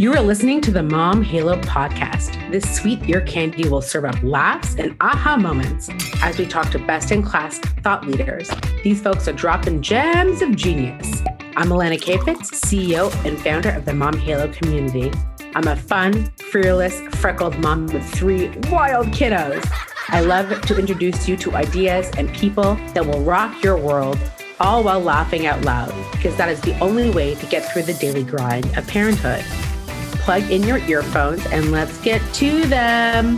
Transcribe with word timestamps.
You 0.00 0.14
are 0.14 0.22
listening 0.22 0.62
to 0.62 0.70
the 0.70 0.82
Mom 0.82 1.20
Halo 1.22 1.60
podcast. 1.60 2.50
This 2.50 2.64
sweet 2.74 3.06
ear 3.06 3.20
candy 3.20 3.68
will 3.68 3.82
serve 3.82 4.06
up 4.06 4.16
laughs 4.22 4.74
and 4.76 4.96
aha 5.02 5.36
moments 5.36 5.90
as 6.22 6.38
we 6.38 6.46
talk 6.46 6.70
to 6.70 6.78
best 6.78 7.12
in 7.12 7.22
class 7.22 7.58
thought 7.58 8.06
leaders. 8.06 8.50
These 8.82 9.02
folks 9.02 9.28
are 9.28 9.34
dropping 9.34 9.82
gems 9.82 10.40
of 10.40 10.56
genius. 10.56 11.20
I'm 11.54 11.68
Alana 11.68 12.00
Kayfetz, 12.00 12.50
CEO 12.50 13.12
and 13.26 13.38
founder 13.38 13.68
of 13.68 13.84
the 13.84 13.92
Mom 13.92 14.16
Halo 14.16 14.50
community. 14.50 15.12
I'm 15.54 15.68
a 15.68 15.76
fun, 15.76 16.32
fearless, 16.38 16.98
freckled 17.16 17.58
mom 17.58 17.84
with 17.88 18.10
three 18.10 18.48
wild 18.70 19.08
kiddos. 19.08 19.70
I 20.08 20.20
love 20.20 20.62
to 20.62 20.78
introduce 20.78 21.28
you 21.28 21.36
to 21.36 21.56
ideas 21.56 22.10
and 22.16 22.32
people 22.32 22.76
that 22.94 23.04
will 23.04 23.20
rock 23.20 23.62
your 23.62 23.76
world, 23.76 24.18
all 24.60 24.82
while 24.82 25.00
laughing 25.00 25.46
out 25.46 25.60
loud, 25.66 25.92
because 26.12 26.36
that 26.36 26.48
is 26.48 26.62
the 26.62 26.78
only 26.78 27.10
way 27.10 27.34
to 27.34 27.44
get 27.44 27.70
through 27.70 27.82
the 27.82 27.92
daily 27.92 28.24
grind 28.24 28.64
of 28.78 28.86
parenthood 28.88 29.44
plug 30.30 30.48
in 30.48 30.62
your 30.62 30.78
earphones 30.86 31.44
and 31.46 31.72
let's 31.72 32.00
get 32.02 32.22
to 32.32 32.64
them. 32.66 33.36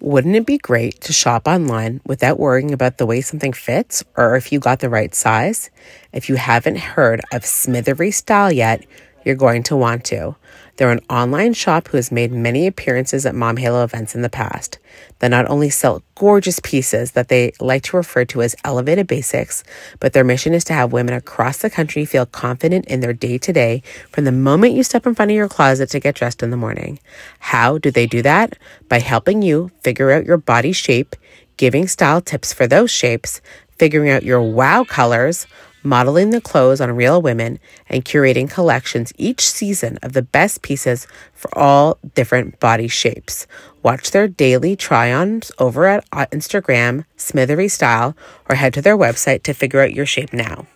Wouldn't 0.00 0.36
it 0.36 0.46
be 0.46 0.58
great 0.58 1.00
to 1.00 1.12
shop 1.12 1.48
online 1.48 2.00
without 2.06 2.38
worrying 2.38 2.72
about 2.72 2.98
the 2.98 3.06
way 3.06 3.20
something 3.20 3.52
fits 3.52 4.04
or 4.16 4.36
if 4.36 4.52
you 4.52 4.60
got 4.60 4.78
the 4.78 4.88
right 4.88 5.12
size? 5.12 5.70
If 6.12 6.28
you 6.28 6.36
haven't 6.36 6.78
heard 6.78 7.20
of 7.32 7.44
Smithery 7.44 8.12
Style 8.12 8.52
yet, 8.52 8.86
you're 9.24 9.34
going 9.34 9.64
to 9.64 9.76
want 9.76 10.04
to. 10.04 10.36
They're 10.76 10.92
an 10.92 11.04
online 11.10 11.54
shop 11.54 11.88
who 11.88 11.96
has 11.96 12.12
made 12.12 12.30
many 12.30 12.68
appearances 12.68 13.26
at 13.26 13.34
Mom 13.34 13.56
Halo 13.56 13.82
events 13.82 14.14
in 14.14 14.22
the 14.22 14.30
past. 14.30 14.78
They 15.18 15.28
not 15.28 15.48
only 15.48 15.70
sell 15.70 16.02
gorgeous 16.14 16.60
pieces 16.60 17.12
that 17.12 17.28
they 17.28 17.52
like 17.60 17.82
to 17.84 17.96
refer 17.96 18.24
to 18.26 18.42
as 18.42 18.54
elevated 18.64 19.06
basics, 19.06 19.64
but 20.00 20.12
their 20.12 20.24
mission 20.24 20.54
is 20.54 20.64
to 20.64 20.72
have 20.72 20.92
women 20.92 21.14
across 21.14 21.58
the 21.58 21.70
country 21.70 22.04
feel 22.04 22.26
confident 22.26 22.86
in 22.86 23.00
their 23.00 23.12
day 23.12 23.38
to 23.38 23.52
day 23.52 23.82
from 24.10 24.24
the 24.24 24.32
moment 24.32 24.74
you 24.74 24.82
step 24.82 25.06
in 25.06 25.14
front 25.14 25.30
of 25.30 25.36
your 25.36 25.48
closet 25.48 25.90
to 25.90 26.00
get 26.00 26.14
dressed 26.14 26.42
in 26.42 26.50
the 26.50 26.56
morning. 26.56 26.98
How 27.40 27.78
do 27.78 27.90
they 27.90 28.06
do 28.06 28.22
that? 28.22 28.56
By 28.88 29.00
helping 29.00 29.42
you 29.42 29.70
figure 29.80 30.10
out 30.10 30.24
your 30.24 30.36
body 30.36 30.72
shape, 30.72 31.16
giving 31.56 31.88
style 31.88 32.20
tips 32.20 32.52
for 32.52 32.66
those 32.66 32.90
shapes, 32.90 33.40
figuring 33.78 34.10
out 34.10 34.22
your 34.22 34.42
wow 34.42 34.84
colors, 34.84 35.46
modeling 35.82 36.30
the 36.30 36.40
clothes 36.40 36.80
on 36.80 36.94
real 36.94 37.20
women, 37.22 37.58
and 37.88 38.04
curating 38.04 38.50
collections 38.50 39.12
each 39.18 39.40
season 39.40 39.98
of 40.02 40.12
the 40.12 40.22
best 40.22 40.62
pieces 40.62 41.06
for 41.32 41.56
all 41.58 41.98
different 42.14 42.60
body 42.60 42.88
shapes. 42.88 43.46
Watch 43.82 44.10
their 44.10 44.28
daily 44.28 44.76
try 44.76 45.12
ons 45.12 45.52
over 45.58 45.86
at 45.86 46.04
uh, 46.12 46.26
Instagram, 46.26 47.04
Smithery 47.16 47.68
Style, 47.68 48.16
or 48.48 48.56
head 48.56 48.74
to 48.74 48.82
their 48.82 48.96
website 48.96 49.42
to 49.44 49.54
figure 49.54 49.80
out 49.80 49.94
your 49.94 50.06
shape 50.06 50.32
now. 50.32 50.66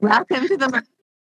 Welcome 0.00 0.48
to 0.48 0.56
the 0.56 0.82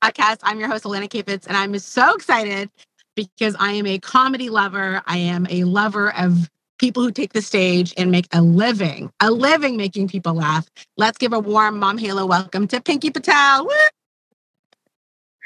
podcast. 0.03 0.39
I'm 0.43 0.59
your 0.59 0.67
host, 0.67 0.83
Alana 0.83 1.07
Kayfetz, 1.07 1.47
and 1.47 1.55
I'm 1.55 1.77
so 1.79 2.15
excited 2.15 2.69
because 3.15 3.55
I 3.59 3.71
am 3.71 3.87
a 3.87 3.97
comedy 3.99 4.49
lover. 4.49 5.01
I 5.05 5.17
am 5.17 5.47
a 5.49 5.63
lover 5.63 6.13
of 6.13 6.49
people 6.77 7.03
who 7.03 7.11
take 7.11 7.33
the 7.33 7.41
stage 7.41 7.93
and 7.97 8.11
make 8.11 8.27
a 8.31 8.41
living, 8.41 9.11
a 9.19 9.31
living 9.31 9.77
making 9.77 10.07
people 10.07 10.33
laugh. 10.33 10.67
Let's 10.95 11.17
give 11.17 11.33
a 11.33 11.39
warm 11.39 11.79
Mom 11.79 11.97
Halo 11.97 12.25
welcome 12.25 12.67
to 12.67 12.81
Pinky 12.81 13.09
Patel. 13.09 13.67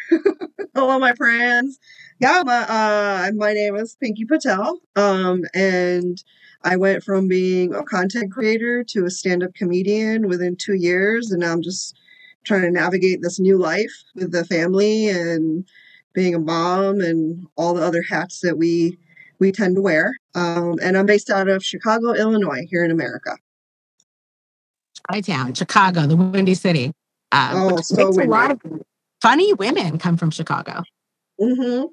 Hello, 0.75 0.99
my 0.99 1.13
friends. 1.13 1.79
Yeah, 2.19 2.43
my, 2.45 2.57
uh, 2.63 3.31
my 3.35 3.53
name 3.53 3.75
is 3.75 3.95
Pinky 3.95 4.25
Patel. 4.25 4.79
Um, 4.95 5.43
and 5.53 6.21
I 6.63 6.75
went 6.75 7.03
from 7.03 7.27
being 7.27 7.73
a 7.73 7.83
content 7.83 8.31
creator 8.31 8.83
to 8.89 9.05
a 9.05 9.09
stand 9.09 9.43
up 9.43 9.53
comedian 9.53 10.27
within 10.27 10.55
two 10.55 10.75
years. 10.75 11.31
And 11.31 11.41
now 11.41 11.53
I'm 11.53 11.61
just 11.61 11.97
trying 12.43 12.61
to 12.61 12.71
navigate 12.71 13.21
this 13.21 13.39
new 13.39 13.57
life 13.57 14.03
with 14.15 14.31
the 14.31 14.45
family 14.45 15.07
and 15.07 15.65
being 16.13 16.35
a 16.35 16.39
mom 16.39 16.99
and 16.99 17.47
all 17.55 17.73
the 17.73 17.83
other 17.83 18.03
hats 18.07 18.41
that 18.41 18.57
we 18.57 18.97
we 19.41 19.51
tend 19.51 19.75
to 19.75 19.81
wear. 19.81 20.15
Um, 20.35 20.75
and 20.81 20.95
I'm 20.95 21.05
based 21.05 21.29
out 21.29 21.49
of 21.49 21.65
Chicago, 21.65 22.13
Illinois, 22.13 22.65
here 22.69 22.85
in 22.85 22.91
America. 22.91 23.35
Chi-Town, 25.11 25.55
Chicago, 25.55 26.05
the 26.05 26.15
Windy 26.15 26.53
City. 26.53 26.93
Um, 27.33 27.73
oh, 27.73 27.77
so 27.81 28.11
windy. 28.11 28.25
a 28.25 28.29
lot 28.29 28.51
of 28.51 28.61
funny 29.21 29.51
women 29.53 29.97
come 29.97 30.15
from 30.15 30.29
Chicago. 30.29 30.83
Mm-hmm. 31.41 31.85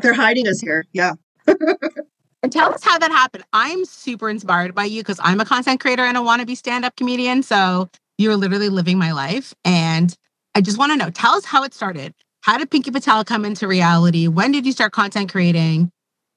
They're 0.00 0.14
hiding 0.14 0.48
us 0.48 0.60
here. 0.60 0.86
Yeah. 0.92 1.12
and 1.46 2.50
tell 2.50 2.72
us 2.72 2.82
how 2.82 2.98
that 2.98 3.10
happened. 3.10 3.44
I'm 3.52 3.84
super 3.84 4.30
inspired 4.30 4.74
by 4.74 4.86
you 4.86 5.02
because 5.02 5.20
I'm 5.22 5.40
a 5.40 5.44
content 5.44 5.80
creator 5.80 6.02
and 6.02 6.16
a 6.16 6.20
wannabe 6.20 6.56
stand-up 6.56 6.96
comedian. 6.96 7.42
So 7.42 7.90
you're 8.16 8.36
literally 8.36 8.70
living 8.70 8.96
my 8.98 9.12
life. 9.12 9.54
And 9.66 10.16
I 10.54 10.62
just 10.62 10.78
want 10.78 10.92
to 10.92 10.96
know, 10.96 11.10
tell 11.10 11.34
us 11.34 11.44
how 11.44 11.62
it 11.62 11.74
started. 11.74 12.14
How 12.40 12.56
did 12.56 12.70
Pinky 12.70 12.90
Patel 12.90 13.22
come 13.24 13.44
into 13.44 13.68
reality? 13.68 14.28
When 14.28 14.50
did 14.50 14.64
you 14.64 14.72
start 14.72 14.92
content 14.92 15.30
creating? 15.30 15.90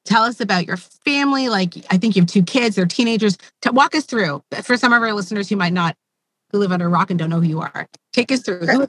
Tell 0.08 0.24
us 0.24 0.40
about 0.40 0.66
your 0.66 0.78
family. 0.78 1.50
Like, 1.50 1.76
I 1.92 1.98
think 1.98 2.16
you 2.16 2.22
have 2.22 2.30
two 2.30 2.42
kids, 2.42 2.78
they're 2.78 2.86
teenagers. 2.86 3.38
To 3.64 3.74
walk 3.74 3.94
us 3.94 4.06
through 4.06 4.42
for 4.64 4.78
some 4.78 4.94
of 4.94 5.02
our 5.02 5.12
listeners 5.12 5.50
who 5.50 5.58
might 5.58 5.74
not, 5.74 5.98
who 6.52 6.60
live 6.60 6.72
under 6.72 6.86
a 6.86 6.90
rock 6.90 7.10
and 7.10 7.20
don't 7.20 7.30
know 7.30 7.42
who 7.42 7.48
you 7.48 7.60
are. 7.60 7.90
Take 8.14 8.32
us 8.32 8.42
through. 8.42 8.66
Who 8.66 8.88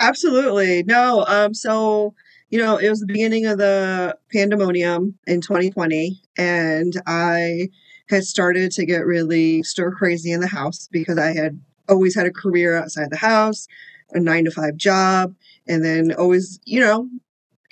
Absolutely. 0.00 0.82
No. 0.84 1.26
Um, 1.28 1.52
so, 1.52 2.14
you 2.48 2.58
know, 2.58 2.78
it 2.78 2.88
was 2.88 3.00
the 3.00 3.06
beginning 3.06 3.44
of 3.44 3.58
the 3.58 4.16
pandemonium 4.32 5.18
in 5.26 5.42
2020, 5.42 6.18
and 6.38 6.94
I 7.06 7.68
had 8.08 8.24
started 8.24 8.72
to 8.72 8.86
get 8.86 9.04
really 9.04 9.62
stir 9.62 9.90
crazy 9.90 10.32
in 10.32 10.40
the 10.40 10.46
house 10.46 10.88
because 10.90 11.18
I 11.18 11.34
had 11.34 11.60
always 11.86 12.14
had 12.14 12.24
a 12.24 12.32
career 12.32 12.78
outside 12.78 13.10
the 13.10 13.18
house, 13.18 13.68
a 14.12 14.20
nine 14.20 14.46
to 14.46 14.50
five 14.50 14.76
job, 14.76 15.34
and 15.68 15.84
then 15.84 16.14
always, 16.14 16.58
you 16.64 16.80
know, 16.80 17.10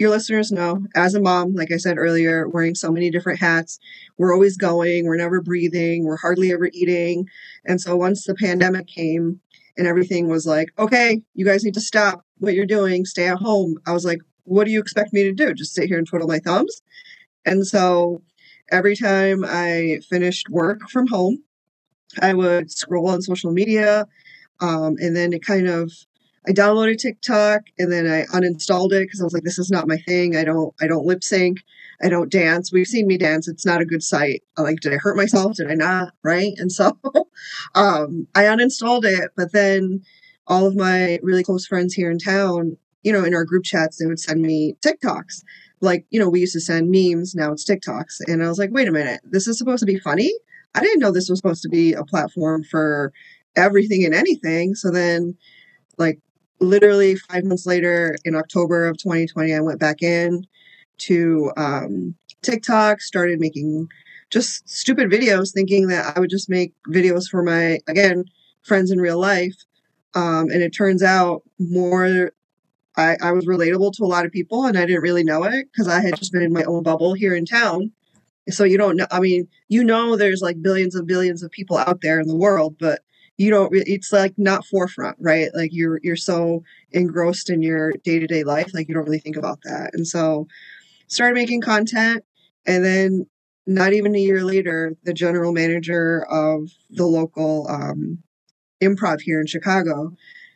your 0.00 0.08
listeners 0.08 0.50
know, 0.50 0.86
as 0.96 1.14
a 1.14 1.20
mom, 1.20 1.54
like 1.54 1.70
I 1.70 1.76
said 1.76 1.98
earlier, 1.98 2.48
wearing 2.48 2.74
so 2.74 2.90
many 2.90 3.10
different 3.10 3.38
hats, 3.38 3.78
we're 4.16 4.32
always 4.32 4.56
going, 4.56 5.04
we're 5.04 5.18
never 5.18 5.42
breathing, 5.42 6.04
we're 6.04 6.16
hardly 6.16 6.52
ever 6.52 6.70
eating. 6.72 7.28
And 7.66 7.78
so 7.78 7.96
once 7.96 8.24
the 8.24 8.34
pandemic 8.34 8.86
came 8.86 9.40
and 9.76 9.86
everything 9.86 10.28
was 10.28 10.46
like, 10.46 10.70
okay, 10.78 11.20
you 11.34 11.44
guys 11.44 11.64
need 11.64 11.74
to 11.74 11.82
stop 11.82 12.24
what 12.38 12.54
you're 12.54 12.64
doing, 12.64 13.04
stay 13.04 13.28
at 13.28 13.36
home, 13.36 13.76
I 13.86 13.92
was 13.92 14.06
like, 14.06 14.20
what 14.44 14.64
do 14.64 14.70
you 14.70 14.80
expect 14.80 15.12
me 15.12 15.22
to 15.24 15.32
do? 15.32 15.52
Just 15.52 15.74
sit 15.74 15.86
here 15.86 15.98
and 15.98 16.06
twiddle 16.06 16.28
my 16.28 16.38
thumbs? 16.38 16.80
And 17.44 17.66
so 17.66 18.22
every 18.72 18.96
time 18.96 19.44
I 19.46 20.00
finished 20.08 20.48
work 20.48 20.88
from 20.88 21.08
home, 21.08 21.42
I 22.22 22.32
would 22.32 22.70
scroll 22.70 23.10
on 23.10 23.20
social 23.20 23.52
media. 23.52 24.06
Um, 24.60 24.96
and 24.98 25.14
then 25.14 25.34
it 25.34 25.44
kind 25.44 25.68
of 25.68 25.92
I 26.48 26.52
downloaded 26.52 26.98
TikTok 26.98 27.62
and 27.78 27.92
then 27.92 28.06
I 28.06 28.24
uninstalled 28.34 28.92
it 28.92 29.02
because 29.02 29.20
I 29.20 29.24
was 29.24 29.34
like, 29.34 29.42
this 29.42 29.58
is 29.58 29.70
not 29.70 29.88
my 29.88 29.98
thing. 29.98 30.36
I 30.36 30.44
don't 30.44 30.74
I 30.80 30.86
don't 30.86 31.04
lip 31.04 31.22
sync. 31.22 31.58
I 32.02 32.08
don't 32.08 32.32
dance. 32.32 32.72
We've 32.72 32.86
seen 32.86 33.06
me 33.06 33.18
dance. 33.18 33.46
It's 33.46 33.66
not 33.66 33.82
a 33.82 33.86
good 33.86 34.02
sight. 34.02 34.42
I 34.56 34.62
like, 34.62 34.80
did 34.80 34.94
I 34.94 34.96
hurt 34.96 35.16
myself? 35.16 35.56
Did 35.56 35.70
I 35.70 35.74
not? 35.74 36.14
Right. 36.22 36.52
And 36.56 36.72
so 36.72 36.98
um, 37.74 38.26
I 38.34 38.44
uninstalled 38.44 39.04
it. 39.04 39.30
But 39.36 39.52
then 39.52 40.02
all 40.46 40.66
of 40.66 40.76
my 40.76 41.18
really 41.22 41.44
close 41.44 41.66
friends 41.66 41.92
here 41.94 42.10
in 42.10 42.18
town, 42.18 42.76
you 43.02 43.12
know, 43.12 43.24
in 43.24 43.34
our 43.34 43.44
group 43.44 43.64
chats, 43.64 43.98
they 43.98 44.06
would 44.06 44.20
send 44.20 44.40
me 44.40 44.76
TikToks. 44.84 45.42
Like, 45.80 46.06
you 46.10 46.20
know, 46.20 46.28
we 46.28 46.40
used 46.40 46.52
to 46.54 46.60
send 46.60 46.90
memes, 46.90 47.34
now 47.34 47.52
it's 47.52 47.68
TikToks. 47.68 48.20
And 48.26 48.42
I 48.42 48.48
was 48.48 48.58
like, 48.58 48.70
wait 48.70 48.88
a 48.88 48.92
minute, 48.92 49.20
this 49.24 49.46
is 49.46 49.56
supposed 49.58 49.80
to 49.80 49.86
be 49.86 49.98
funny? 49.98 50.30
I 50.74 50.80
didn't 50.80 51.00
know 51.00 51.10
this 51.10 51.28
was 51.28 51.38
supposed 51.38 51.62
to 51.62 51.68
be 51.68 51.94
a 51.94 52.04
platform 52.04 52.64
for 52.64 53.12
everything 53.56 54.04
and 54.04 54.14
anything. 54.14 54.74
So 54.74 54.90
then 54.90 55.36
like 55.98 56.18
literally 56.60 57.16
five 57.16 57.44
months 57.44 57.66
later 57.66 58.16
in 58.24 58.34
October 58.34 58.86
of 58.86 58.98
2020, 58.98 59.54
I 59.54 59.60
went 59.60 59.80
back 59.80 60.02
in 60.02 60.46
to 60.98 61.50
um, 61.56 62.14
TikTok, 62.42 63.00
started 63.00 63.40
making 63.40 63.88
just 64.30 64.68
stupid 64.68 65.10
videos, 65.10 65.52
thinking 65.52 65.88
that 65.88 66.16
I 66.16 66.20
would 66.20 66.30
just 66.30 66.48
make 66.48 66.72
videos 66.88 67.28
for 67.28 67.42
my, 67.42 67.80
again, 67.88 68.24
friends 68.62 68.90
in 68.90 69.00
real 69.00 69.18
life. 69.18 69.56
Um, 70.14 70.50
and 70.50 70.62
it 70.62 70.70
turns 70.70 71.02
out 71.02 71.42
more, 71.58 72.32
I, 72.96 73.16
I 73.22 73.32
was 73.32 73.46
relatable 73.46 73.92
to 73.94 74.04
a 74.04 74.06
lot 74.06 74.26
of 74.26 74.32
people 74.32 74.66
and 74.66 74.76
I 74.76 74.86
didn't 74.86 75.02
really 75.02 75.24
know 75.24 75.44
it 75.44 75.66
because 75.72 75.88
I 75.88 76.00
had 76.00 76.16
just 76.16 76.32
been 76.32 76.42
in 76.42 76.52
my 76.52 76.64
own 76.64 76.82
bubble 76.82 77.14
here 77.14 77.34
in 77.34 77.46
town. 77.46 77.92
So 78.48 78.64
you 78.64 78.78
don't 78.78 78.96
know, 78.96 79.06
I 79.10 79.20
mean, 79.20 79.48
you 79.68 79.84
know, 79.84 80.16
there's 80.16 80.42
like 80.42 80.60
billions 80.60 80.94
and 80.94 81.06
billions 81.06 81.42
of 81.42 81.50
people 81.50 81.78
out 81.78 82.00
there 82.00 82.20
in 82.20 82.26
the 82.26 82.36
world, 82.36 82.76
but 82.78 83.02
you 83.40 83.50
don't 83.50 83.72
it's 83.72 84.12
like 84.12 84.34
not 84.36 84.66
forefront 84.66 85.16
right? 85.18 85.48
Like 85.54 85.70
you're 85.72 85.98
you're 86.02 86.14
so 86.14 86.62
engrossed 86.92 87.48
in 87.48 87.62
your 87.62 87.92
day-to-day 88.04 88.44
life 88.44 88.74
like 88.74 88.86
you 88.86 88.94
don't 88.94 89.06
really 89.06 89.18
think 89.18 89.38
about 89.38 89.60
that. 89.64 89.94
And 89.94 90.06
so 90.06 90.46
started 91.06 91.34
making 91.34 91.62
content 91.62 92.22
and 92.66 92.84
then 92.84 93.26
not 93.66 93.94
even 93.94 94.14
a 94.14 94.18
year 94.18 94.44
later 94.44 94.94
the 95.04 95.14
general 95.14 95.54
manager 95.54 96.26
of 96.30 96.68
the 96.90 97.06
local 97.06 97.66
um, 97.70 98.18
improv 98.82 99.20
here 99.22 99.40
in 99.40 99.46
chicago 99.46 100.12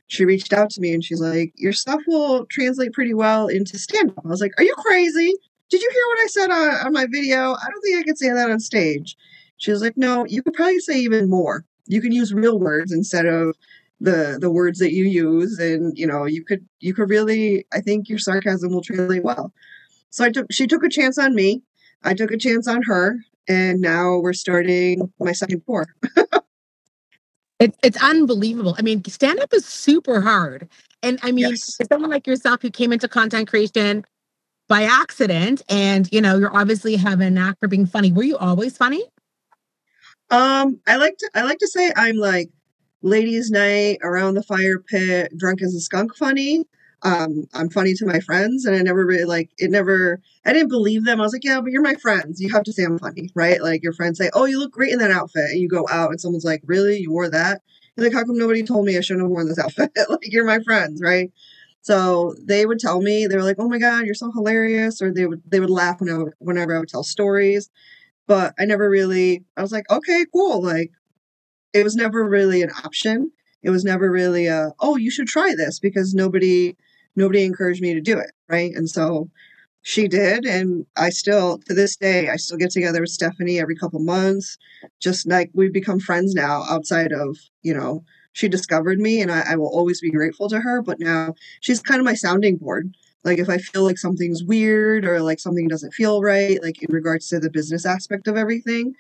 she 0.08 0.25
reached 0.25 0.52
out 0.52 0.69
to 0.69 0.81
me 0.81 0.92
and 0.92 1.04
she's 1.04 1.20
like 1.20 1.52
your 1.56 1.72
stuff 1.72 2.00
will 2.06 2.44
translate 2.46 2.92
pretty 2.92 3.14
well 3.14 3.46
into 3.46 3.78
stand-up. 3.78 4.25
I 4.25 4.28
was 4.28 4.42
like 4.42 4.52
are 4.58 4.64
you 4.64 4.75
crazy? 4.76 5.32
Did 5.70 5.81
you 5.81 5.90
hear 5.90 6.06
what 6.08 6.25
i 6.25 6.26
said 6.26 6.50
on, 6.50 6.86
on 6.86 6.92
my 6.92 7.06
video? 7.10 7.54
I 7.54 7.66
don't 7.70 7.82
think 7.82 7.98
i 7.98 8.02
could 8.02 8.19
say 8.19 8.31
that 8.31 8.50
on 8.50 8.60
stage. 8.60 9.16
She 9.56 9.70
was 9.70 9.81
like, 9.81 9.96
no, 9.96 10.26
you 10.26 10.42
could 10.42 10.52
probably 10.52 10.81
say 10.81 10.98
even 10.98 11.31
more. 11.31 11.64
You 11.86 12.00
can 12.00 12.12
use 12.12 12.32
real 12.32 12.58
words 12.58 12.92
instead 12.92 13.26
of 13.26 13.56
the 14.00 14.38
the 14.40 14.50
words 14.50 14.78
that 14.78 14.92
you 14.92 15.04
use. 15.04 15.58
And 15.58 15.96
you 15.98 16.06
know 16.06 16.25
you 16.25 16.44
could 16.44 16.66
you 16.81 16.94
could 16.94 17.08
really 17.10 17.66
i 17.72 17.81
think 17.81 18.08
your 18.08 18.19
sarcasm 18.19 18.72
will 18.72 18.82
translate 18.82 19.25
well. 19.25 19.52
So 20.10 20.25
i 20.25 20.31
took 20.31 20.46
she 20.52 20.66
took 20.66 20.84
a 20.84 20.88
chance 20.88 21.19
on 21.19 21.34
me. 21.34 21.62
I 22.02 22.14
took 22.14 22.31
a 22.31 22.38
chance 22.38 22.69
on 22.69 22.82
her. 22.84 23.16
And 23.48 23.81
now 23.81 24.19
we're 24.19 24.32
starting 24.32 25.12
my 25.20 25.32
second 25.32 25.62
tour 25.66 25.86
it, 27.60 27.75
it's 27.82 28.02
unbelievable. 28.02 28.75
I 28.78 28.82
mean 28.82 29.04
stand 29.04 29.40
up 29.40 29.52
is 29.52 29.64
super 29.66 30.20
hard. 30.20 30.69
And 31.02 31.19
i 31.22 31.32
mean 31.32 31.50
Yes. 31.50 31.78
someone 31.90 32.10
like 32.10 32.26
yourself 32.26 32.62
who 32.62 32.70
came 32.70 32.92
into 32.92 33.08
content 33.08 33.48
creation 33.48 34.04
by 34.69 34.84
accident 34.84 35.62
and 35.69 36.08
you 36.12 36.20
know 36.22 36.38
you're 36.38 36.56
obviously 36.56 36.96
have 36.96 37.20
a 37.20 37.31
knack 37.31 37.58
for 37.60 37.69
being 37.69 37.86
funny. 37.86 38.12
Were 38.12 38.22
you 38.25 38.36
always 38.38 38.76
funny 38.76 39.04
um 40.34 40.81
i 40.86 40.96
like 40.96 41.16
to 41.19 41.31
i 41.34 41.42
like 41.42 41.58
to 41.58 41.69
say 41.69 41.92
i'm 41.96 42.16
like 42.16 42.50
ladies 43.02 43.50
night 43.50 43.98
around 44.02 44.34
the 44.34 44.42
fire 44.42 44.78
pit 44.78 45.32
drunk 45.36 45.62
as 45.62 45.75
a 45.75 45.81
skunk 45.81 46.14
funny. 46.16 46.64
Um 47.02 47.44
i'm 47.54 47.69
funny 47.70 47.94
to 47.94 48.06
my 48.06 48.20
friends 48.20 48.64
and 48.64 48.75
i 48.75 48.81
never 48.81 49.04
really 49.06 49.25
like 49.25 49.50
it 49.58 49.70
never 49.70 50.20
i 50.46 50.52
didn't 50.52 50.69
believe 50.70 51.04
them. 51.04 51.20
I 51.20 51.25
was 51.25 51.32
like 51.32 51.44
yeah 51.44 51.60
but 51.60 51.70
you're 51.72 51.82
my 51.82 51.94
friends. 51.94 52.40
You 52.40 52.50
have 52.52 52.64
to 52.64 52.72
say 52.72 52.84
i'm 52.84 52.98
funny 52.98 53.28
right? 53.34 53.62
Like 53.62 53.82
your 53.82 53.92
friends 53.92 54.19
say 54.19 54.31
oh 54.34 54.46
you 54.46 54.58
look 54.58 54.72
great 54.72 54.92
in 54.92 54.98
that 55.00 55.10
outfit 55.10 55.50
and 55.50 55.60
you 55.60 55.69
go 55.69 55.86
out 55.90 56.10
and 56.10 56.20
someone's 56.20 56.44
like 56.44 56.62
really? 56.66 56.98
You 56.98 57.10
wore 57.12 57.31
that? 57.31 57.60
You're 57.96 58.06
like 58.06 58.14
how 58.14 58.25
come 58.25 58.38
nobody 58.38 58.62
told 58.64 58.86
me 58.86 58.96
i 58.96 59.00
shouldn't 59.00 59.25
have 59.25 59.31
worn 59.31 59.48
this 59.48 59.58
outfit? 59.58 59.92
Like 60.08 60.20
you're 60.32 60.46
my 60.46 60.60
friends 60.60 61.00
right? 61.02 61.31
So 61.82 62.34
they 62.42 62.64
would 62.66 62.78
tell 62.78 63.00
me 63.02 63.26
they 63.26 63.36
were 63.36 63.42
like 63.44 63.56
oh 63.58 63.69
my 63.69 63.78
god 63.78 64.06
you're 64.06 64.14
so 64.14 64.32
hilarious 64.32 65.02
or 65.02 65.12
they 65.12 65.26
would 65.26 65.42
they 65.46 65.60
would 65.60 65.70
laugh 65.70 66.00
whenever 66.00 66.34
whenever 66.38 66.75
i 66.75 66.78
would 66.81 66.88
tell 66.88 67.04
stories 67.04 67.70
but 68.26 68.54
i 68.58 68.64
never 68.64 68.88
really 68.88 69.44
i 69.56 69.62
was 69.62 69.72
like 69.72 69.88
okay 69.90 70.24
cool 70.32 70.62
like 70.62 70.90
it 71.74 71.82
was 71.82 71.96
never 71.96 72.24
really 72.26 72.62
an 72.62 72.70
option. 72.84 73.32
It 73.62 73.70
was 73.70 73.84
never 73.84 74.10
really 74.10 74.46
a, 74.46 74.72
oh, 74.80 74.96
you 74.96 75.10
should 75.10 75.26
try 75.26 75.54
this 75.54 75.78
because 75.80 76.14
nobody 76.14 76.76
nobody 77.16 77.44
encouraged 77.44 77.82
me 77.82 77.94
to 77.94 78.00
do 78.00 78.18
it, 78.18 78.30
right? 78.48 78.72
And 78.74 78.88
so 78.88 79.28
she 79.82 80.08
did 80.08 80.46
and 80.46 80.86
I 80.96 81.10
still 81.10 81.58
to 81.66 81.74
this 81.74 81.96
day 81.96 82.30
I 82.30 82.36
still 82.36 82.56
get 82.56 82.70
together 82.70 83.00
with 83.00 83.10
Stephanie 83.10 83.60
every 83.60 83.76
couple 83.76 84.00
months. 84.00 84.56
Just 85.00 85.26
like 85.28 85.50
we've 85.52 85.72
become 85.72 86.00
friends 86.00 86.34
now 86.34 86.64
outside 86.68 87.12
of, 87.12 87.36
you 87.62 87.74
know, 87.74 88.04
she 88.32 88.48
discovered 88.48 88.98
me 88.98 89.20
and 89.20 89.30
I, 89.30 89.52
I 89.52 89.56
will 89.56 89.68
always 89.68 90.00
be 90.00 90.10
grateful 90.10 90.48
to 90.48 90.60
her, 90.60 90.80
but 90.80 91.00
now 91.00 91.34
she's 91.60 91.80
kind 91.80 92.00
of 92.00 92.04
my 92.04 92.14
sounding 92.14 92.56
board. 92.56 92.94
Like 93.24 93.38
if 93.38 93.48
I 93.48 93.58
feel 93.58 93.84
like 93.84 93.98
something's 93.98 94.44
weird 94.44 95.04
or 95.04 95.20
like 95.22 95.40
something 95.40 95.68
doesn't 95.68 95.94
feel 95.94 96.22
right, 96.22 96.62
like 96.62 96.82
in 96.82 96.92
regards 96.94 97.28
to 97.28 97.40
the 97.40 97.50
business 97.50 97.86
aspect 97.86 98.28
of 98.28 98.36
everything, 98.36 98.94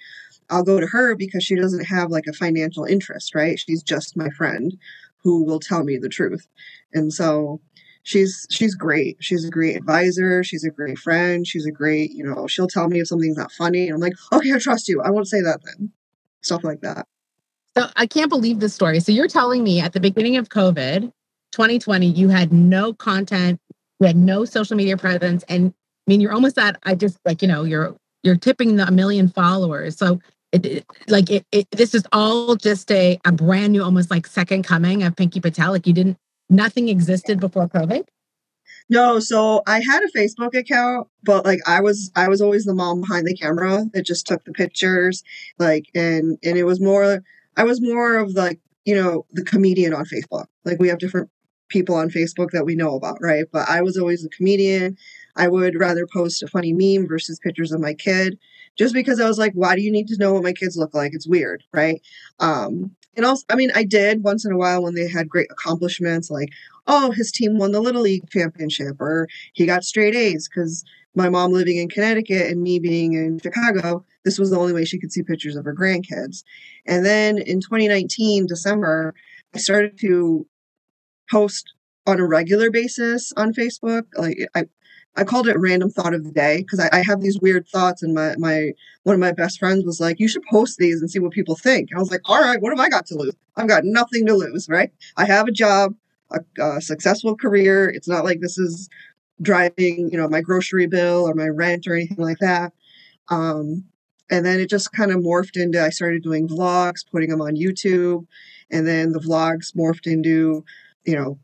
I'll 0.50 0.64
go 0.64 0.80
to 0.80 0.86
her 0.86 1.14
because 1.16 1.44
she 1.44 1.56
doesn't 1.56 1.84
have 1.86 2.10
like 2.10 2.26
a 2.26 2.32
financial 2.32 2.84
interest, 2.84 3.34
right? 3.34 3.58
She's 3.58 3.82
just 3.82 4.16
my 4.16 4.30
friend 4.30 4.76
who 5.22 5.44
will 5.44 5.60
tell 5.60 5.84
me 5.84 5.98
the 5.98 6.08
truth. 6.08 6.46
And 6.92 7.12
so 7.12 7.60
she's 8.02 8.46
she's 8.50 8.74
great. 8.74 9.16
She's 9.20 9.44
a 9.44 9.50
great 9.50 9.76
advisor, 9.76 10.42
she's 10.44 10.64
a 10.64 10.70
great 10.70 10.98
friend, 10.98 11.46
she's 11.46 11.66
a 11.66 11.72
great, 11.72 12.12
you 12.12 12.24
know, 12.24 12.46
she'll 12.46 12.68
tell 12.68 12.88
me 12.88 13.00
if 13.00 13.08
something's 13.08 13.36
not 13.38 13.52
funny 13.52 13.86
and 13.86 13.94
I'm 13.94 14.00
like, 14.00 14.14
"Okay, 14.32 14.52
I 14.52 14.58
trust 14.58 14.88
you. 14.88 15.02
I 15.02 15.10
won't 15.10 15.28
say 15.28 15.40
that 15.42 15.60
then." 15.64 15.92
Stuff 16.42 16.64
like 16.64 16.80
that. 16.82 17.06
so 17.76 17.86
i 17.96 18.06
can't 18.06 18.28
believe 18.30 18.60
this 18.60 18.74
story 18.74 19.00
so 19.00 19.12
you're 19.12 19.28
telling 19.28 19.64
me 19.64 19.80
at 19.80 19.92
the 19.92 20.00
beginning 20.00 20.36
of 20.36 20.48
covid 20.48 21.12
2020 21.52 22.06
you 22.06 22.28
had 22.28 22.52
no 22.52 22.92
content 22.92 23.60
you 24.00 24.06
had 24.06 24.16
no 24.16 24.44
social 24.44 24.76
media 24.76 24.96
presence 24.96 25.44
and 25.48 25.72
i 26.06 26.10
mean 26.10 26.20
you're 26.20 26.32
almost 26.32 26.58
at 26.58 26.78
i 26.84 26.94
just 26.94 27.18
like 27.24 27.42
you 27.42 27.48
know 27.48 27.64
you're 27.64 27.96
you're 28.24 28.36
tipping 28.36 28.76
the 28.76 28.88
a 28.88 28.90
million 28.90 29.28
followers. 29.28 29.96
So 29.96 30.20
it, 30.50 30.66
it 30.66 30.86
like 31.08 31.30
it, 31.30 31.46
it 31.52 31.70
this 31.70 31.94
is 31.94 32.04
all 32.10 32.56
just 32.56 32.90
a, 32.90 33.20
a 33.24 33.30
brand 33.30 33.72
new 33.72 33.84
almost 33.84 34.10
like 34.10 34.26
second 34.26 34.64
coming 34.64 35.04
of 35.04 35.14
pinky 35.14 35.40
patel. 35.40 35.70
Like 35.70 35.86
you 35.86 35.92
didn't 35.92 36.16
nothing 36.50 36.88
existed 36.88 37.38
before 37.38 37.68
covid? 37.68 38.04
No, 38.90 39.18
so 39.18 39.62
I 39.66 39.80
had 39.80 40.02
a 40.02 40.18
Facebook 40.18 40.54
account, 40.54 41.08
but 41.22 41.44
like 41.44 41.60
I 41.66 41.80
was 41.80 42.10
I 42.16 42.28
was 42.28 42.40
always 42.40 42.64
the 42.64 42.74
mom 42.74 43.02
behind 43.02 43.26
the 43.26 43.36
camera 43.36 43.84
that 43.92 44.04
just 44.04 44.26
took 44.26 44.44
the 44.44 44.52
pictures, 44.52 45.22
like 45.58 45.86
and 45.94 46.38
and 46.42 46.58
it 46.58 46.64
was 46.64 46.80
more 46.80 47.22
I 47.56 47.64
was 47.64 47.80
more 47.80 48.16
of 48.16 48.32
like, 48.32 48.58
you 48.84 48.94
know, 48.94 49.26
the 49.32 49.44
comedian 49.44 49.94
on 49.94 50.04
Facebook. 50.06 50.46
Like 50.64 50.80
we 50.80 50.88
have 50.88 50.98
different 50.98 51.30
people 51.74 51.96
on 51.96 52.08
Facebook 52.08 52.52
that 52.52 52.64
we 52.64 52.76
know 52.76 52.94
about, 52.94 53.18
right? 53.20 53.46
But 53.52 53.68
I 53.68 53.82
was 53.82 53.98
always 53.98 54.24
a 54.24 54.28
comedian. 54.28 54.96
I 55.34 55.48
would 55.48 55.74
rather 55.78 56.06
post 56.06 56.42
a 56.42 56.46
funny 56.46 56.72
meme 56.72 57.08
versus 57.08 57.40
pictures 57.40 57.72
of 57.72 57.80
my 57.80 57.94
kid 57.94 58.38
just 58.78 58.94
because 58.94 59.20
I 59.20 59.26
was 59.26 59.38
like, 59.38 59.52
why 59.54 59.74
do 59.74 59.82
you 59.82 59.90
need 59.90 60.06
to 60.08 60.16
know 60.16 60.32
what 60.32 60.44
my 60.44 60.52
kids 60.52 60.76
look 60.76 60.94
like? 60.94 61.12
It's 61.14 61.26
weird, 61.26 61.64
right? 61.72 62.00
Um 62.38 62.92
and 63.16 63.26
also, 63.26 63.44
I 63.48 63.54
mean, 63.54 63.70
I 63.74 63.84
did 63.84 64.24
once 64.24 64.44
in 64.44 64.52
a 64.52 64.56
while 64.56 64.82
when 64.82 64.94
they 64.94 65.08
had 65.08 65.28
great 65.28 65.48
accomplishments, 65.50 66.30
like 66.30 66.50
oh, 66.86 67.10
his 67.10 67.32
team 67.32 67.58
won 67.58 67.72
the 67.72 67.80
Little 67.80 68.02
League 68.02 68.28
championship, 68.30 69.00
or 69.00 69.26
he 69.54 69.66
got 69.66 69.84
straight 69.84 70.14
A's 70.14 70.48
because 70.48 70.84
my 71.16 71.28
mom 71.28 71.52
living 71.52 71.76
in 71.78 71.88
Connecticut 71.88 72.50
and 72.50 72.62
me 72.62 72.78
being 72.78 73.14
in 73.14 73.40
Chicago, 73.40 74.04
this 74.24 74.38
was 74.38 74.50
the 74.50 74.58
only 74.58 74.72
way 74.72 74.84
she 74.84 74.98
could 74.98 75.12
see 75.12 75.22
pictures 75.22 75.56
of 75.56 75.64
her 75.64 75.74
grandkids. 75.74 76.44
And 76.86 77.04
then 77.04 77.38
in 77.38 77.60
2019, 77.60 78.46
December, 78.46 79.14
I 79.54 79.58
started 79.58 79.98
to 80.00 80.46
post 81.30 81.72
on 82.06 82.20
a 82.20 82.26
regular 82.26 82.70
basis 82.70 83.32
on 83.36 83.52
Facebook. 83.52 84.04
Like 84.16 84.38
I, 84.54 84.64
I 85.16 85.24
called 85.24 85.48
it 85.48 85.58
random 85.58 85.90
thought 85.90 86.14
of 86.14 86.24
the 86.24 86.32
day 86.32 86.58
because 86.58 86.80
I, 86.80 86.88
I 86.92 87.02
have 87.02 87.20
these 87.20 87.38
weird 87.40 87.66
thoughts, 87.68 88.02
and 88.02 88.14
my 88.14 88.34
my 88.38 88.72
one 89.04 89.14
of 89.14 89.20
my 89.20 89.32
best 89.32 89.58
friends 89.58 89.84
was 89.84 90.00
like, 90.00 90.20
"You 90.20 90.28
should 90.28 90.44
post 90.50 90.78
these 90.78 91.00
and 91.00 91.10
see 91.10 91.18
what 91.18 91.32
people 91.32 91.56
think." 91.56 91.90
I 91.94 91.98
was 91.98 92.10
like, 92.10 92.22
"All 92.24 92.40
right, 92.40 92.60
what 92.60 92.70
have 92.70 92.80
I 92.80 92.88
got 92.88 93.06
to 93.06 93.16
lose? 93.16 93.34
I've 93.56 93.68
got 93.68 93.84
nothing 93.84 94.26
to 94.26 94.34
lose, 94.34 94.68
right? 94.68 94.90
I 95.16 95.26
have 95.26 95.48
a 95.48 95.52
job 95.52 95.94
a, 96.30 96.62
a 96.62 96.80
successful 96.80 97.36
career. 97.36 97.88
It's 97.88 98.08
not 98.08 98.24
like 98.24 98.40
this 98.40 98.58
is 98.58 98.88
driving, 99.42 100.10
you 100.10 100.18
know, 100.18 100.28
my 100.28 100.40
grocery 100.40 100.86
bill 100.86 101.28
or 101.28 101.34
my 101.34 101.48
rent 101.48 101.86
or 101.86 101.94
anything 101.94 102.18
like 102.18 102.38
that. 102.38 102.72
Um, 103.28 103.84
and 104.30 104.44
then 104.44 104.60
it 104.60 104.70
just 104.70 104.92
kind 104.92 105.10
of 105.10 105.18
morphed 105.18 105.56
into 105.56 105.82
I 105.82 105.90
started 105.90 106.22
doing 106.22 106.48
vlogs, 106.48 107.04
putting 107.10 107.30
them 107.30 107.40
on 107.40 107.56
YouTube, 107.56 108.26
and 108.70 108.86
then 108.86 109.12
the 109.12 109.20
vlogs 109.20 109.74
morphed 109.76 110.06
into, 110.06 110.64
you 111.04 111.16
know, 111.16 111.38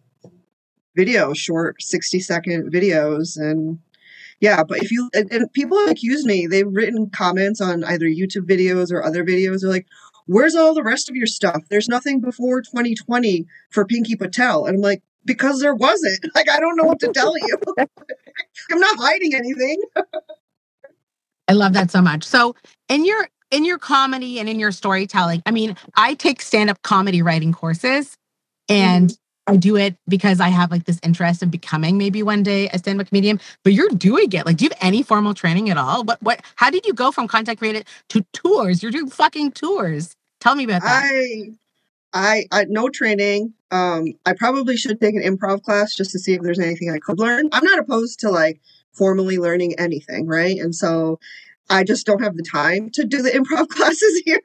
video, 0.96 1.32
short 1.32 1.82
60 1.82 2.20
second 2.20 2.72
videos 2.72 3.36
and 3.36 3.78
yeah, 4.40 4.64
but 4.64 4.78
if 4.78 4.90
you 4.90 5.10
and, 5.12 5.30
and 5.30 5.52
people 5.52 5.78
have 5.78 5.90
accused 5.90 6.26
me, 6.26 6.46
they've 6.46 6.66
written 6.66 7.10
comments 7.10 7.60
on 7.60 7.84
either 7.84 8.06
YouTube 8.06 8.48
videos 8.48 8.90
or 8.90 9.04
other 9.04 9.22
videos. 9.22 9.60
They're 9.60 9.70
like, 9.70 9.86
where's 10.26 10.54
all 10.54 10.74
the 10.74 10.82
rest 10.82 11.10
of 11.10 11.16
your 11.16 11.26
stuff? 11.26 11.62
There's 11.68 11.88
nothing 11.88 12.20
before 12.20 12.62
2020 12.62 13.46
for 13.70 13.84
Pinky 13.84 14.16
Patel. 14.16 14.64
And 14.64 14.76
I'm 14.76 14.80
like, 14.80 15.02
because 15.24 15.60
there 15.60 15.74
wasn't. 15.74 16.24
Like, 16.34 16.48
I 16.48 16.60
don't 16.60 16.76
know 16.76 16.84
what 16.84 17.00
to 17.00 17.08
tell 17.08 17.36
you. 17.36 17.58
I'm 18.70 18.78
not 18.78 18.98
hiding 18.98 19.34
anything. 19.34 19.82
I 21.48 21.52
love 21.52 21.72
that 21.74 21.90
so 21.90 22.00
much. 22.00 22.24
So 22.24 22.54
in 22.88 23.04
your 23.04 23.28
in 23.50 23.64
your 23.64 23.78
comedy 23.78 24.38
and 24.38 24.48
in 24.48 24.60
your 24.60 24.70
storytelling, 24.70 25.42
I 25.44 25.50
mean, 25.50 25.76
I 25.96 26.14
take 26.14 26.40
stand-up 26.40 26.80
comedy 26.82 27.20
writing 27.20 27.52
courses 27.52 28.16
and 28.68 29.10
mm-hmm. 29.10 29.19
I 29.50 29.56
do 29.56 29.76
it 29.76 29.96
because 30.08 30.40
I 30.40 30.48
have 30.48 30.70
like 30.70 30.84
this 30.84 31.00
interest 31.02 31.42
in 31.42 31.50
becoming 31.50 31.98
maybe 31.98 32.22
one 32.22 32.42
day 32.42 32.68
a 32.68 32.78
stand-up 32.78 33.08
comedian, 33.08 33.40
but 33.64 33.72
you're 33.72 33.88
doing 33.88 34.32
it. 34.32 34.46
Like, 34.46 34.56
do 34.56 34.64
you 34.64 34.70
have 34.70 34.78
any 34.80 35.02
formal 35.02 35.34
training 35.34 35.70
at 35.70 35.76
all? 35.76 36.04
What 36.04 36.22
what 36.22 36.40
how 36.56 36.70
did 36.70 36.86
you 36.86 36.94
go 36.94 37.10
from 37.10 37.28
content 37.28 37.58
creator 37.58 37.82
to 38.10 38.24
tours? 38.32 38.82
You're 38.82 38.92
doing 38.92 39.10
fucking 39.10 39.52
tours. 39.52 40.16
Tell 40.40 40.54
me 40.54 40.64
about 40.64 40.82
that. 40.82 41.04
I, 41.04 41.50
I, 42.12 42.46
I, 42.50 42.64
no 42.64 42.88
training. 42.88 43.54
Um, 43.70 44.14
I 44.26 44.32
probably 44.32 44.76
should 44.76 45.00
take 45.00 45.14
an 45.14 45.22
improv 45.22 45.62
class 45.62 45.94
just 45.94 46.10
to 46.12 46.18
see 46.18 46.32
if 46.32 46.42
there's 46.42 46.58
anything 46.58 46.90
I 46.90 46.98
could 46.98 47.18
learn. 47.18 47.48
I'm 47.52 47.64
not 47.64 47.78
opposed 47.78 48.20
to 48.20 48.30
like 48.30 48.60
formally 48.92 49.38
learning 49.38 49.78
anything, 49.78 50.26
right? 50.26 50.58
And 50.58 50.74
so 50.74 51.20
I 51.68 51.84
just 51.84 52.06
don't 52.06 52.22
have 52.22 52.36
the 52.36 52.42
time 52.42 52.90
to 52.90 53.04
do 53.04 53.22
the 53.22 53.30
improv 53.38 53.68
classes 53.68 54.22
here 54.24 54.40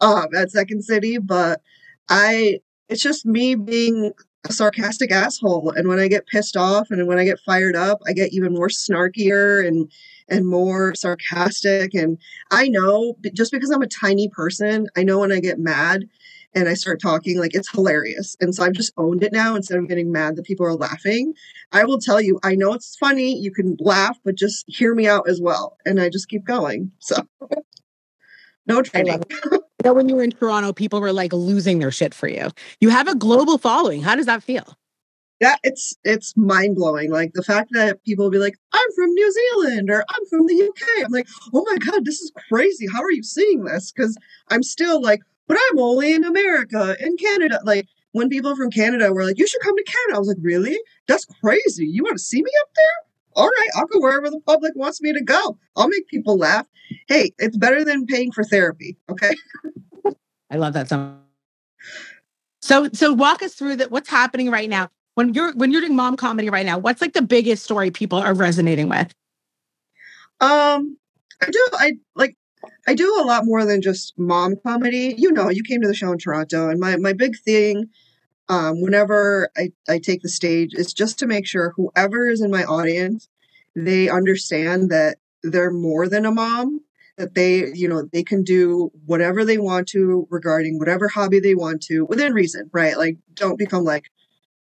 um, 0.00 0.26
at 0.36 0.50
Second 0.50 0.82
City. 0.82 1.18
But 1.18 1.60
I, 2.08 2.60
it's 2.88 3.02
just 3.02 3.26
me 3.26 3.54
being 3.54 4.12
a 4.48 4.52
sarcastic 4.52 5.10
asshole. 5.10 5.72
And 5.72 5.88
when 5.88 5.98
I 5.98 6.08
get 6.08 6.26
pissed 6.26 6.56
off 6.56 6.90
and 6.90 7.06
when 7.06 7.18
I 7.18 7.24
get 7.24 7.40
fired 7.40 7.76
up, 7.76 8.00
I 8.06 8.12
get 8.12 8.32
even 8.32 8.54
more 8.54 8.68
snarkier 8.68 9.66
and 9.66 9.90
and 10.28 10.46
more 10.46 10.94
sarcastic. 10.94 11.94
And 11.94 12.18
I 12.50 12.68
know 12.68 13.16
just 13.32 13.52
because 13.52 13.70
I'm 13.70 13.82
a 13.82 13.86
tiny 13.86 14.28
person, 14.28 14.88
I 14.96 15.04
know 15.04 15.20
when 15.20 15.32
I 15.32 15.40
get 15.40 15.58
mad 15.58 16.08
and 16.54 16.68
I 16.68 16.74
start 16.74 17.00
talking, 17.00 17.38
like 17.38 17.54
it's 17.54 17.70
hilarious. 17.70 18.36
And 18.40 18.54
so 18.54 18.64
I've 18.64 18.72
just 18.72 18.92
owned 18.96 19.22
it 19.22 19.32
now 19.32 19.54
instead 19.54 19.78
of 19.78 19.88
getting 19.88 20.10
mad 20.10 20.36
that 20.36 20.44
people 20.44 20.66
are 20.66 20.74
laughing. 20.74 21.34
I 21.70 21.84
will 21.84 21.98
tell 21.98 22.20
you, 22.20 22.40
I 22.42 22.54
know 22.54 22.72
it's 22.72 22.96
funny. 22.96 23.38
You 23.38 23.52
can 23.52 23.76
laugh, 23.78 24.18
but 24.24 24.36
just 24.36 24.64
hear 24.66 24.94
me 24.94 25.06
out 25.06 25.28
as 25.28 25.40
well. 25.40 25.76
And 25.84 26.00
I 26.00 26.08
just 26.08 26.28
keep 26.28 26.44
going. 26.44 26.90
So 26.98 27.16
no 28.66 28.82
training. 28.82 29.22
Know, 29.86 29.94
when 29.94 30.08
you 30.08 30.16
were 30.16 30.22
in 30.22 30.30
Toronto, 30.32 30.72
people 30.72 31.00
were 31.00 31.12
like 31.12 31.32
losing 31.32 31.78
their 31.78 31.90
shit 31.90 32.12
for 32.12 32.28
you. 32.28 32.50
You 32.80 32.90
have 32.90 33.08
a 33.08 33.14
global 33.14 33.58
following. 33.58 34.02
How 34.02 34.14
does 34.14 34.26
that 34.26 34.42
feel? 34.42 34.76
Yeah, 35.40 35.56
it's 35.62 35.94
it's 36.02 36.34
mind 36.36 36.76
blowing. 36.76 37.10
Like 37.10 37.32
the 37.34 37.42
fact 37.42 37.70
that 37.72 38.02
people 38.04 38.24
will 38.24 38.30
be 38.30 38.38
like, 38.38 38.56
"I'm 38.72 38.92
from 38.94 39.10
New 39.12 39.32
Zealand" 39.32 39.90
or 39.90 40.02
"I'm 40.08 40.26
from 40.30 40.46
the 40.46 40.54
UK." 40.54 41.04
I'm 41.04 41.12
like, 41.12 41.28
"Oh 41.52 41.64
my 41.70 41.76
god, 41.76 42.04
this 42.06 42.20
is 42.20 42.32
crazy! 42.48 42.86
How 42.90 43.02
are 43.02 43.12
you 43.12 43.22
seeing 43.22 43.64
this?" 43.64 43.92
Because 43.92 44.16
I'm 44.48 44.62
still 44.62 45.00
like, 45.02 45.20
"But 45.46 45.58
I'm 45.70 45.78
only 45.78 46.14
in 46.14 46.24
America, 46.24 46.96
in 47.00 47.16
Canada." 47.18 47.60
Like 47.64 47.86
when 48.12 48.30
people 48.30 48.56
from 48.56 48.70
Canada 48.70 49.12
were 49.12 49.24
like, 49.24 49.38
"You 49.38 49.46
should 49.46 49.60
come 49.60 49.76
to 49.76 49.84
Canada," 49.84 50.16
I 50.16 50.18
was 50.18 50.28
like, 50.28 50.38
"Really? 50.40 50.78
That's 51.06 51.26
crazy! 51.26 51.86
You 51.86 52.02
want 52.02 52.16
to 52.16 52.24
see 52.24 52.42
me 52.42 52.50
up 52.62 52.70
there? 52.74 53.05
All 53.36 53.46
right, 53.46 53.68
I'll 53.76 53.86
go 53.86 54.00
wherever 54.00 54.28
the 54.30 54.40
public 54.40 54.72
wants 54.74 55.00
me 55.00 55.12
to 55.12 55.22
go. 55.22 55.58
I'll 55.76 55.88
make 55.88 56.08
people 56.08 56.36
laugh. 56.36 56.66
Hey, 57.08 57.32
it's 57.38 57.56
better 57.56 57.84
than 57.84 58.06
paying 58.06 58.32
for 58.32 58.42
therapy. 58.42 58.96
Okay." 59.10 59.32
I 60.50 60.56
love 60.56 60.72
that 60.72 60.88
so. 60.88 61.16
So 62.62 62.88
so 62.92 63.12
walk 63.12 63.42
us 63.42 63.54
through 63.54 63.76
that. 63.76 63.90
What's 63.90 64.08
happening 64.08 64.50
right 64.50 64.68
now? 64.68 64.90
when 65.16 65.32
you're 65.32 65.52
when 65.54 65.72
you're 65.72 65.80
doing 65.80 65.96
mom 65.96 66.16
comedy 66.16 66.50
right 66.50 66.64
now, 66.64 66.78
what's 66.78 67.00
like 67.00 67.14
the 67.14 67.22
biggest 67.22 67.64
story 67.64 67.90
people 67.90 68.18
are 68.18 68.34
resonating 68.34 68.88
with? 68.88 69.12
Um, 70.40 70.96
I 71.42 71.50
do. 71.50 71.66
I 71.72 71.92
like. 72.14 72.36
I 72.86 72.94
do 72.94 73.20
a 73.20 73.24
lot 73.24 73.44
more 73.44 73.64
than 73.64 73.80
just 73.80 74.12
mom 74.18 74.56
comedy. 74.62 75.14
You 75.16 75.32
know, 75.32 75.48
you 75.48 75.62
came 75.62 75.80
to 75.80 75.88
the 75.88 75.94
show 75.94 76.12
in 76.12 76.18
Toronto, 76.18 76.68
and 76.68 76.78
my 76.78 76.96
my 76.96 77.14
big 77.14 77.34
thing, 77.44 77.86
um, 78.48 78.80
whenever 78.80 79.50
I 79.56 79.70
I 79.88 79.98
take 79.98 80.22
the 80.22 80.28
stage, 80.28 80.70
it's 80.72 80.92
just 80.92 81.18
to 81.20 81.26
make 81.26 81.46
sure 81.46 81.72
whoever 81.76 82.28
is 82.28 82.40
in 82.40 82.50
my 82.50 82.64
audience, 82.64 83.28
they 83.74 84.08
understand 84.08 84.90
that 84.90 85.18
they're 85.42 85.72
more 85.72 86.08
than 86.08 86.26
a 86.26 86.32
mom. 86.32 86.80
That 87.18 87.34
they, 87.34 87.72
you 87.72 87.88
know, 87.88 88.06
they 88.12 88.22
can 88.22 88.42
do 88.42 88.90
whatever 89.06 89.42
they 89.42 89.56
want 89.56 89.88
to 89.88 90.26
regarding 90.30 90.78
whatever 90.78 91.08
hobby 91.08 91.40
they 91.40 91.54
want 91.54 91.82
to 91.84 92.04
within 92.04 92.34
reason, 92.34 92.68
right? 92.74 92.98
Like, 92.98 93.16
don't 93.34 93.58
become 93.58 93.84
like 93.84 94.10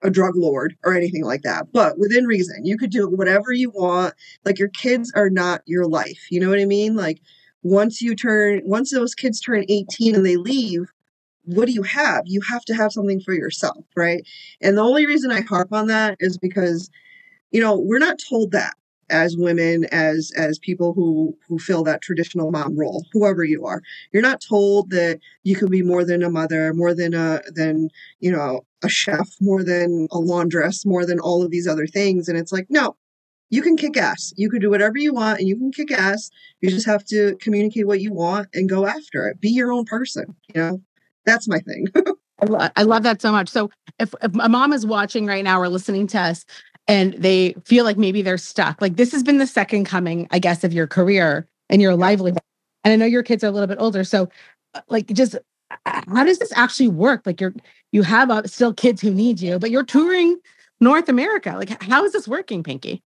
a 0.03 0.11
drug 0.11 0.35
lord 0.35 0.77
or 0.85 0.97
anything 0.97 1.25
like 1.25 1.43
that, 1.43 1.73
but 1.73 1.99
within 1.99 2.27
reason. 2.27 2.65
You 2.65 2.77
could 2.77 2.91
do 2.91 3.09
whatever 3.09 3.53
you 3.53 3.71
want. 3.71 4.15
Like 4.45 4.59
your 4.59 4.69
kids 4.69 5.13
are 5.15 5.31
not 5.31 5.63
your 5.67 5.87
life. 5.87 6.27
You 6.31 6.41
know 6.41 6.49
what 6.49 6.59
I 6.59 6.65
mean? 6.65 6.97
Like 6.97 7.21
once 7.63 8.01
you 8.01 8.15
turn, 8.15 8.63
once 8.65 8.91
those 8.91 9.15
kids 9.15 9.41
turn 9.41 9.65
18 9.69 10.15
and 10.15 10.25
they 10.25 10.37
leave, 10.37 10.91
what 11.45 11.67
do 11.67 11.73
you 11.73 11.83
have? 11.83 12.23
You 12.27 12.41
have 12.49 12.65
to 12.67 12.75
have 12.75 12.93
something 12.93 13.21
for 13.21 13.35
yourself, 13.35 13.85
right? 13.97 14.27
And 14.61 14.77
the 14.77 14.83
only 14.83 15.07
reason 15.07 15.31
I 15.31 15.41
harp 15.43 15.73
on 15.73 15.87
that 15.89 16.17
is 16.21 16.39
because, 16.39 16.91
you 17.51 17.61
know, 17.61 17.79
we're 17.79 17.99
not 17.99 18.21
told 18.29 18.53
that 18.53 18.75
as 19.11 19.37
women 19.37 19.85
as 19.87 20.33
as 20.37 20.59
people 20.59 20.95
who 20.95 21.37
who 21.49 21.59
fill 21.59 21.83
that 21.85 22.01
traditional 22.01 22.51
mom 22.51 22.79
role 22.79 23.05
whoever 23.13 23.45
you 23.45 23.67
are. 23.67 23.83
You're 24.13 24.23
not 24.23 24.41
told 24.41 24.91
that 24.91 25.19
you 25.43 25.57
can 25.57 25.69
be 25.69 25.83
more 25.83 26.05
than 26.05 26.23
a 26.23 26.31
mother 26.31 26.73
more 26.73 26.95
than 26.95 27.15
a 27.15 27.43
than 27.53 27.91
you 28.21 28.31
know 28.31 28.61
a 28.83 28.89
chef 28.89 29.29
more 29.41 29.63
than 29.63 30.07
a 30.11 30.19
laundress 30.19 30.87
more 30.87 31.05
than 31.05 31.21
all 31.21 31.43
of 31.43 31.51
these 31.51 31.67
other 31.67 31.87
things. 31.87 32.29
And 32.29 32.39
it's 32.39 32.53
like 32.53 32.67
no 32.71 32.97
you 33.53 33.63
can 33.63 33.77
kick 33.77 33.97
ass. 33.97 34.33
You 34.37 34.49
can 34.49 34.61
do 34.61 34.71
whatever 34.71 34.97
you 34.97 35.13
want 35.13 35.41
and 35.41 35.49
you 35.49 35.57
can 35.57 35.73
kick 35.73 35.91
ass. 35.91 36.31
You 36.61 36.71
just 36.71 36.87
have 36.87 37.05
to 37.07 37.37
communicate 37.41 37.85
what 37.85 38.01
you 38.01 38.13
want 38.13 38.47
and 38.55 38.69
go 38.69 38.87
after 38.87 39.27
it. 39.27 39.41
Be 39.41 39.51
your 39.51 39.73
own 39.73 39.85
person 39.85 40.37
you 40.55 40.61
know 40.61 40.83
that's 41.27 41.49
my 41.49 41.59
thing 41.61 41.87
I 42.77 42.85
love 42.85 43.03
that 43.03 43.21
so 43.21 43.33
much. 43.33 43.51
So 43.51 43.71
if, 43.99 44.15
if 44.23 44.35
a 44.35 44.49
mom 44.49 44.73
is 44.73 44.87
watching 44.87 45.27
right 45.27 45.45
now 45.45 45.61
or 45.61 45.69
listening 45.69 46.07
to 46.07 46.19
us, 46.19 46.47
and 46.89 47.15
they 47.15 47.55
feel 47.65 47.85
like 47.85 47.99
maybe 47.99 48.23
they're 48.23 48.39
stuck. 48.39 48.81
Like 48.81 48.97
this 48.97 49.13
has 49.13 49.23
been 49.23 49.39
the 49.39 49.47
second 49.47 49.85
coming, 49.85 50.27
I 50.31 50.39
guess, 50.39 50.65
of 50.65 50.73
your 50.73 50.87
career 50.87 51.47
and 51.69 51.81
your 51.81 51.95
livelihood. 51.95 52.41
And 52.83 52.93
I 52.93 52.97
know 52.97 53.07
your 53.07 53.23
kids 53.23 53.45
are 53.45 53.47
a 53.47 53.51
little 53.51 53.69
bit 53.69 53.79
older. 53.79 54.03
So 54.03 54.29
uh, 54.75 54.81
like 54.89 55.07
just 55.09 55.37
uh, 55.87 56.03
how 56.09 56.25
does 56.25 56.39
this 56.39 56.53
actually 56.57 56.89
work? 56.89 57.23
Like 57.27 57.41
you're 57.41 57.55
you 57.93 58.03
have 58.03 58.31
uh, 58.31 58.43
still 58.47 58.75
kids 58.75 59.01
who 59.01 59.13
need 59.13 59.41
you, 59.41 59.59
but 59.59 59.71
you're 59.71 59.85
touring 59.85 60.39
North 60.81 61.09
America. 61.09 61.53
Like 61.53 61.81
how 61.83 62.05
is 62.05 62.13
this 62.13 62.27
working, 62.27 62.63
Pinky? 62.63 63.03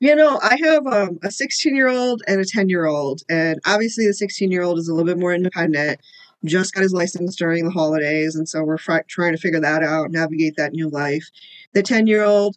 You 0.00 0.14
know, 0.14 0.38
I 0.42 0.56
have 0.62 0.86
um, 0.86 1.18
a 1.24 1.30
16 1.30 1.74
year 1.74 1.88
old 1.88 2.22
and 2.28 2.40
a 2.40 2.44
10 2.44 2.68
year 2.68 2.86
old, 2.86 3.22
and 3.30 3.58
obviously 3.66 4.06
the 4.06 4.14
16 4.14 4.50
year 4.50 4.62
old 4.62 4.78
is 4.78 4.88
a 4.88 4.92
little 4.92 5.06
bit 5.06 5.18
more 5.18 5.34
independent. 5.34 6.00
Just 6.44 6.74
got 6.74 6.82
his 6.82 6.92
license 6.92 7.36
during 7.36 7.64
the 7.64 7.70
holidays, 7.70 8.36
and 8.36 8.48
so 8.48 8.62
we're 8.62 8.78
fr- 8.78 8.98
trying 9.08 9.32
to 9.32 9.40
figure 9.40 9.60
that 9.60 9.82
out, 9.82 10.10
navigate 10.10 10.54
that 10.56 10.72
new 10.72 10.88
life. 10.88 11.28
The 11.74 11.82
10 11.82 12.06
year 12.06 12.24
old, 12.24 12.56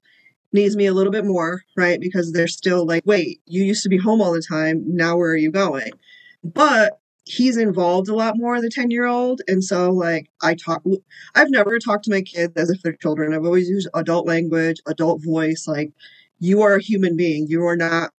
needs 0.54 0.76
me 0.76 0.86
a 0.86 0.94
little 0.94 1.12
bit 1.12 1.26
more, 1.26 1.64
right? 1.78 2.00
Because 2.00 2.32
they're 2.32 2.48
still 2.48 2.86
like, 2.86 3.04
wait, 3.06 3.42
you 3.46 3.64
used 3.64 3.84
to 3.84 3.90
be 3.90 3.98
home 3.98 4.22
all 4.22 4.34
the 4.34 4.42
time. 4.42 4.84
Now 4.86 5.18
where 5.18 5.32
are 5.32 5.38
you 5.38 5.52
going? 5.52 5.92
But 6.44 7.00
he's 7.26 7.58
involved 7.58 8.10
a 8.10 8.16
lot 8.16 8.38
more, 8.38 8.60
the 8.62 8.70
10 8.70 8.92
year 8.92 9.06
old. 9.06 9.42
And 9.48 9.64
so, 9.64 9.92
like, 9.92 10.30
I 10.42 10.56
talk, 10.56 10.84
I've 11.36 11.50
never 11.50 11.80
talked 11.80 12.06
to 12.06 12.12
my 12.12 12.22
kids 12.22 12.54
as 12.58 12.70
if 12.70 12.82
they're 12.82 12.94
children. 12.94 13.34
I've 13.34 13.46
always 13.46 13.70
used 13.70 13.90
adult 13.94 14.28
language, 14.28 14.82
adult 14.88 15.24
voice. 15.24 15.68
Like, 15.68 15.92
you 16.40 16.62
are 16.62 16.76
a 16.76 16.82
human 16.82 17.16
being. 17.16 17.48
You 17.48 17.66
are 17.66 17.78
not 17.78 18.12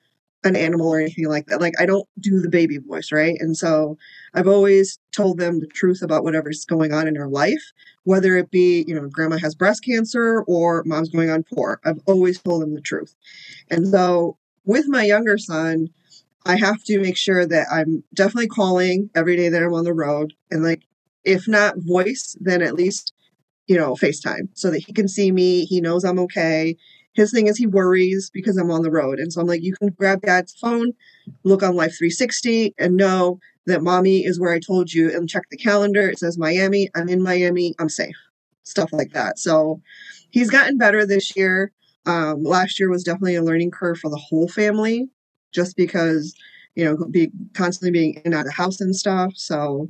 an 0.45 0.57
animal 0.57 0.89
or 0.93 1.01
anything 1.01 1.29
like 1.29 1.47
that. 1.47 1.61
Like 1.61 1.75
I 1.81 1.87
don't 1.87 2.09
do 2.19 2.41
the 2.41 2.49
baby 2.49 2.79
voice, 2.79 3.13
right? 3.13 3.37
And 3.41 3.57
so 3.57 3.97
I've 4.35 4.49
always 4.49 4.99
told 5.13 5.39
them 5.39 5.61
the 5.61 5.67
truth 5.67 6.03
about 6.03 6.25
whatever's 6.25 6.65
going 6.65 6.93
on 6.93 7.07
in 7.07 7.15
their 7.15 7.29
life, 7.29 7.63
whether 8.05 8.37
it 8.37 8.51
be, 8.51 8.85
you 8.87 8.95
know, 8.95 9.09
grandma 9.09 9.39
has 9.39 9.55
breast 9.55 9.85
cancer 9.85 10.43
or 10.47 10.83
mom's 10.85 11.11
going 11.11 11.31
on 11.31 11.45
poor. 11.45 11.81
I've 11.85 12.01
always 12.07 12.41
told 12.41 12.63
them 12.63 12.75
the 12.75 12.81
truth. 12.81 13.15
And 13.71 13.89
so 13.89 14.37
with 14.65 14.87
my 14.89 15.05
younger 15.05 15.39
son, 15.39 15.89
I 16.45 16.57
have 16.57 16.83
to 16.85 16.99
make 16.99 17.17
sure 17.17 17.47
that 17.47 17.69
I'm 17.71 18.03
definitely 18.15 18.49
calling 18.49 19.11
every 19.15 19.37
day 19.37 19.49
that 19.49 19.63
I'm 19.63 19.75
on 19.75 19.85
the 19.85 19.95
road 19.95 20.35
and 20.51 20.65
like 20.65 20.83
if 21.25 21.47
not 21.47 21.77
voice, 21.79 22.37
then 22.41 22.63
at 22.63 22.75
least 22.75 23.13
you 23.69 23.77
know, 23.77 23.95
FaceTime 23.95 24.49
so 24.55 24.71
that 24.71 24.81
he 24.81 24.93
can 24.93 25.07
see 25.07 25.31
me. 25.31 25.65
He 25.65 25.81
knows 25.81 26.05
I'm 26.05 26.19
okay 26.19 26.77
his 27.15 27.31
thing 27.31 27.47
is 27.47 27.59
he 27.59 27.67
worries 27.67 28.31
because 28.33 28.57
I'm 28.57 28.71
on 28.71 28.83
the 28.83 28.91
road. 28.91 29.19
And 29.19 29.33
so 29.33 29.41
I'm 29.41 29.47
like, 29.47 29.63
you 29.63 29.75
can 29.75 29.89
grab 29.89 30.23
dad's 30.23 30.55
phone, 30.55 30.93
look 31.45 31.63
on 31.63 31.77
Life 31.77 31.97
360, 31.99 32.75
and 32.79 32.97
know 32.97 33.39
that 33.67 33.83
mommy 33.83 34.25
is 34.25 34.41
where 34.41 34.53
I 34.53 34.59
told 34.59 34.93
you 34.93 35.15
and 35.15 35.29
check 35.29 35.45
the 35.51 35.57
calendar. 35.57 36.09
It 36.09 36.19
says 36.19 36.39
Miami. 36.39 36.89
I'm 36.95 37.09
in 37.09 37.23
Miami. 37.23 37.75
I'm 37.79 37.89
safe. 37.89 38.17
Stuff 38.65 38.93
like 38.93 39.13
that. 39.13 39.39
So 39.39 39.81
he's 40.31 40.51
gotten 40.51 40.79
better 40.79 41.07
this 41.07 41.37
year. 41.37 41.73
Um, 42.07 42.43
last 42.43 42.81
year 42.81 42.91
was 42.91 43.05
definitely 43.05 43.37
a 43.37 43.43
learning 43.43 43.71
curve 43.71 43.99
for 43.99 44.11
the 44.11 44.17
whole 44.17 44.49
family 44.49 45.09
just 45.53 45.77
because, 45.77 46.35
you 46.75 46.85
know, 46.85 46.97
be 47.11 47.31
constantly 47.55 47.93
being 47.93 48.15
in 48.15 48.23
and 48.25 48.35
out 48.35 48.47
of 48.47 48.55
house 48.55 48.81
and 48.81 48.97
stuff. 48.97 49.33
So 49.37 49.89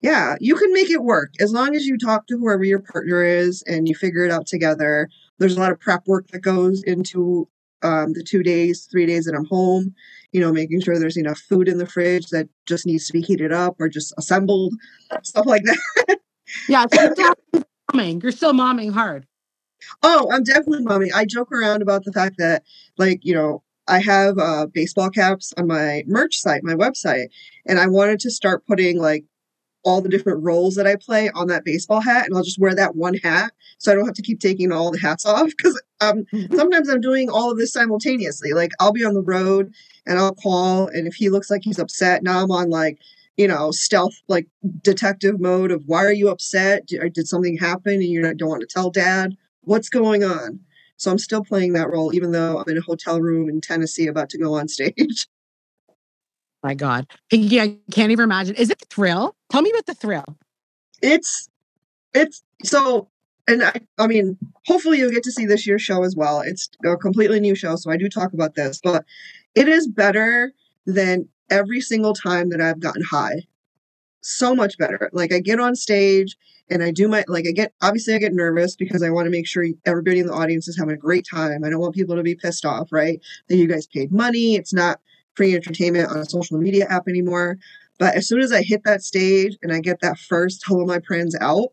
yeah, 0.00 0.36
you 0.40 0.54
can 0.54 0.72
make 0.72 0.90
it 0.90 1.02
work 1.02 1.32
as 1.40 1.52
long 1.52 1.74
as 1.74 1.86
you 1.86 1.98
talk 1.98 2.26
to 2.28 2.38
whoever 2.38 2.64
your 2.64 2.78
partner 2.78 3.22
is 3.22 3.62
and 3.66 3.88
you 3.88 3.94
figure 3.94 4.24
it 4.24 4.30
out 4.30 4.46
together. 4.46 5.08
There's 5.38 5.56
a 5.56 5.60
lot 5.60 5.72
of 5.72 5.80
prep 5.80 6.06
work 6.06 6.28
that 6.28 6.40
goes 6.40 6.82
into 6.82 7.48
um, 7.82 8.12
the 8.12 8.22
two 8.22 8.42
days, 8.42 8.88
three 8.90 9.06
days 9.06 9.24
that 9.24 9.34
I'm 9.34 9.46
home. 9.46 9.94
You 10.32 10.40
know, 10.40 10.52
making 10.52 10.82
sure 10.82 10.98
there's 10.98 11.16
enough 11.16 11.38
food 11.38 11.68
in 11.68 11.78
the 11.78 11.86
fridge 11.86 12.28
that 12.28 12.48
just 12.66 12.86
needs 12.86 13.06
to 13.06 13.12
be 13.12 13.22
heated 13.22 13.52
up 13.52 13.76
or 13.78 13.88
just 13.88 14.12
assembled, 14.18 14.74
stuff 15.22 15.46
like 15.46 15.62
that. 15.64 16.18
yeah, 16.68 16.84
so 16.92 17.02
you're, 17.02 17.12
still 17.14 17.34
momming. 17.92 18.22
you're 18.22 18.32
still 18.32 18.52
momming 18.52 18.92
hard. 18.92 19.26
Oh, 20.02 20.28
I'm 20.30 20.42
definitely 20.42 20.84
momming. 20.84 21.12
I 21.14 21.24
joke 21.24 21.50
around 21.50 21.80
about 21.80 22.04
the 22.04 22.12
fact 22.12 22.36
that, 22.38 22.62
like, 22.98 23.20
you 23.22 23.34
know, 23.34 23.62
I 23.88 24.00
have 24.00 24.38
uh, 24.38 24.66
baseball 24.66 25.08
caps 25.08 25.54
on 25.56 25.66
my 25.66 26.04
merch 26.06 26.38
site, 26.38 26.62
my 26.62 26.74
website, 26.74 27.28
and 27.66 27.78
I 27.78 27.86
wanted 27.86 28.20
to 28.20 28.30
start 28.30 28.66
putting 28.66 28.98
like 28.98 29.24
all 29.84 30.00
the 30.00 30.08
different 30.08 30.42
roles 30.42 30.74
that 30.74 30.86
I 30.86 30.96
play 30.96 31.30
on 31.30 31.46
that 31.48 31.64
baseball 31.64 32.00
hat, 32.00 32.26
and 32.26 32.36
I'll 32.36 32.42
just 32.42 32.58
wear 32.58 32.74
that 32.74 32.96
one 32.96 33.14
hat 33.14 33.52
so 33.78 33.90
I 33.90 33.94
don't 33.94 34.06
have 34.06 34.14
to 34.14 34.22
keep 34.22 34.40
taking 34.40 34.72
all 34.72 34.90
the 34.90 34.98
hats 34.98 35.24
off 35.26 35.50
because 35.56 35.80
um, 36.00 36.24
mm-hmm. 36.32 36.54
sometimes 36.54 36.88
I'm 36.88 37.00
doing 37.00 37.30
all 37.30 37.50
of 37.50 37.58
this 37.58 37.72
simultaneously. 37.72 38.52
Like 38.52 38.72
I'll 38.80 38.92
be 38.92 39.04
on 39.04 39.14
the 39.14 39.22
road 39.22 39.72
and 40.06 40.18
I'll 40.18 40.34
call, 40.34 40.88
and 40.88 41.06
if 41.06 41.14
he 41.14 41.30
looks 41.30 41.50
like 41.50 41.62
he's 41.64 41.78
upset, 41.78 42.22
now 42.22 42.42
I'm 42.42 42.50
on 42.50 42.70
like 42.70 42.98
you 43.36 43.48
know 43.48 43.70
stealth 43.70 44.14
like 44.28 44.46
detective 44.82 45.40
mode 45.40 45.70
of 45.70 45.82
why 45.86 46.04
are 46.04 46.12
you 46.12 46.28
upset? 46.28 46.86
Did, 46.86 47.12
did 47.12 47.28
something 47.28 47.56
happen 47.56 47.94
and 47.94 48.04
you 48.04 48.22
don't 48.22 48.48
want 48.48 48.60
to 48.62 48.66
tell 48.66 48.90
dad? 48.90 49.36
What's 49.62 49.88
going 49.88 50.24
on? 50.24 50.60
So 50.96 51.12
I'm 51.12 51.18
still 51.18 51.44
playing 51.44 51.74
that 51.74 51.90
role, 51.90 52.12
even 52.12 52.32
though 52.32 52.58
I'm 52.58 52.68
in 52.68 52.78
a 52.78 52.82
hotel 52.82 53.20
room 53.20 53.48
in 53.48 53.60
Tennessee 53.60 54.08
about 54.08 54.30
to 54.30 54.38
go 54.38 54.54
on 54.54 54.68
stage. 54.68 55.28
My 56.62 56.74
God. 56.74 57.06
Pinky, 57.30 57.60
I 57.60 57.76
can't 57.92 58.10
even 58.10 58.24
imagine. 58.24 58.56
Is 58.56 58.70
it 58.70 58.78
the 58.78 58.86
thrill? 58.86 59.36
Tell 59.50 59.62
me 59.62 59.70
about 59.70 59.86
the 59.86 59.94
thrill. 59.94 60.36
It's 61.02 61.48
it's 62.14 62.42
so 62.64 63.08
and 63.46 63.62
I 63.62 63.80
I 63.98 64.06
mean, 64.06 64.36
hopefully 64.66 64.98
you'll 64.98 65.12
get 65.12 65.22
to 65.24 65.32
see 65.32 65.46
this 65.46 65.66
year's 65.66 65.82
show 65.82 66.02
as 66.02 66.16
well. 66.16 66.40
It's 66.40 66.68
a 66.84 66.96
completely 66.96 67.40
new 67.40 67.54
show, 67.54 67.76
so 67.76 67.90
I 67.90 67.96
do 67.96 68.08
talk 68.08 68.32
about 68.32 68.54
this, 68.54 68.80
but 68.82 69.04
it 69.54 69.68
is 69.68 69.86
better 69.86 70.52
than 70.86 71.28
every 71.50 71.80
single 71.80 72.14
time 72.14 72.50
that 72.50 72.60
I've 72.60 72.80
gotten 72.80 73.02
high. 73.02 73.46
So 74.20 74.54
much 74.54 74.76
better. 74.78 75.10
Like 75.12 75.32
I 75.32 75.38
get 75.38 75.60
on 75.60 75.76
stage 75.76 76.36
and 76.70 76.82
I 76.82 76.90
do 76.90 77.08
my 77.08 77.24
like 77.28 77.46
I 77.46 77.52
get 77.52 77.72
obviously 77.80 78.14
I 78.14 78.18
get 78.18 78.34
nervous 78.34 78.74
because 78.74 79.02
I 79.02 79.10
want 79.10 79.26
to 79.26 79.30
make 79.30 79.46
sure 79.46 79.64
everybody 79.86 80.18
in 80.18 80.26
the 80.26 80.34
audience 80.34 80.66
is 80.66 80.76
having 80.76 80.94
a 80.94 80.98
great 80.98 81.26
time. 81.30 81.64
I 81.64 81.70
don't 81.70 81.80
want 81.80 81.94
people 81.94 82.16
to 82.16 82.22
be 82.22 82.34
pissed 82.34 82.64
off, 82.64 82.90
right? 82.90 83.20
That 83.48 83.56
you 83.56 83.68
guys 83.68 83.86
paid 83.86 84.10
money. 84.10 84.56
It's 84.56 84.74
not 84.74 85.00
free 85.38 85.54
entertainment 85.54 86.10
on 86.10 86.18
a 86.18 86.24
social 86.24 86.58
media 86.58 86.84
app 86.90 87.06
anymore. 87.08 87.58
But 87.98 88.16
as 88.16 88.26
soon 88.26 88.40
as 88.40 88.52
I 88.52 88.62
hit 88.62 88.82
that 88.84 89.02
stage 89.02 89.56
and 89.62 89.72
I 89.72 89.78
get 89.78 90.00
that 90.00 90.18
first 90.18 90.64
hello 90.66 90.84
my 90.84 90.98
friends 91.00 91.36
out, 91.40 91.68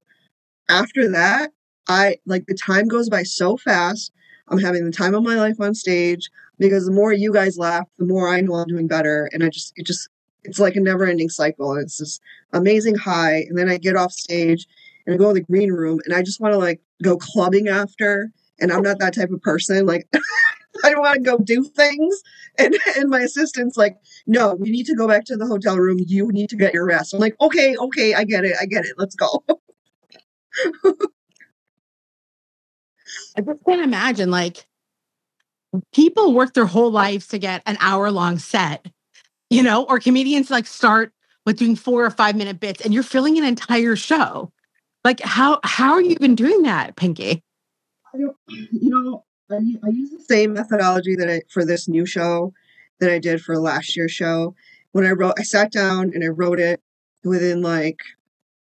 after 0.69 1.09
that, 1.11 1.51
I 1.87 2.17
like 2.27 2.45
the 2.45 2.53
time 2.55 2.87
goes 2.87 3.09
by 3.09 3.23
so 3.23 3.57
fast. 3.57 4.11
I'm 4.47 4.59
having 4.59 4.85
the 4.85 4.91
time 4.91 5.15
of 5.15 5.23
my 5.23 5.35
life 5.35 5.59
on 5.59 5.73
stage 5.73 6.29
because 6.59 6.85
the 6.85 6.91
more 6.91 7.11
you 7.11 7.33
guys 7.33 7.57
laugh, 7.57 7.87
the 7.97 8.05
more 8.05 8.29
I 8.29 8.41
know 8.41 8.53
I'm 8.53 8.67
doing 8.67 8.87
better. 8.87 9.29
And 9.33 9.43
I 9.43 9.49
just, 9.49 9.73
it 9.75 9.87
just, 9.87 10.09
it's 10.43 10.59
like 10.59 10.75
a 10.75 10.79
never 10.79 11.05
ending 11.05 11.29
cycle. 11.29 11.71
And 11.73 11.81
it's 11.81 11.97
this 11.97 12.19
amazing 12.53 12.95
high. 12.95 13.37
And 13.49 13.57
then 13.57 13.67
I 13.67 13.77
get 13.77 13.95
off 13.95 14.11
stage 14.11 14.67
and 15.05 15.15
I 15.15 15.17
go 15.17 15.29
in 15.29 15.35
the 15.35 15.41
green 15.41 15.71
room 15.71 15.99
and 16.05 16.13
I 16.13 16.21
just 16.21 16.39
want 16.39 16.53
to 16.53 16.59
like 16.59 16.81
go 17.01 17.17
clubbing 17.17 17.67
after. 17.67 18.31
And 18.59 18.71
I'm 18.71 18.83
not 18.83 18.99
that 18.99 19.15
type 19.15 19.31
of 19.31 19.41
person. 19.41 19.87
Like, 19.87 20.07
I 20.85 20.91
don't 20.91 21.01
want 21.01 21.15
to 21.15 21.21
go 21.21 21.37
do 21.37 21.63
things. 21.63 22.21
And, 22.57 22.73
and 22.95 23.09
my 23.09 23.19
assistant's 23.19 23.75
like, 23.75 23.97
no, 24.27 24.53
we 24.53 24.71
need 24.71 24.85
to 24.85 24.95
go 24.95 25.09
back 25.09 25.25
to 25.25 25.35
the 25.35 25.45
hotel 25.45 25.75
room. 25.75 25.97
You 26.07 26.31
need 26.31 26.47
to 26.51 26.55
get 26.55 26.73
your 26.73 26.85
rest. 26.85 27.13
I'm 27.13 27.19
like, 27.19 27.35
okay, 27.41 27.75
okay, 27.75 28.13
I 28.13 28.23
get 28.23 28.45
it. 28.45 28.55
I 28.61 28.65
get 28.65 28.85
it. 28.85 28.93
Let's 28.97 29.13
go. 29.13 29.43
I 33.37 33.41
just 33.41 33.65
can't 33.67 33.81
imagine 33.81 34.31
like 34.31 34.65
people 35.93 36.33
work 36.33 36.53
their 36.53 36.65
whole 36.65 36.91
lives 36.91 37.27
to 37.27 37.37
get 37.37 37.61
an 37.65 37.75
hour 37.81 38.09
long 38.09 38.39
set, 38.39 38.85
you 39.49 39.61
know, 39.61 39.83
or 39.83 39.99
comedians 39.99 40.49
like 40.49 40.65
start 40.65 41.11
with 41.45 41.57
doing 41.57 41.75
four 41.75 42.05
or 42.05 42.11
five 42.11 42.37
minute 42.37 42.61
bits 42.61 42.81
and 42.85 42.93
you're 42.93 43.03
filling 43.03 43.37
an 43.37 43.43
entire 43.43 43.97
show. 43.97 44.51
Like 45.03 45.19
how 45.19 45.59
how 45.63 45.91
are 45.91 46.01
you 46.01 46.11
even 46.11 46.35
doing 46.35 46.61
that, 46.63 46.95
Pinky? 46.95 47.43
I 48.13 48.17
don't, 48.17 48.37
you 48.47 48.89
know, 48.89 49.25
I, 49.51 49.55
I 49.55 49.89
use 49.89 50.11
the 50.11 50.23
same 50.27 50.53
methodology 50.53 51.15
that 51.15 51.29
I 51.29 51.41
for 51.49 51.65
this 51.65 51.87
new 51.87 52.05
show 52.05 52.53
that 52.99 53.11
I 53.11 53.19
did 53.19 53.41
for 53.41 53.59
last 53.59 53.95
year's 53.95 54.11
show. 54.11 54.55
When 54.91 55.05
I 55.05 55.11
wrote, 55.11 55.35
I 55.37 55.43
sat 55.43 55.71
down 55.71 56.11
and 56.13 56.23
I 56.23 56.27
wrote 56.27 56.59
it 56.59 56.81
within 57.23 57.61
like 57.61 57.99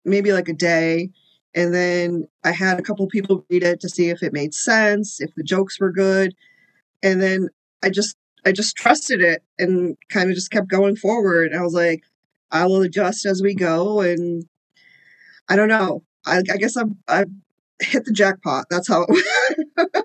maybe 0.05 0.33
like 0.33 0.49
a 0.49 0.55
day 0.55 1.11
and 1.55 1.73
then 1.73 2.29
I 2.43 2.51
had 2.51 2.79
a 2.79 2.83
couple 2.83 3.07
people 3.07 3.45
read 3.49 3.63
it 3.63 3.81
to 3.81 3.89
see 3.89 4.09
if 4.09 4.23
it 4.23 4.33
made 4.33 4.55
sense, 4.55 5.21
if 5.21 5.35
the 5.35 5.45
jokes 5.45 5.79
were 5.79 5.93
good. 5.93 6.35
And 7.03 7.23
then 7.23 7.49
I 7.83 7.91
just 7.91 8.17
I 8.45 8.53
just 8.53 8.77
trusted 8.77 9.23
it 9.23 9.43
and 9.59 9.97
kind 10.09 10.29
of 10.29 10.35
just 10.35 10.51
kept 10.51 10.69
going 10.69 10.97
forward. 10.97 11.55
I 11.55 11.63
was 11.63 11.75
like, 11.75 12.03
I 12.51 12.67
will 12.67 12.83
adjust 12.83 13.25
as 13.25 13.43
we 13.43 13.55
go. 13.55 14.01
And 14.01 14.47
I 15.49 15.57
don't 15.57 15.69
know. 15.69 16.03
I, 16.27 16.39
I 16.39 16.57
guess 16.57 16.77
I'm 16.77 16.99
I 17.09 17.25
hit 17.81 18.05
the 18.05 18.13
jackpot. 18.13 18.67
That's 18.69 18.89
how 18.89 19.07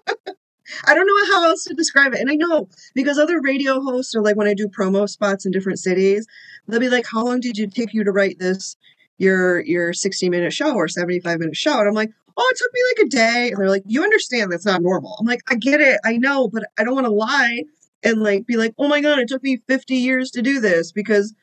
I 0.86 0.94
don't 0.94 1.08
know 1.08 1.34
how 1.34 1.50
else 1.50 1.64
to 1.66 1.74
describe 1.74 2.14
it. 2.14 2.20
And 2.20 2.30
I 2.30 2.36
know 2.36 2.68
because 2.94 3.18
other 3.18 3.42
radio 3.42 3.82
hosts 3.82 4.16
are 4.16 4.22
like 4.22 4.36
when 4.36 4.48
I 4.48 4.54
do 4.54 4.68
promo 4.68 5.08
spots 5.08 5.46
in 5.46 5.52
different 5.52 5.80
cities, 5.80 6.28
they'll 6.68 6.80
be 6.80 6.90
like, 6.90 7.06
How 7.12 7.24
long 7.24 7.40
did 7.40 7.58
you 7.58 7.68
take 7.68 7.94
you 7.94 8.04
to 8.04 8.12
write 8.12 8.40
this? 8.40 8.78
your 9.20 9.60
your 9.66 9.94
60 9.94 10.30
minute 10.30 10.52
show 10.54 10.74
or 10.74 10.88
75 10.88 11.40
minute 11.40 11.56
show? 11.56 11.78
And 11.78 11.88
i'm 11.88 11.94
like 11.94 12.12
oh 12.38 12.50
it 12.52 12.58
took 12.58 12.74
me 12.74 12.82
like 12.90 13.06
a 13.06 13.10
day. 13.10 13.50
And 13.50 13.58
they're 13.60 13.70
like 13.70 13.84
you 13.86 14.02
understand 14.02 14.52
that's 14.52 14.66
not 14.66 14.82
normal. 14.82 15.16
I'm 15.20 15.28
like 15.28 15.42
i 15.50 15.56
get 15.56 15.80
it. 15.82 16.00
I 16.04 16.18
know 16.18 16.48
but 16.48 16.64
i 16.80 16.84
don't 16.84 16.96
want 16.96 17.06
to 17.06 17.14
lie 17.14 17.64
and 18.04 18.22
like 18.22 18.48
be 18.48 18.58
like 18.58 18.74
oh 18.80 18.88
my 18.88 19.02
god 19.02 19.20
it 19.20 19.28
took 19.28 19.44
me 19.44 19.58
50 19.68 19.96
years 19.96 20.32
to 20.32 20.42
do 20.42 20.60
this 20.60 20.92
because 20.92 21.36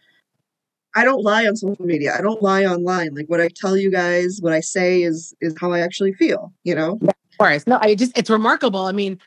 i 0.94 1.04
don't 1.04 1.22
lie 1.22 1.46
on 1.46 1.54
social 1.54 1.84
media. 1.84 2.16
I 2.18 2.22
don't 2.22 2.42
lie 2.42 2.64
online. 2.64 3.14
Like 3.14 3.26
what 3.28 3.40
i 3.40 3.48
tell 3.54 3.76
you 3.76 3.90
guys 3.90 4.38
what 4.40 4.52
i 4.52 4.60
say 4.60 5.02
is 5.02 5.34
is 5.40 5.54
how 5.60 5.72
i 5.72 5.80
actually 5.80 6.14
feel 6.14 6.52
you 6.64 6.74
know? 6.74 6.98
yeah, 7.02 7.10
course 7.38 7.66
no 7.66 7.78
i 7.80 7.94
just 7.94 8.16
it's 8.16 8.30
remarkable 8.30 8.86
i 8.86 8.92
mean 8.92 9.18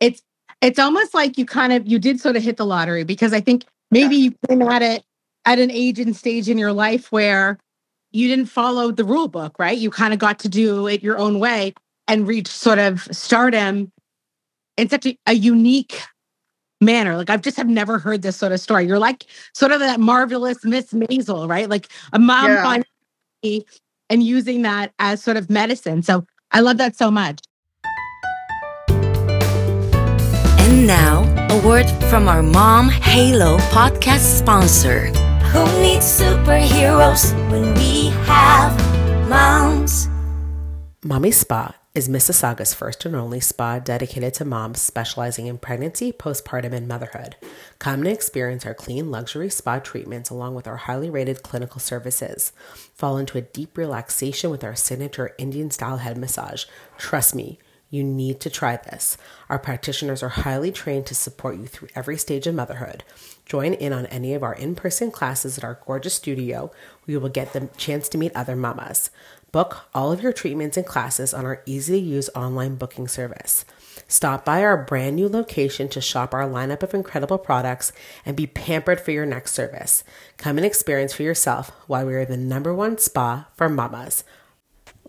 it's 0.00 0.22
it's 0.60 0.78
almost 0.78 1.14
like 1.14 1.38
you 1.38 1.46
kind 1.46 1.72
of 1.72 1.86
you 1.86 1.98
did 1.98 2.20
sort 2.20 2.36
of 2.36 2.42
hit 2.42 2.56
the 2.56 2.66
lottery 2.66 3.04
because 3.04 3.32
i 3.32 3.40
think 3.40 3.64
maybe 3.90 4.16
yeah. 4.16 4.24
you 4.24 4.34
came 4.48 4.62
at 4.62 4.82
it 4.82 5.02
at 5.44 5.58
an 5.58 5.70
age 5.70 5.98
and 5.98 6.14
stage 6.14 6.48
in 6.48 6.58
your 6.58 6.72
life 6.72 7.10
where 7.10 7.58
you 8.12 8.28
didn't 8.28 8.46
follow 8.46 8.90
the 8.90 9.04
rule 9.04 9.28
book, 9.28 9.58
right? 9.58 9.76
You 9.76 9.90
kind 9.90 10.12
of 10.12 10.18
got 10.18 10.38
to 10.40 10.48
do 10.48 10.86
it 10.86 11.02
your 11.02 11.18
own 11.18 11.38
way 11.38 11.74
and 12.06 12.26
reach 12.26 12.48
sort 12.48 12.78
of 12.78 13.02
stardom 13.12 13.92
in 14.76 14.88
such 14.88 15.06
a, 15.06 15.18
a 15.26 15.34
unique 15.34 16.00
manner. 16.80 17.16
Like 17.16 17.30
I've 17.30 17.42
just 17.42 17.56
have 17.56 17.68
never 17.68 17.98
heard 17.98 18.22
this 18.22 18.36
sort 18.36 18.52
of 18.52 18.60
story. 18.60 18.86
You're 18.86 18.98
like 18.98 19.26
sort 19.54 19.72
of 19.72 19.80
that 19.80 20.00
marvelous 20.00 20.64
Miss 20.64 20.92
Maisel, 20.92 21.48
right? 21.48 21.68
Like 21.68 21.88
a 22.12 22.18
mom 22.18 22.50
yeah. 22.50 22.62
finding 22.62 23.64
and 24.10 24.22
using 24.22 24.62
that 24.62 24.92
as 24.98 25.22
sort 25.22 25.36
of 25.36 25.50
medicine. 25.50 26.02
So 26.02 26.26
I 26.50 26.60
love 26.60 26.78
that 26.78 26.96
so 26.96 27.10
much. 27.10 27.40
And 30.60 30.86
now, 30.86 31.24
a 31.50 31.66
word 31.66 31.88
from 32.10 32.28
our 32.28 32.42
Mom 32.42 32.88
Halo 32.88 33.58
podcast 33.72 34.38
sponsor. 34.38 35.06
Who 35.52 35.64
needs 35.80 36.04
superheroes 36.04 37.32
when 37.50 37.74
we 37.74 38.10
have 38.26 38.76
moms? 39.28 40.08
Mommy 41.04 41.30
Spa 41.30 41.77
is 41.94 42.08
Mississauga's 42.08 42.74
first 42.74 43.04
and 43.06 43.16
only 43.16 43.40
spa 43.40 43.78
dedicated 43.78 44.34
to 44.34 44.44
moms 44.44 44.80
specializing 44.80 45.46
in 45.46 45.58
pregnancy, 45.58 46.12
postpartum, 46.12 46.72
and 46.72 46.86
motherhood. 46.86 47.34
Come 47.78 48.00
and 48.00 48.08
experience 48.08 48.66
our 48.66 48.74
clean 48.74 49.10
luxury 49.10 49.48
spa 49.48 49.78
treatments 49.78 50.30
along 50.30 50.54
with 50.54 50.68
our 50.68 50.76
highly 50.76 51.08
rated 51.08 51.42
clinical 51.42 51.80
services. 51.80 52.52
Fall 52.94 53.16
into 53.16 53.38
a 53.38 53.42
deep 53.42 53.76
relaxation 53.76 54.50
with 54.50 54.62
our 54.62 54.76
signature 54.76 55.34
Indian 55.38 55.70
style 55.70 55.96
head 55.96 56.18
massage. 56.18 56.66
Trust 56.98 57.34
me, 57.34 57.58
you 57.90 58.04
need 58.04 58.38
to 58.40 58.50
try 58.50 58.76
this. 58.76 59.16
Our 59.48 59.58
practitioners 59.58 60.22
are 60.22 60.28
highly 60.28 60.70
trained 60.70 61.06
to 61.06 61.14
support 61.14 61.56
you 61.56 61.66
through 61.66 61.88
every 61.94 62.18
stage 62.18 62.46
of 62.46 62.54
motherhood. 62.54 63.02
Join 63.46 63.72
in 63.72 63.94
on 63.94 64.04
any 64.06 64.34
of 64.34 64.42
our 64.42 64.54
in 64.54 64.74
person 64.74 65.10
classes 65.10 65.56
at 65.56 65.64
our 65.64 65.80
gorgeous 65.86 66.14
studio 66.14 66.70
you 67.08 67.18
will 67.18 67.30
get 67.30 67.54
the 67.54 67.68
chance 67.78 68.08
to 68.10 68.18
meet 68.18 68.36
other 68.36 68.54
mamas. 68.54 69.10
Book 69.50 69.88
all 69.94 70.12
of 70.12 70.22
your 70.22 70.32
treatments 70.32 70.76
and 70.76 70.84
classes 70.84 71.32
on 71.32 71.46
our 71.46 71.62
easy 71.64 71.98
to 71.98 72.06
use 72.06 72.28
online 72.34 72.74
booking 72.74 73.08
service. 73.08 73.64
Stop 74.06 74.44
by 74.44 74.62
our 74.62 74.76
brand 74.76 75.16
new 75.16 75.26
location 75.26 75.88
to 75.88 76.02
shop 76.02 76.34
our 76.34 76.46
lineup 76.46 76.82
of 76.82 76.92
incredible 76.92 77.38
products 77.38 77.90
and 78.26 78.36
be 78.36 78.46
pampered 78.46 79.00
for 79.00 79.10
your 79.10 79.24
next 79.24 79.54
service. 79.54 80.04
Come 80.36 80.58
and 80.58 80.66
experience 80.66 81.14
for 81.14 81.22
yourself 81.22 81.70
why 81.86 82.04
we 82.04 82.14
are 82.14 82.26
the 82.26 82.36
number 82.36 82.74
one 82.74 82.98
spa 82.98 83.48
for 83.54 83.70
mamas. 83.70 84.22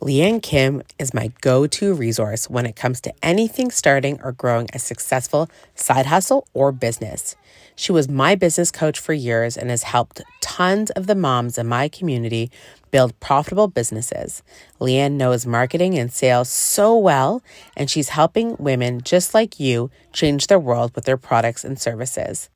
Lianne 0.01 0.41
Kim 0.41 0.81
is 0.97 1.13
my 1.13 1.29
go 1.41 1.67
to 1.67 1.93
resource 1.93 2.49
when 2.49 2.65
it 2.65 2.77
comes 2.77 3.01
to 3.01 3.13
anything 3.21 3.69
starting 3.69 4.17
or 4.23 4.31
growing 4.31 4.69
a 4.71 4.79
successful 4.79 5.49
side 5.75 6.05
hustle 6.05 6.47
or 6.53 6.71
business. 6.71 7.35
She 7.75 7.91
was 7.91 8.07
my 8.07 8.35
business 8.35 8.71
coach 8.71 8.97
for 8.97 9.11
years 9.11 9.57
and 9.57 9.69
has 9.69 9.83
helped 9.83 10.21
tons 10.39 10.89
of 10.91 11.07
the 11.07 11.15
moms 11.15 11.57
in 11.57 11.67
my 11.67 11.89
community 11.89 12.49
build 12.91 13.19
profitable 13.19 13.67
businesses. 13.67 14.41
Leanne 14.79 15.17
knows 15.17 15.45
marketing 15.45 15.97
and 15.97 16.13
sales 16.13 16.47
so 16.47 16.97
well, 16.97 17.43
and 17.75 17.89
she's 17.89 18.09
helping 18.09 18.55
women 18.57 19.01
just 19.01 19.33
like 19.33 19.59
you 19.59 19.91
change 20.13 20.47
their 20.47 20.59
world 20.59 20.95
with 20.95 21.03
their 21.03 21.17
products 21.17 21.65
and 21.65 21.77
services. 21.77 22.49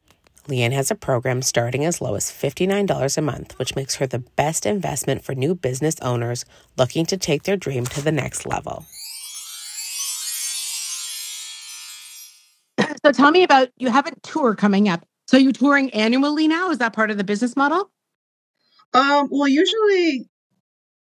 Lianne 0.47 0.73
has 0.73 0.91
a 0.91 0.95
program 0.95 1.41
starting 1.41 1.85
as 1.85 2.01
low 2.01 2.15
as 2.15 2.31
$59 2.31 3.17
a 3.17 3.21
month, 3.21 3.57
which 3.57 3.75
makes 3.75 3.95
her 3.95 4.07
the 4.07 4.19
best 4.19 4.65
investment 4.65 5.23
for 5.23 5.33
new 5.33 5.55
business 5.55 5.95
owners 6.01 6.43
looking 6.77 7.05
to 7.05 7.17
take 7.17 7.43
their 7.43 7.57
dream 7.57 7.85
to 7.87 8.01
the 8.01 8.11
next 8.11 8.45
level. 8.45 8.85
So 13.05 13.11
tell 13.11 13.31
me 13.31 13.43
about 13.43 13.69
you 13.77 13.89
have 13.89 14.07
a 14.07 14.15
tour 14.21 14.55
coming 14.55 14.89
up. 14.89 15.05
So 15.27 15.37
you 15.37 15.51
touring 15.51 15.89
annually 15.91 16.47
now? 16.47 16.71
Is 16.71 16.77
that 16.79 16.93
part 16.93 17.11
of 17.11 17.17
the 17.17 17.23
business 17.23 17.55
model? 17.55 17.89
Um, 18.93 19.29
well, 19.31 19.47
usually, 19.47 20.29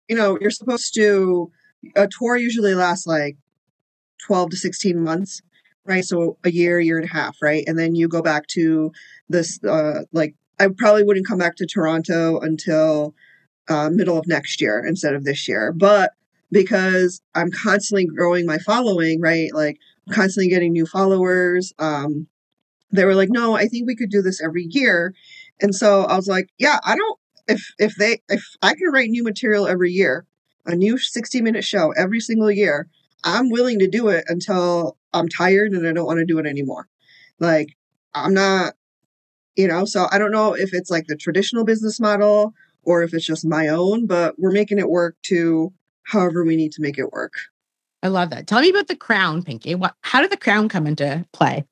you 0.09 0.17
know, 0.17 0.39
you're 0.41 0.51
supposed 0.51 0.95
to 0.95 1.51
a 1.97 2.09
tour 2.09 2.37
usually 2.37 2.75
lasts 2.75 3.07
like 3.07 3.37
12 4.27 4.51
to 4.51 4.57
16 4.57 5.03
months 5.03 5.41
right? 5.91 6.05
So 6.05 6.39
a 6.45 6.51
year, 6.51 6.81
year 6.81 6.99
and 6.99 7.09
a 7.09 7.13
half, 7.13 7.37
right? 7.43 7.65
And 7.67 7.79
then 7.79 7.95
you 7.95 8.09
go 8.09 8.23
back 8.23 8.47
to 8.49 8.93
this, 9.31 9.63
uh, 9.65 10.03
like, 10.13 10.35
I 10.59 10.69
probably 10.77 11.05
wouldn't 11.05 11.27
come 11.27 11.39
back 11.39 11.57
to 11.57 11.67
Toronto 11.67 12.39
until 12.41 13.15
uh, 13.69 13.89
middle 13.89 14.19
of 14.19 14.27
next 14.27 14.61
year 14.61 14.85
instead 14.87 15.15
of 15.15 15.25
this 15.25 15.49
year. 15.49 15.73
But 15.73 16.13
because 16.53 17.23
I'm 17.35 17.51
constantly 17.51 18.05
growing 18.05 18.45
my 18.45 18.59
following, 18.59 19.21
right? 19.21 19.55
Like, 19.55 19.79
constantly 20.13 20.51
getting 20.51 20.73
new 20.73 20.87
followers. 20.87 21.73
Um, 21.79 22.27
they 22.93 23.05
were 23.05 23.15
like, 23.15 23.31
no, 23.31 23.55
I 23.55 23.67
think 23.67 23.87
we 23.87 23.97
could 23.97 24.11
do 24.11 24.23
this 24.23 24.43
every 24.43 24.67
year. 24.69 25.15
And 25.61 25.75
so 25.75 26.05
I 26.05 26.17
was 26.17 26.27
like, 26.27 26.49
yeah, 26.59 26.79
I 26.85 26.97
don't, 26.97 27.19
if, 27.49 27.73
if 27.79 27.95
they, 27.97 28.21
if 28.29 28.45
I 28.63 28.75
can 28.75 28.91
write 28.93 29.11
new 29.11 29.23
material 29.23 29.67
every 29.67 29.93
year, 29.93 30.27
a 30.67 30.75
new 30.75 30.99
60 30.99 31.41
minute 31.41 31.65
show 31.65 31.93
every 31.93 32.21
single 32.21 32.51
year, 32.51 32.89
I'm 33.25 33.51
willing 33.51 33.79
to 33.81 33.89
do 33.89 34.09
it 34.09 34.25
until 34.29 34.97
I'm 35.13 35.29
tired 35.29 35.73
and 35.73 35.87
I 35.87 35.93
don't 35.93 36.07
want 36.07 36.19
to 36.19 36.25
do 36.25 36.39
it 36.39 36.47
anymore. 36.47 36.89
Like, 37.39 37.77
I'm 38.15 38.35
not, 38.35 38.75
you 39.57 39.69
know, 39.69 39.85
so 39.85 40.07
I 40.11 40.19
don't 40.19 40.33
know 40.33 40.55
if 40.55 40.73
it's 40.73 40.91
like 40.91 41.07
the 41.07 41.17
traditional 41.17 41.65
business 41.65 42.01
model 42.01 42.55
or 42.83 43.03
if 43.03 43.13
it's 43.13 43.27
just 43.27 43.45
my 43.45 43.69
own, 43.69 44.07
but 44.07 44.39
we're 44.39 44.53
making 44.53 44.79
it 44.79 44.89
work 44.89 45.17
to 45.25 45.73
however 46.05 46.45
we 46.45 46.57
need 46.57 46.73
to 46.73 46.83
make 46.83 46.99
it 46.99 47.13
work. 47.13 47.35
I 48.03 48.09
love 48.09 48.31
that. 48.31 48.47
Tell 48.47 48.61
me 48.61 48.71
about 48.71 48.89
the 48.89 48.97
crown, 48.97 49.43
Pinky. 49.43 49.75
What 49.75 49.95
how 50.01 50.23
did 50.23 50.31
the 50.31 50.37
crown 50.37 50.69
come 50.69 50.87
into 50.87 51.27
play? 51.33 51.65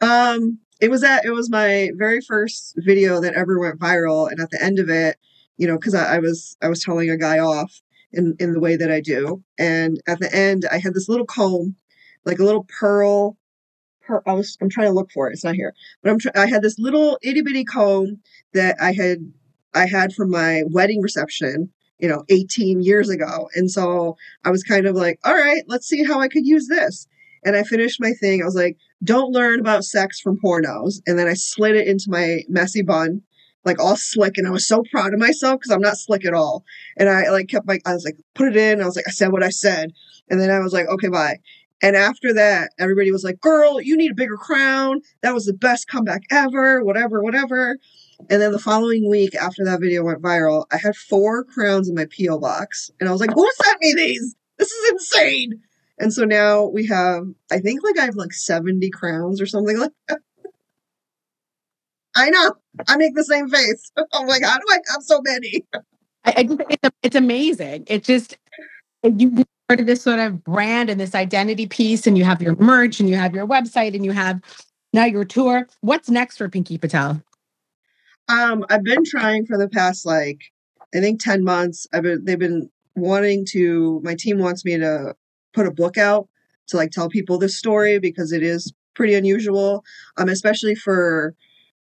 Um, 0.00 0.58
it 0.80 0.90
was 0.90 1.04
at 1.04 1.24
it 1.24 1.30
was 1.30 1.48
my 1.48 1.90
very 1.96 2.20
first 2.20 2.74
video 2.76 3.20
that 3.20 3.34
ever 3.34 3.60
went 3.60 3.78
viral, 3.78 4.28
and 4.28 4.40
at 4.40 4.50
the 4.50 4.62
end 4.62 4.80
of 4.80 4.88
it, 4.88 5.16
you 5.56 5.68
know, 5.68 5.78
because 5.78 5.94
I, 5.94 6.16
I 6.16 6.18
was 6.18 6.56
I 6.60 6.68
was 6.68 6.82
telling 6.82 7.10
a 7.10 7.16
guy 7.16 7.38
off, 7.38 7.80
in 8.12 8.36
in 8.38 8.52
the 8.52 8.60
way 8.60 8.76
that 8.76 8.90
I 8.90 9.00
do. 9.00 9.42
And 9.58 10.00
at 10.06 10.20
the 10.20 10.34
end, 10.34 10.66
I 10.70 10.78
had 10.78 10.94
this 10.94 11.08
little 11.08 11.26
comb, 11.26 11.76
like 12.24 12.38
a 12.38 12.44
little 12.44 12.64
pearl. 12.64 13.36
I 14.26 14.32
was 14.32 14.56
I'm 14.60 14.68
trying 14.68 14.88
to 14.88 14.92
look 14.92 15.10
for 15.12 15.28
it. 15.28 15.32
It's 15.32 15.44
not 15.44 15.54
here, 15.54 15.74
but 16.02 16.10
I'm 16.10 16.18
try, 16.18 16.32
I 16.34 16.46
had 16.46 16.62
this 16.62 16.78
little 16.78 17.18
itty 17.22 17.42
bitty 17.42 17.64
comb 17.64 18.20
that 18.54 18.76
I 18.80 18.92
had 18.92 19.18
I 19.74 19.86
had 19.86 20.12
from 20.12 20.30
my 20.30 20.62
wedding 20.70 21.00
reception, 21.00 21.70
you 21.98 22.08
know, 22.08 22.24
18 22.28 22.82
years 22.82 23.08
ago. 23.08 23.48
And 23.54 23.70
so 23.70 24.16
I 24.44 24.50
was 24.50 24.62
kind 24.62 24.86
of 24.86 24.94
like, 24.94 25.18
all 25.24 25.34
right, 25.34 25.62
let's 25.66 25.86
see 25.86 26.04
how 26.04 26.20
I 26.20 26.28
could 26.28 26.46
use 26.46 26.68
this. 26.68 27.06
And 27.44 27.56
I 27.56 27.62
finished 27.62 28.00
my 28.00 28.12
thing. 28.12 28.42
I 28.42 28.44
was 28.44 28.54
like, 28.54 28.76
don't 29.02 29.32
learn 29.32 29.60
about 29.60 29.84
sex 29.84 30.20
from 30.20 30.38
pornos. 30.38 31.00
And 31.06 31.18
then 31.18 31.26
I 31.26 31.34
slid 31.34 31.74
it 31.74 31.88
into 31.88 32.06
my 32.08 32.40
messy 32.48 32.82
bun 32.82 33.22
like 33.64 33.80
all 33.80 33.96
slick 33.96 34.38
and 34.38 34.46
I 34.46 34.50
was 34.50 34.66
so 34.66 34.82
proud 34.90 35.12
of 35.12 35.20
myself 35.20 35.60
because 35.60 35.70
I'm 35.70 35.80
not 35.80 35.96
slick 35.96 36.24
at 36.24 36.34
all. 36.34 36.64
And 36.96 37.08
I 37.08 37.30
like 37.30 37.48
kept 37.48 37.66
my 37.66 37.78
I 37.86 37.94
was 37.94 38.04
like, 38.04 38.16
put 38.34 38.48
it 38.48 38.56
in. 38.56 38.80
I 38.80 38.86
was 38.86 38.96
like, 38.96 39.08
I 39.08 39.12
said 39.12 39.32
what 39.32 39.42
I 39.42 39.50
said. 39.50 39.92
And 40.28 40.40
then 40.40 40.50
I 40.50 40.60
was 40.60 40.72
like, 40.72 40.86
okay, 40.88 41.08
bye. 41.08 41.38
And 41.82 41.96
after 41.96 42.32
that, 42.34 42.70
everybody 42.78 43.10
was 43.10 43.24
like, 43.24 43.40
girl, 43.40 43.80
you 43.80 43.96
need 43.96 44.12
a 44.12 44.14
bigger 44.14 44.36
crown. 44.36 45.00
That 45.22 45.34
was 45.34 45.46
the 45.46 45.52
best 45.52 45.88
comeback 45.88 46.22
ever, 46.30 46.84
whatever, 46.84 47.22
whatever. 47.22 47.76
And 48.30 48.40
then 48.40 48.52
the 48.52 48.60
following 48.60 49.10
week 49.10 49.34
after 49.34 49.64
that 49.64 49.80
video 49.80 50.04
went 50.04 50.22
viral, 50.22 50.64
I 50.72 50.76
had 50.76 50.94
four 50.94 51.42
crowns 51.42 51.88
in 51.88 51.96
my 51.96 52.06
P.O. 52.08 52.38
box. 52.38 52.90
And 53.00 53.08
I 53.08 53.12
was 53.12 53.20
like, 53.20 53.34
who 53.34 53.50
sent 53.64 53.80
me 53.80 53.94
these? 53.96 54.36
This 54.58 54.70
is 54.70 54.92
insane. 54.92 55.60
And 55.98 56.12
so 56.12 56.24
now 56.24 56.66
we 56.66 56.86
have, 56.86 57.24
I 57.50 57.58
think 57.58 57.82
like 57.82 57.98
I 57.98 58.04
have 58.04 58.14
like 58.14 58.32
70 58.32 58.88
crowns 58.90 59.40
or 59.40 59.46
something 59.46 59.76
like 59.78 59.90
that. 60.08 60.20
I 62.14 62.30
know. 62.30 62.52
I 62.86 62.96
make 62.96 63.16
the 63.16 63.24
same 63.24 63.48
face. 63.48 63.90
I'm 64.12 64.28
like, 64.28 64.44
how 64.44 64.56
do 64.56 64.64
I 64.70 64.78
have 64.92 65.02
so 65.02 65.20
many? 65.20 65.64
I, 66.24 66.34
I 66.36 66.42
just, 66.44 66.60
it's, 66.70 66.96
it's 67.02 67.16
amazing. 67.16 67.84
It 67.88 68.04
just 68.04 68.38
you 69.02 69.44
started 69.66 69.86
this 69.86 70.02
sort 70.02 70.18
of 70.18 70.44
brand 70.44 70.90
and 70.90 71.00
this 71.00 71.14
identity 71.14 71.66
piece, 71.66 72.06
and 72.06 72.18
you 72.18 72.24
have 72.24 72.42
your 72.42 72.56
merch, 72.56 73.00
and 73.00 73.08
you 73.08 73.16
have 73.16 73.34
your 73.34 73.46
website, 73.46 73.94
and 73.94 74.04
you 74.04 74.12
have 74.12 74.40
now 74.92 75.04
your 75.04 75.24
tour. 75.24 75.66
What's 75.80 76.10
next 76.10 76.36
for 76.36 76.48
Pinky 76.48 76.78
Patel? 76.78 77.22
Um, 78.28 78.64
I've 78.70 78.84
been 78.84 79.04
trying 79.04 79.46
for 79.46 79.58
the 79.58 79.68
past 79.68 80.04
like 80.04 80.40
I 80.94 81.00
think 81.00 81.22
ten 81.22 81.42
months. 81.42 81.86
I've 81.92 82.02
been 82.02 82.24
they've 82.24 82.38
been 82.38 82.70
wanting 82.96 83.46
to. 83.52 84.00
My 84.04 84.14
team 84.14 84.38
wants 84.38 84.64
me 84.64 84.76
to 84.78 85.14
put 85.54 85.66
a 85.66 85.72
book 85.72 85.96
out 85.96 86.28
to 86.68 86.76
like 86.76 86.90
tell 86.90 87.08
people 87.08 87.38
this 87.38 87.56
story 87.56 87.98
because 87.98 88.32
it 88.32 88.42
is 88.42 88.72
pretty 88.94 89.14
unusual. 89.14 89.84
Um, 90.18 90.28
especially 90.28 90.74
for 90.74 91.34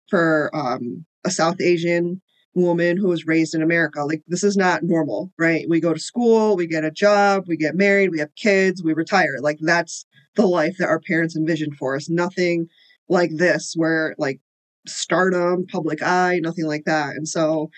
for 0.09 0.49
um, 0.53 1.05
a 1.25 1.31
South 1.31 1.59
Asian 1.61 2.21
woman 2.53 2.97
who 2.97 3.07
was 3.07 3.25
raised 3.25 3.55
in 3.55 3.61
America. 3.61 4.03
Like, 4.03 4.21
this 4.27 4.43
is 4.43 4.57
not 4.57 4.83
normal, 4.83 5.31
right? 5.37 5.65
We 5.69 5.79
go 5.79 5.93
to 5.93 5.99
school, 5.99 6.55
we 6.55 6.67
get 6.67 6.83
a 6.83 6.91
job, 6.91 7.45
we 7.47 7.57
get 7.57 7.75
married, 7.75 8.11
we 8.11 8.19
have 8.19 8.35
kids, 8.35 8.83
we 8.83 8.93
retire. 8.93 9.37
Like, 9.39 9.57
that's 9.61 10.05
the 10.35 10.45
life 10.45 10.75
that 10.79 10.89
our 10.89 10.99
parents 10.99 11.35
envisioned 11.35 11.75
for 11.77 11.95
us. 11.95 12.09
Nothing 12.09 12.67
like 13.09 13.31
this, 13.33 13.73
where 13.75 14.15
like 14.17 14.39
stardom, 14.87 15.65
public 15.67 16.01
eye, 16.01 16.39
nothing 16.41 16.65
like 16.65 16.83
that. 16.85 17.15
And 17.15 17.27
so 17.27 17.69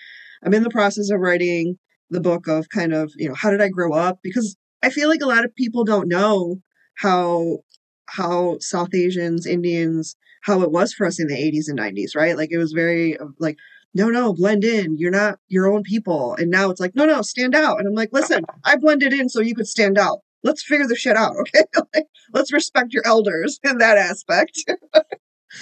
I'm 0.42 0.54
in 0.54 0.62
the 0.62 0.70
process 0.70 1.10
of 1.10 1.20
writing 1.20 1.78
the 2.10 2.20
book 2.20 2.46
of 2.46 2.68
kind 2.68 2.92
of, 2.92 3.12
you 3.16 3.28
know, 3.28 3.34
how 3.34 3.50
did 3.50 3.60
I 3.60 3.68
grow 3.68 3.92
up? 3.92 4.18
Because 4.22 4.56
I 4.82 4.90
feel 4.90 5.08
like 5.08 5.22
a 5.22 5.26
lot 5.26 5.44
of 5.44 5.54
people 5.54 5.84
don't 5.84 6.08
know 6.08 6.60
how 6.96 7.58
how 8.06 8.58
South 8.60 8.94
Asians, 8.94 9.46
Indians, 9.46 10.16
how 10.42 10.62
it 10.62 10.70
was 10.70 10.92
for 10.92 11.06
us 11.06 11.18
in 11.18 11.26
the 11.26 11.34
80s 11.34 11.68
and 11.68 11.78
90s, 11.78 12.14
right? 12.14 12.36
Like 12.36 12.50
it 12.52 12.58
was 12.58 12.72
very 12.72 13.16
like, 13.38 13.56
no, 13.94 14.08
no, 14.08 14.32
blend 14.32 14.64
in. 14.64 14.98
You're 14.98 15.12
not 15.12 15.38
your 15.48 15.72
own 15.72 15.84
people. 15.84 16.34
And 16.34 16.50
now 16.50 16.70
it's 16.70 16.80
like, 16.80 16.96
no, 16.96 17.06
no, 17.06 17.22
stand 17.22 17.54
out. 17.54 17.78
And 17.78 17.86
I'm 17.86 17.94
like, 17.94 18.10
listen, 18.12 18.44
I 18.64 18.76
blended 18.76 19.12
in 19.12 19.28
so 19.28 19.40
you 19.40 19.54
could 19.54 19.68
stand 19.68 19.96
out. 19.96 20.20
Let's 20.42 20.64
figure 20.64 20.86
the 20.86 20.96
shit 20.96 21.16
out, 21.16 21.36
okay? 21.40 21.64
like, 21.94 22.06
let's 22.32 22.52
respect 22.52 22.92
your 22.92 23.06
elders 23.06 23.60
in 23.62 23.78
that 23.78 23.96
aspect. 23.96 24.58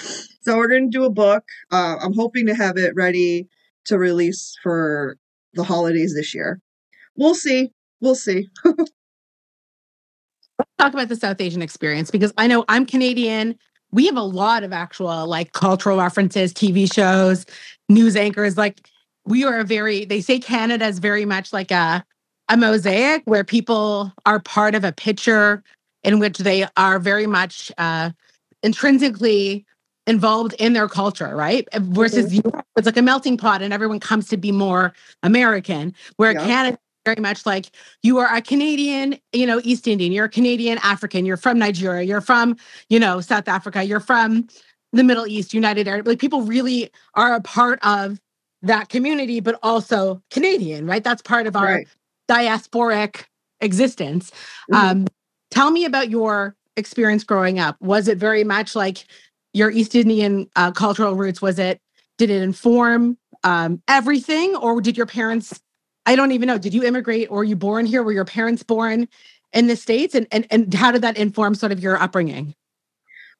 so 0.41 0.57
we're 0.57 0.69
going 0.69 0.91
to 0.91 0.99
do 0.99 1.05
a 1.05 1.11
book. 1.11 1.45
Uh, 1.71 1.97
I'm 2.01 2.15
hoping 2.15 2.47
to 2.47 2.55
have 2.55 2.79
it 2.79 2.95
ready 2.97 3.49
to 3.85 3.99
release 3.99 4.57
for 4.63 5.19
the 5.53 5.65
holidays 5.65 6.15
this 6.15 6.35
year. 6.35 6.61
We'll 7.17 7.35
see. 7.35 7.71
We'll 8.01 8.15
see. 8.15 8.49
Let's 8.65 8.91
talk 10.79 10.95
about 10.95 11.09
the 11.09 11.17
South 11.17 11.41
Asian 11.41 11.63
experience 11.63 12.11
because 12.11 12.33
I 12.39 12.47
know 12.47 12.65
I'm 12.69 12.87
Canadian. 12.87 13.57
We 13.93 14.07
have 14.07 14.17
a 14.17 14.23
lot 14.23 14.65
of 14.65 14.73
actual 14.73 15.27
like 15.27 15.53
cultural 15.53 15.99
references, 15.99 16.53
TV 16.53 16.93
shows, 16.93 17.47
news 17.89 18.17
anchors. 18.17 18.57
Like 18.57 18.89
we 19.25 19.45
are 19.45 19.61
a 19.61 19.65
very, 19.65 20.05
they 20.05 20.21
say 20.21 20.39
Canada 20.39 20.87
is 20.87 20.99
very 20.99 21.25
much 21.25 21.53
like 21.53 21.71
a, 21.71 22.05
a 22.49 22.57
mosaic 22.57 23.23
where 23.25 23.45
people 23.45 24.13
are 24.27 24.41
part 24.41 24.75
of 24.75 24.85
a 24.85 24.93
picture 24.93 25.63
in 26.03 26.19
which 26.19 26.39
they 26.39 26.67
are 26.77 26.99
very 26.99 27.27
much 27.27 27.71
uh, 27.79 28.11
intrinsically 28.63 29.65
involved 30.07 30.55
in 30.59 30.73
their 30.73 30.89
culture, 30.89 31.37
right? 31.37 31.69
Versus 31.75 32.27
mm-hmm. 32.27 32.49
Europe, 32.49 32.67
it's 32.77 32.87
like 32.87 32.97
a 32.97 33.03
melting 33.03 33.37
pot 33.37 33.63
and 33.63 33.73
everyone 33.73 34.01
comes 34.01 34.29
to 34.29 34.37
be 34.37 34.51
more 34.51 34.93
American, 35.23 35.95
where 36.17 36.33
yeah. 36.33 36.45
Canada 36.45 36.79
very 37.05 37.21
much 37.21 37.45
like 37.47 37.71
you 38.03 38.19
are 38.19 38.35
a 38.35 38.41
Canadian, 38.41 39.19
you 39.33 39.47
know, 39.47 39.61
East 39.65 39.87
Indian, 39.89 40.13
you're 40.13 40.27
a 40.27 40.31
Canadian 40.31 40.79
African, 40.83 41.25
you're 41.25 41.37
from 41.37 41.59
Nigeria, 41.59 42.03
you're 42.03 42.21
from, 42.21 42.57
you 42.89 42.99
know, 42.99 43.21
South 43.21 43.49
Africa, 43.49 43.83
you're 43.83 44.01
from 44.01 44.47
the 44.93 45.03
Middle 45.03 45.27
East, 45.27 45.55
United 45.55 45.89
Arab. 45.89 46.07
Like 46.07 46.19
people 46.19 46.43
really 46.43 46.91
are 47.15 47.35
a 47.35 47.41
part 47.41 47.79
of 47.83 48.21
that 48.63 48.89
community, 48.89 49.41
but 49.41 49.59
also 49.63 50.23
Canadian, 50.31 50.87
right? 50.87 51.03
That's 51.03 51.23
part 51.23 51.47
of 51.47 51.57
our 51.57 51.65
right. 51.65 51.89
diasporic 52.29 53.25
existence. 53.61 54.31
Mm-hmm. 54.71 54.75
Um, 54.75 55.07
tell 55.51 55.71
me 55.71 55.85
about 55.85 56.11
your 56.11 56.55
experience 56.77 57.25
growing 57.25 57.59
up. 57.59 57.77
Was 57.81 58.09
it 58.09 58.19
very 58.19 58.45
much 58.45 58.77
like 58.77 59.05
your 59.53 59.71
East 59.71 59.95
Indian 59.95 60.49
uh, 60.57 60.71
cultural 60.71 61.15
roots? 61.15 61.43
Was 61.43 61.59
it, 61.59 61.81
did 62.19 62.31
it 62.31 62.43
inform 62.43 63.19
um, 63.43 63.83
everything, 63.89 64.55
or 64.55 64.81
did 64.81 64.97
your 64.97 65.07
parents 65.07 65.61
I 66.07 66.17
don't 66.17 66.33
even 66.33 66.47
know. 66.47 66.59
Did 66.59 66.75
you 66.75 66.85
immigrate 66.85 67.31
or 67.31 67.39
were 67.39 67.45
you 67.45 67.57
born 67.57 67.87
here? 67.87 68.03
Were 68.03 68.13
your 68.13 68.25
parents 68.25 68.63
born 68.63 69.09
in 69.53 69.67
the 69.67 69.77
States? 69.77 70.15
And, 70.15 70.27
and, 70.33 70.47
and 70.51 70.73
how 70.75 70.91
did 70.91 71.03
that 71.03 71.17
inform 71.17 71.55
sort 71.55 71.73
of 71.73 71.81
your 71.81 72.01
upbringing? 72.01 72.55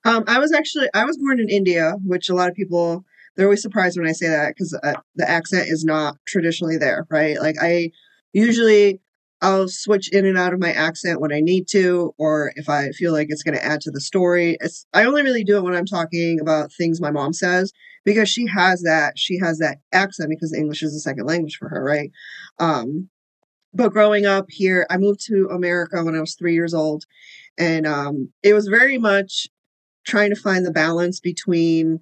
Um, 0.05 0.25
I 0.27 0.39
was 0.39 0.53
actually, 0.53 0.89
I 0.95 1.05
was 1.05 1.17
born 1.17 1.41
in 1.41 1.49
India, 1.49 1.95
which 2.05 2.29
a 2.29 2.35
lot 2.35 2.49
of 2.49 2.55
people, 2.55 3.05
they're 3.37 3.47
always 3.47 3.63
surprised 3.63 3.99
when 3.99 4.09
I 4.09 4.13
say 4.13 4.29
that 4.29 4.49
because 4.49 4.79
uh, 4.83 4.95
the 5.17 5.29
accent 5.29 5.69
is 5.69 5.85
not 5.85 6.17
traditionally 6.27 6.77
there, 6.77 7.07
right? 7.11 7.41
Like 7.41 7.57
I 7.61 7.91
usually, 8.33 9.01
I'll 9.43 9.67
switch 9.67 10.09
in 10.13 10.25
and 10.25 10.39
out 10.39 10.55
of 10.55 10.61
my 10.61 10.73
accent 10.73 11.21
when 11.21 11.33
I 11.33 11.41
need 11.41 11.67
to, 11.73 12.15
or 12.17 12.53
if 12.55 12.69
I 12.69 12.91
feel 12.91 13.13
like 13.13 13.27
it's 13.29 13.43
going 13.43 13.57
to 13.57 13.65
add 13.65 13.81
to 13.83 13.91
the 13.91 14.01
story. 14.01 14.57
It's, 14.61 14.87
I 14.95 15.05
only 15.05 15.23
really 15.23 15.43
do 15.43 15.57
it 15.57 15.65
when 15.65 15.75
I'm 15.75 15.85
talking 15.85 16.39
about 16.41 16.73
things 16.73 17.01
my 17.01 17.11
mom 17.11 17.33
says 17.33 17.73
because 18.05 18.29
she 18.29 18.47
has 18.47 18.83
that 18.83 19.19
she 19.19 19.39
has 19.39 19.59
that 19.59 19.79
accent 19.93 20.31
because 20.31 20.55
English 20.55 20.83
is 20.83 20.95
a 20.95 21.01
second 21.01 21.27
language 21.27 21.57
for 21.59 21.69
her, 21.69 21.83
right? 21.83 22.11
Um, 22.61 23.09
but 23.75 23.93
growing 23.93 24.27
up 24.27 24.47
here, 24.49 24.87
I 24.89 24.97
moved 24.97 25.27
to 25.27 25.49
America 25.51 26.05
when 26.05 26.15
I 26.15 26.21
was 26.21 26.35
three 26.35 26.55
years 26.55 26.73
old, 26.73 27.05
and 27.59 27.85
um, 27.85 28.33
it 28.45 28.55
was 28.55 28.69
very 28.69 28.99
much 28.99 29.49
trying 30.07 30.31
to 30.31 30.41
find 30.41 30.65
the 30.65 30.73
balance 30.73 31.19
between 31.19 32.01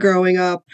growing 0.00 0.36
up 0.36 0.64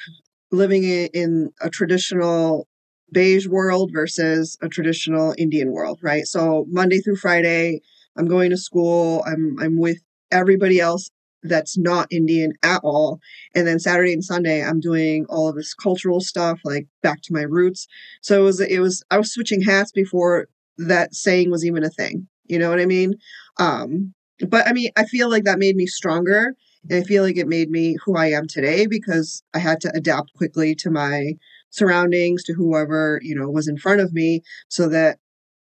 living 0.53 0.85
in, 0.85 1.09
in 1.15 1.51
a 1.61 1.71
traditional 1.71 2.67
beige 3.13 3.47
world 3.47 3.91
versus 3.93 4.57
a 4.63 4.69
traditional 4.69 5.35
Indian 5.39 5.73
world, 5.73 5.99
right? 6.03 6.27
So 6.27 6.67
Monday 6.69 6.99
through 6.99 7.17
Friday, 7.17 7.81
I'm 8.17 8.27
going 8.27 8.51
to 8.51 8.57
school. 8.57 9.25
I'm 9.27 9.57
I'm 9.61 9.79
with 9.79 9.99
everybody 10.31 10.81
else 10.81 11.11
that's 11.43 11.79
not 11.79 12.07
Indian 12.11 12.53
at 12.63 12.81
all. 12.83 13.21
And 13.55 13.67
then 13.67 13.79
Saturday 13.79 14.13
and 14.13 14.25
Sunday, 14.25 14.63
I'm 14.63 14.81
doing 14.81 15.27
all 15.29 15.49
of 15.49 15.57
this 15.57 15.75
cultural 15.75 16.21
stuff, 16.21 16.61
like 16.65 16.87
back 17.03 17.23
to 17.23 17.33
my 17.33 17.43
roots. 17.43 17.87
So 18.21 18.41
it 18.41 18.45
was, 18.45 18.61
it 18.61 18.81
was, 18.81 19.03
I 19.11 19.19
was 19.19 19.33
switching 19.33 19.63
hats 19.63 19.93
before 19.93 20.49
that 20.79 21.15
saying 21.15 21.51
was 21.51 21.65
even 21.65 21.85
a 21.85 21.91
thing. 21.91 22.29
You 22.45 22.59
know 22.59 22.69
what 22.69 22.81
I 22.81 22.87
mean? 22.87 23.15
Um, 23.59 24.15
but 24.49 24.67
I 24.67 24.73
mean, 24.73 24.91
I 24.97 25.05
feel 25.05 25.31
like 25.31 25.45
that 25.45 25.59
made 25.59 25.77
me 25.77 25.87
stronger. 25.87 26.55
And 26.89 27.03
I 27.03 27.07
feel 27.07 27.23
like 27.23 27.37
it 27.37 27.49
made 27.49 27.71
me 27.71 27.97
who 28.05 28.17
I 28.17 28.27
am 28.27 28.47
today 28.47 28.87
because 28.87 29.43
I 29.55 29.59
had 29.59 29.81
to 29.83 29.93
adapt 29.95 30.33
quickly 30.35 30.75
to 30.77 30.91
my 30.91 31.33
surroundings, 31.71 32.45
to 32.45 32.53
whoever, 32.53 33.21
you 33.23 33.35
know, 33.35 33.49
was 33.49 33.69
in 33.69 33.79
front 33.79 34.01
of 34.01 34.13
me 34.13 34.43
so 34.69 34.89
that 34.89 35.19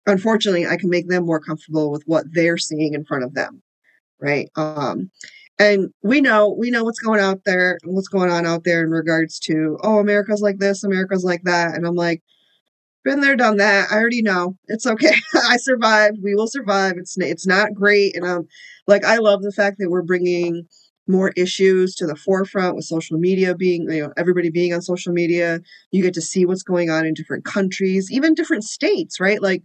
unfortunately 0.06 0.66
I 0.68 0.78
can 0.78 0.90
make 0.90 1.08
them 1.08 1.26
more 1.26 1.40
comfortable 1.40 1.92
with 1.92 2.04
what 2.06 2.26
they're 2.32 2.58
seeing 2.58 2.94
in 2.94 3.06
front 3.06 3.24
of 3.24 3.34
them. 3.34 3.62
Right. 4.20 4.50
Um, 4.56 5.10
and 5.60 5.90
we 6.04 6.22
know 6.22 6.50
we 6.50 6.72
know 6.72 6.84
what's 6.84 7.00
going 7.00 7.20
out 7.20 7.42
there 7.46 7.78
what's 7.84 8.08
going 8.08 8.32
on 8.32 8.46
out 8.46 8.64
there 8.64 8.84
in 8.84 8.90
regards 8.90 9.38
to 9.38 9.78
oh 9.84 10.00
america's 10.00 10.42
like 10.42 10.58
this 10.58 10.84
america's 10.84 11.26
like 11.26 11.44
that 11.44 11.76
and 11.76 11.86
i'm 11.86 11.94
like 11.94 12.24
been 13.04 13.22
there 13.22 13.36
done 13.36 13.58
that. 13.58 13.92
I 13.92 13.96
already 13.96 14.22
know. 14.22 14.58
It's 14.68 14.86
okay. 14.86 15.14
I 15.50 15.58
survived. 15.58 16.20
We 16.22 16.36
will 16.36 16.48
survive. 16.48 16.94
It's 16.98 17.18
it's 17.18 17.48
not 17.48 17.74
great. 17.74 18.16
And 18.16 18.26
um 18.26 18.48
like 18.88 19.04
i 19.04 19.18
love 19.18 19.42
the 19.42 19.52
fact 19.52 19.78
that 19.80 19.90
we're 19.90 20.02
bringing 20.02 20.66
more 21.12 21.32
issues 21.36 21.96
to 21.96 22.08
the 22.08 22.16
forefront 22.16 22.76
with 22.76 22.86
social 22.86 23.18
media 23.18 23.54
being 23.54 23.90
you 23.90 24.02
know 24.02 24.14
everybody 24.18 24.50
being 24.50 24.74
on 24.74 24.82
social 24.82 25.14
media 25.14 25.60
you 25.92 26.02
get 26.02 26.14
to 26.14 26.22
see 26.22 26.46
what's 26.46 26.64
going 26.64 26.90
on 26.90 27.06
in 27.06 27.14
different 27.14 27.46
countries 27.46 28.12
even 28.12 28.34
different 28.34 28.64
states 28.64 29.20
right 29.20 29.42
like 29.42 29.64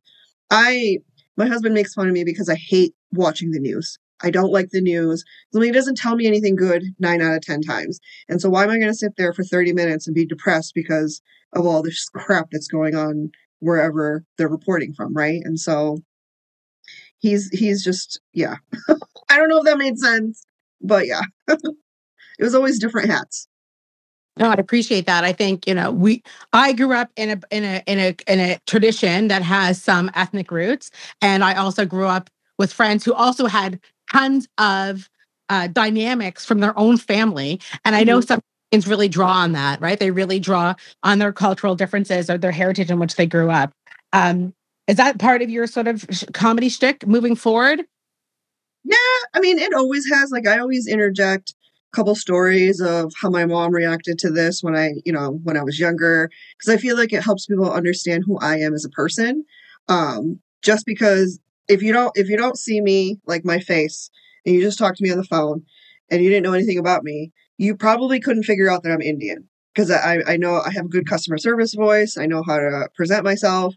I 0.50 0.98
my 1.36 1.46
husband 1.46 1.74
makes 1.74 1.94
fun 1.94 2.08
of 2.08 2.12
me 2.12 2.24
because 2.24 2.48
I 2.48 2.54
hate 2.56 2.94
watching 3.12 3.50
the 3.50 3.60
news. 3.60 3.98
I 4.22 4.30
don't 4.30 4.52
like 4.52 4.70
the 4.70 4.80
news. 4.80 5.24
I 5.54 5.58
mean, 5.58 5.72
doesn't 5.72 5.98
tell 5.98 6.16
me 6.16 6.26
anything 6.26 6.56
good 6.56 6.82
nine 6.98 7.20
out 7.20 7.34
of 7.34 7.42
10 7.42 7.60
times. 7.60 8.00
And 8.28 8.40
so, 8.40 8.48
why 8.48 8.64
am 8.64 8.70
I 8.70 8.78
going 8.78 8.88
to 8.88 8.94
sit 8.94 9.12
there 9.18 9.32
for 9.32 9.44
30 9.44 9.74
minutes 9.74 10.06
and 10.06 10.14
be 10.14 10.24
depressed 10.24 10.72
because 10.74 11.20
of 11.52 11.66
all 11.66 11.82
this 11.82 12.08
crap 12.14 12.48
that's 12.50 12.68
going 12.68 12.94
on 12.94 13.30
wherever 13.58 14.24
they're 14.38 14.48
reporting 14.48 14.94
from? 14.94 15.14
Right. 15.14 15.42
And 15.44 15.60
so, 15.60 15.98
he's, 17.18 17.50
he's 17.50 17.84
just, 17.84 18.20
yeah. 18.32 18.56
I 19.28 19.36
don't 19.36 19.50
know 19.50 19.58
if 19.58 19.64
that 19.64 19.78
made 19.78 19.98
sense, 19.98 20.45
but 20.80 21.06
yeah. 21.06 21.22
it 21.48 21.60
was 22.40 22.54
always 22.54 22.78
different 22.78 23.10
hats. 23.10 23.48
No, 24.38 24.50
I 24.50 24.54
appreciate 24.54 25.06
that. 25.06 25.24
I 25.24 25.32
think 25.32 25.66
you 25.66 25.74
know 25.74 25.90
we. 25.90 26.22
I 26.52 26.74
grew 26.74 26.92
up 26.92 27.10
in 27.16 27.30
a 27.30 27.40
in 27.50 27.64
a 27.64 27.82
in 27.86 27.98
a 27.98 28.16
in 28.28 28.38
a 28.38 28.58
tradition 28.66 29.28
that 29.28 29.42
has 29.42 29.82
some 29.82 30.10
ethnic 30.14 30.50
roots, 30.50 30.90
and 31.22 31.42
I 31.42 31.54
also 31.54 31.86
grew 31.86 32.06
up 32.06 32.28
with 32.58 32.72
friends 32.72 33.04
who 33.04 33.14
also 33.14 33.46
had 33.46 33.80
tons 34.12 34.46
of 34.58 35.08
uh, 35.48 35.68
dynamics 35.68 36.44
from 36.44 36.60
their 36.60 36.78
own 36.78 36.96
family. 36.96 37.60
And 37.84 37.94
I 37.94 38.04
know 38.04 38.18
mm-hmm. 38.18 38.26
some 38.26 38.40
kids 38.72 38.86
really 38.86 39.08
draw 39.08 39.30
on 39.30 39.52
that, 39.52 39.80
right? 39.80 39.98
They 39.98 40.10
really 40.10 40.38
draw 40.38 40.74
on 41.02 41.18
their 41.18 41.32
cultural 41.32 41.74
differences 41.74 42.28
or 42.28 42.38
their 42.38 42.52
heritage 42.52 42.90
in 42.90 42.98
which 42.98 43.16
they 43.16 43.26
grew 43.26 43.50
up. 43.50 43.72
Um, 44.12 44.54
is 44.86 44.96
that 44.96 45.18
part 45.18 45.42
of 45.42 45.50
your 45.50 45.66
sort 45.66 45.88
of 45.88 46.04
comedy 46.32 46.68
shtick 46.68 47.06
moving 47.06 47.36
forward? 47.36 47.84
Yeah, 48.88 48.96
I 49.34 49.40
mean, 49.40 49.58
it 49.58 49.74
always 49.74 50.06
has. 50.12 50.30
Like, 50.30 50.46
I 50.46 50.58
always 50.58 50.86
interject 50.86 51.54
a 51.92 51.96
couple 51.96 52.14
stories 52.14 52.80
of 52.80 53.12
how 53.20 53.30
my 53.30 53.44
mom 53.44 53.72
reacted 53.72 54.18
to 54.20 54.30
this 54.30 54.62
when 54.62 54.76
I, 54.76 54.92
you 55.04 55.12
know, 55.12 55.40
when 55.42 55.56
I 55.56 55.62
was 55.62 55.78
younger, 55.80 56.30
because 56.58 56.72
I 56.72 56.80
feel 56.80 56.96
like 56.96 57.12
it 57.12 57.24
helps 57.24 57.46
people 57.46 57.70
understand 57.70 58.24
who 58.26 58.38
I 58.38 58.58
am 58.58 58.74
as 58.74 58.84
a 58.84 58.90
person. 58.90 59.44
Um, 59.88 60.38
just 60.62 60.86
because 60.86 61.40
if 61.68 61.82
you 61.82 61.92
don't 61.92 62.12
if 62.16 62.28
you 62.28 62.36
don't 62.36 62.58
see 62.58 62.80
me 62.80 63.18
like 63.26 63.44
my 63.44 63.58
face 63.58 64.10
and 64.44 64.54
you 64.54 64.60
just 64.60 64.78
talk 64.78 64.94
to 64.96 65.02
me 65.02 65.10
on 65.10 65.18
the 65.18 65.24
phone 65.24 65.62
and 66.10 66.22
you 66.22 66.30
didn't 66.30 66.44
know 66.44 66.52
anything 66.52 66.78
about 66.78 67.04
me, 67.04 67.32
you 67.58 67.76
probably 67.76 68.20
couldn't 68.20 68.44
figure 68.44 68.70
out 68.70 68.82
that 68.82 68.92
I'm 68.92 69.02
Indian 69.02 69.48
because 69.74 69.90
I, 69.90 70.22
I 70.26 70.36
know 70.36 70.60
I 70.60 70.70
have 70.70 70.86
a 70.86 70.88
good 70.88 71.08
customer 71.08 71.38
service 71.38 71.74
voice. 71.74 72.16
I 72.18 72.26
know 72.26 72.42
how 72.46 72.58
to 72.58 72.88
present 72.96 73.24
myself. 73.24 73.74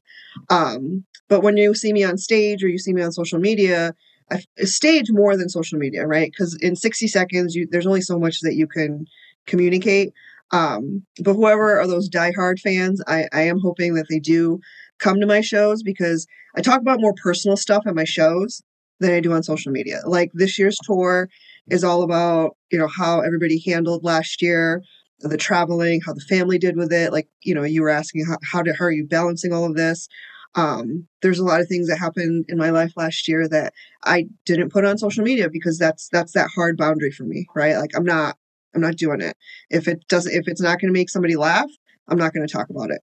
Um, 0.49 1.05
but 1.27 1.41
when 1.41 1.57
you 1.57 1.73
see 1.73 1.93
me 1.93 2.03
on 2.03 2.17
stage 2.17 2.63
or 2.63 2.67
you 2.67 2.77
see 2.79 2.93
me 2.93 3.01
on 3.01 3.11
social 3.11 3.39
media, 3.39 3.93
I 4.31 4.41
stage 4.65 5.07
more 5.09 5.35
than 5.35 5.49
social 5.49 5.79
media, 5.79 6.05
right? 6.05 6.31
Because 6.31 6.57
in 6.61 6.75
60 6.75 7.07
seconds, 7.07 7.55
you, 7.55 7.67
there's 7.69 7.87
only 7.87 8.01
so 8.01 8.19
much 8.19 8.41
that 8.41 8.55
you 8.55 8.67
can 8.67 9.05
communicate. 9.47 10.13
Um, 10.51 11.05
but 11.23 11.33
whoever 11.33 11.79
are 11.79 11.87
those 11.87 12.09
diehard 12.09 12.59
fans, 12.59 13.01
I, 13.07 13.27
I 13.31 13.43
am 13.43 13.59
hoping 13.59 13.95
that 13.95 14.07
they 14.09 14.19
do 14.19 14.59
come 14.99 15.19
to 15.19 15.27
my 15.27 15.41
shows 15.41 15.83
because 15.83 16.27
I 16.55 16.61
talk 16.61 16.81
about 16.81 17.01
more 17.01 17.13
personal 17.21 17.57
stuff 17.57 17.83
at 17.85 17.95
my 17.95 18.03
shows 18.03 18.61
than 18.99 19.11
I 19.11 19.19
do 19.19 19.33
on 19.33 19.43
social 19.43 19.71
media. 19.71 20.01
Like 20.05 20.31
this 20.33 20.57
year's 20.59 20.77
tour 20.83 21.29
is 21.69 21.83
all 21.83 22.03
about, 22.03 22.57
you 22.71 22.79
know, 22.79 22.87
how 22.87 23.21
everybody 23.21 23.61
handled 23.65 24.03
last 24.03 24.41
year, 24.41 24.81
the 25.19 25.37
traveling, 25.37 26.01
how 26.05 26.13
the 26.13 26.21
family 26.21 26.57
did 26.57 26.75
with 26.75 26.91
it. 26.91 27.11
Like, 27.11 27.27
you 27.43 27.53
know, 27.53 27.63
you 27.63 27.81
were 27.81 27.89
asking 27.89 28.25
how, 28.25 28.37
how, 28.43 28.61
did, 28.61 28.75
how 28.77 28.85
are 28.85 28.91
you 28.91 29.05
balancing 29.05 29.53
all 29.53 29.65
of 29.65 29.75
this? 29.75 30.07
Um, 30.55 31.07
there's 31.21 31.39
a 31.39 31.45
lot 31.45 31.61
of 31.61 31.67
things 31.67 31.87
that 31.87 31.97
happened 31.97 32.45
in 32.49 32.57
my 32.57 32.71
life 32.71 32.93
last 32.95 33.27
year 33.27 33.47
that 33.49 33.73
I 34.03 34.27
didn't 34.45 34.71
put 34.71 34.85
on 34.85 34.97
social 34.97 35.23
media 35.23 35.49
because 35.49 35.77
that's 35.77 36.09
that's 36.09 36.33
that 36.33 36.49
hard 36.55 36.77
boundary 36.77 37.11
for 37.11 37.23
me, 37.23 37.47
right? 37.55 37.77
Like 37.77 37.91
I'm 37.95 38.05
not 38.05 38.35
I'm 38.73 38.81
not 38.81 38.95
doing 38.95 39.21
it. 39.21 39.37
If 39.69 39.87
it 39.87 40.07
doesn't 40.07 40.33
if 40.33 40.47
it's 40.47 40.61
not 40.61 40.79
going 40.79 40.91
to 40.91 40.99
make 40.99 41.09
somebody 41.09 41.35
laugh, 41.35 41.69
I'm 42.07 42.17
not 42.17 42.33
going 42.33 42.45
to 42.45 42.51
talk 42.51 42.69
about 42.69 42.89
it. 42.91 43.01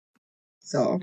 So 0.60 1.00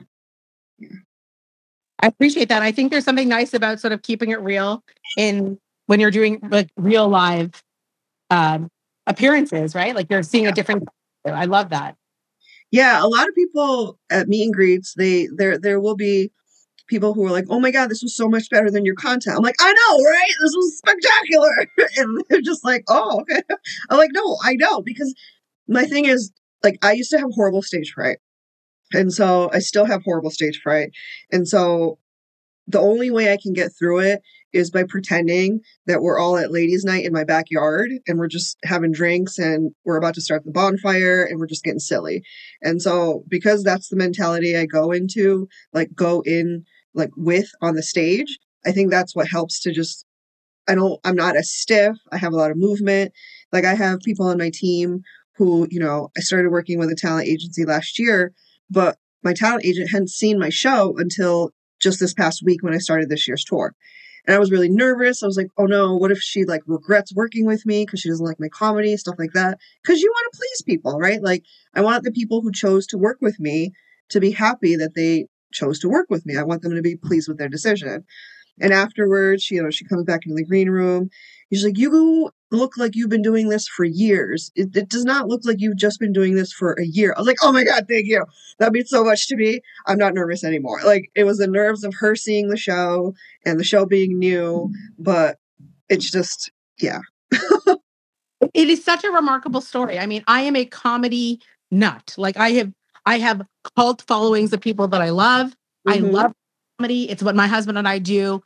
I 2.00 2.08
appreciate 2.08 2.50
that. 2.50 2.62
I 2.62 2.72
think 2.72 2.92
there's 2.92 3.04
something 3.04 3.28
nice 3.28 3.54
about 3.54 3.80
sort 3.80 3.92
of 3.94 4.04
keeping 4.04 4.30
it 4.30 4.40
real 4.40 4.84
in 5.18 5.58
when 5.88 6.00
you're 6.00 6.12
doing 6.12 6.40
like 6.52 6.70
real 6.78 7.08
live 7.08 7.64
um, 8.30 8.70
appearances, 9.08 9.74
right? 9.74 9.96
Like 9.96 10.08
you're 10.10 10.24
seeing 10.24 10.48
a 10.48 10.52
different. 10.52 10.88
I 11.26 11.46
love 11.46 11.70
that. 11.70 11.96
Yeah, 12.72 13.02
a 13.04 13.08
lot 13.08 13.28
of 13.30 13.36
people 13.36 13.98
at 14.10 14.28
meet 14.28 14.44
and 14.44 14.54
greets, 14.54 14.94
they 14.98 15.28
there 15.36 15.58
there 15.58 15.80
will 15.80 15.96
be 15.96 16.32
people 16.88 17.14
who 17.14 17.26
are 17.26 17.32
like, 17.32 17.46
"Oh 17.50 17.60
my 17.60 17.72
god, 17.72 17.90
this 17.90 18.04
was 18.04 18.16
so 18.16 18.30
much 18.30 18.50
better 18.50 18.72
than 18.72 18.86
your 18.86 18.96
content." 18.96 19.38
I'm 19.38 19.44
like, 19.44 19.56
"I 19.62 19.74
know, 19.74 20.04
right? 20.06 20.32
This 20.42 20.54
was 20.56 20.78
spectacular," 20.80 21.68
and 21.98 22.24
they're 22.30 22.42
just 22.42 22.66
like, 22.66 22.84
"Oh, 22.90 23.22
okay." 23.22 23.42
I'm 23.92 23.98
like, 23.98 24.12
"No, 24.14 24.38
I 24.44 24.56
know," 24.56 24.82
because 24.82 25.14
my 25.68 25.86
thing 25.86 26.06
is 26.06 26.32
like 26.64 26.80
I 26.84 26.94
used 26.94 27.12
to 27.12 27.20
have 27.20 27.32
horrible 27.34 27.62
stage 27.64 27.94
fright. 27.96 28.20
And 28.94 29.14
so 29.14 29.50
I 29.54 29.60
still 29.60 29.86
have 29.86 30.04
horrible 30.06 30.32
stage 30.32 30.62
fright. 30.64 30.92
And 31.32 31.48
so 31.48 32.00
the 32.68 32.80
only 32.80 33.12
way 33.12 33.34
I 33.34 33.38
can 33.42 33.54
get 33.54 33.72
through 33.78 34.00
it 34.02 34.22
is 34.54 34.72
by 34.72 34.84
pretending 34.84 35.60
that 35.86 36.02
we're 36.02 36.20
all 36.20 36.38
at 36.38 36.52
ladies' 36.52 36.86
night 36.86 37.06
in 37.06 37.14
my 37.14 37.24
backyard 37.24 37.92
and 38.08 38.18
we're 38.18 38.28
just 38.28 38.58
having 38.64 38.92
drinks 38.92 39.38
and 39.38 39.72
we're 39.86 39.98
about 39.98 40.14
to 40.16 40.22
start 40.22 40.44
the 40.46 40.52
bonfire 40.52 41.24
and 41.24 41.40
we're 41.40 41.48
just 41.48 41.64
getting 41.64 41.80
silly. 41.80 42.24
And 42.62 42.82
so 42.82 43.24
because 43.28 43.64
that's 43.64 43.90
the 43.90 43.96
mentality 43.96 44.56
I 44.56 44.66
go 44.66 44.92
into, 44.92 45.48
like 45.74 45.94
go 45.94 46.22
in 46.26 46.64
like 46.94 47.12
with 47.18 47.50
on 47.62 47.76
the 47.76 47.84
stage, 47.84 48.38
I 48.66 48.72
think 48.72 48.90
that's 48.90 49.16
what 49.16 49.28
helps 49.28 49.62
to 49.62 49.72
just 49.72 50.06
I 50.68 50.76
don't 50.76 51.00
I'm 51.04 51.16
not 51.16 51.36
as 51.36 51.52
stiff. 51.52 51.98
I 52.12 52.18
have 52.18 52.34
a 52.34 52.38
lot 52.38 52.52
of 52.52 52.58
movement. 52.58 53.14
Like 53.52 53.66
I 53.66 53.76
have 53.76 54.00
people 54.02 54.28
on 54.28 54.38
my 54.38 54.52
team 54.54 55.02
who, 55.36 55.68
you 55.70 55.80
know, 55.80 56.10
I 56.18 56.22
started 56.22 56.50
working 56.50 56.80
with 56.80 56.90
a 56.90 56.96
talent 56.96 57.28
agency 57.28 57.64
last 57.64 58.00
year 58.00 58.34
but 58.70 58.98
my 59.24 59.34
talent 59.34 59.66
agent 59.66 59.92
hadn't 59.92 60.10
seen 60.10 60.40
my 60.40 60.50
show 60.50 60.96
until 60.98 61.52
just 61.82 62.00
this 62.00 62.14
past 62.14 62.44
week 62.44 62.64
when 62.64 62.74
I 62.74 62.80
started 62.80 63.10
this 63.10 63.28
year's 63.28 63.44
tour. 63.44 63.74
And 64.28 64.36
I 64.36 64.40
was 64.40 64.52
really 64.52 64.70
nervous. 64.70 65.24
I 65.24 65.26
was 65.26 65.38
like, 65.38 65.48
oh 65.58 65.66
no, 65.66 65.96
what 65.96 66.12
if 66.12 66.20
she 66.20 66.44
like 66.44 66.62
regrets 66.68 67.16
working 67.16 67.46
with 67.46 67.66
me 67.66 67.86
because 67.86 68.02
she 68.02 68.10
doesn't 68.10 68.26
like 68.26 68.40
my 68.40 68.50
comedy, 68.50 68.96
stuff 68.98 69.16
like 69.18 69.32
that. 69.34 69.58
Because 69.82 70.02
you 70.02 70.12
want 70.12 70.34
to 70.34 70.38
please 70.38 70.62
people, 70.64 71.00
right? 71.00 71.24
Like, 71.24 71.44
I 71.74 71.82
want 71.82 72.04
the 72.04 72.12
people 72.12 72.42
who 72.42 72.52
chose 72.52 72.86
to 72.88 72.98
work 72.98 73.20
with 73.22 73.40
me 73.40 73.72
to 74.10 74.20
be 74.20 74.32
happy 74.32 74.76
that 74.76 74.96
they 74.96 75.28
chose 75.54 75.80
to 75.80 75.90
work 75.90 76.08
with 76.10 76.26
me. 76.26 76.38
I 76.38 76.44
want 76.44 76.62
them 76.62 76.76
to 76.76 76.82
be 76.82 76.98
pleased 76.98 77.30
with 77.30 77.38
their 77.38 77.48
decision. 77.48 78.04
And 78.60 78.74
afterwards, 78.74 79.50
you 79.50 79.62
know, 79.64 79.70
she 79.70 79.86
comes 79.86 80.04
back 80.04 80.22
into 80.26 80.36
the 80.36 80.46
green 80.46 80.70
room. 80.70 81.10
She's 81.52 81.64
like, 81.64 81.78
you 81.78 82.32
look 82.52 82.78
like 82.78 82.96
you've 82.96 83.10
been 83.10 83.22
doing 83.22 83.50
this 83.50 83.68
for 83.68 83.86
years. 83.86 84.52
It, 84.56 84.76
it, 84.76 84.90
does 84.90 85.06
not 85.06 85.28
look 85.28 85.42
like 85.44 85.58
you've 85.60 85.78
just 85.78 86.00
been 86.00 86.14
doing 86.14 86.36
this 86.36 86.52
for 86.52 86.74
a 86.74 86.86
year. 86.86 87.14
I 87.16 87.20
was 87.20 87.28
like, 87.28 87.38
oh 87.42 87.52
my 87.52 87.64
God, 87.64 87.86
thank 87.90 88.06
you. 88.06 88.24
That 88.60 88.72
means 88.72 88.90
so 88.90 89.04
much 89.04 89.28
to 89.28 89.36
me. 89.36 89.62
I'm 89.86 89.98
not 89.98 90.14
nervous 90.14 90.44
anymore. 90.44 90.80
Like 90.86 91.10
it 91.16 91.24
was 91.24 91.38
the 91.38 91.48
nerves 91.48 91.84
of 91.84 91.94
her 91.96 92.16
seeing 92.16 92.50
the 92.50 92.58
show 92.58 93.14
and 93.46 93.60
the 93.60 93.64
show 93.64 93.86
being 93.86 94.18
new, 94.18 94.72
but 95.00 95.38
it's 95.90 96.10
just, 96.10 96.52
yeah. 96.80 97.00
it 97.32 98.70
is 98.70 98.84
such 98.84 99.04
a 99.04 99.12
remarkable 99.12 99.62
story. 99.62 100.00
I 100.00 100.06
mean, 100.06 100.24
I 100.28 100.42
am 100.42 100.56
a 100.56 100.66
comedy 100.66 101.40
nut. 101.72 102.14
Like 102.18 102.38
I 102.38 102.52
have, 102.52 102.72
I 103.06 103.20
have 103.20 103.42
cult 103.76 104.04
followings 104.08 104.52
of 104.52 104.60
people 104.62 104.88
that 104.90 105.02
I 105.02 105.10
love. 105.10 105.56
Mm-hmm. 105.88 105.90
I 105.92 105.96
love 106.10 106.34
comedy. 106.78 107.10
It's 107.10 107.24
what 107.24 107.36
my 107.36 107.48
husband 107.48 107.78
and 107.78 107.88
I 107.88 108.00
do 108.00 108.42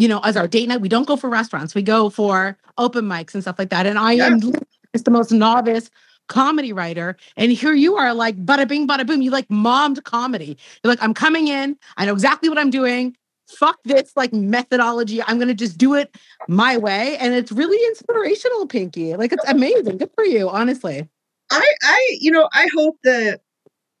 you 0.00 0.08
know, 0.08 0.20
as 0.20 0.36
our 0.36 0.48
date 0.48 0.68
night. 0.68 0.80
We 0.80 0.88
don't 0.88 1.06
go 1.06 1.16
for 1.16 1.28
restaurants. 1.28 1.74
We 1.74 1.82
go 1.82 2.08
for 2.08 2.56
open 2.78 3.04
mics 3.04 3.34
and 3.34 3.42
stuff 3.42 3.58
like 3.58 3.70
that. 3.70 3.86
And 3.86 3.98
I 3.98 4.12
yeah. 4.12 4.26
am 4.26 4.40
just 4.40 5.04
the 5.04 5.10
most 5.10 5.30
novice 5.30 5.90
comedy 6.28 6.72
writer. 6.72 7.16
And 7.36 7.52
here 7.52 7.74
you 7.74 7.96
are 7.96 8.14
like 8.14 8.36
bada 8.44 8.66
bing, 8.66 8.88
bada 8.88 9.06
boom. 9.06 9.20
You 9.20 9.30
like 9.30 9.50
mommed 9.50 10.02
comedy. 10.04 10.56
You're 10.82 10.90
like, 10.90 11.02
I'm 11.02 11.12
coming 11.12 11.48
in. 11.48 11.76
I 11.98 12.06
know 12.06 12.12
exactly 12.12 12.48
what 12.48 12.58
I'm 12.58 12.70
doing. 12.70 13.16
Fuck 13.48 13.78
this 13.84 14.12
like 14.16 14.32
methodology. 14.32 15.22
I'm 15.22 15.38
gonna 15.38 15.54
just 15.54 15.76
do 15.76 15.94
it 15.94 16.16
my 16.48 16.78
way. 16.78 17.18
And 17.18 17.34
it's 17.34 17.52
really 17.52 17.84
inspirational, 17.88 18.66
Pinky. 18.66 19.14
Like 19.16 19.32
it's 19.32 19.44
amazing. 19.48 19.98
Good 19.98 20.12
for 20.14 20.24
you, 20.24 20.48
honestly. 20.48 21.06
I 21.50 21.68
I 21.82 22.16
you 22.20 22.30
know, 22.30 22.48
I 22.54 22.68
hope 22.74 22.96
that 23.02 23.40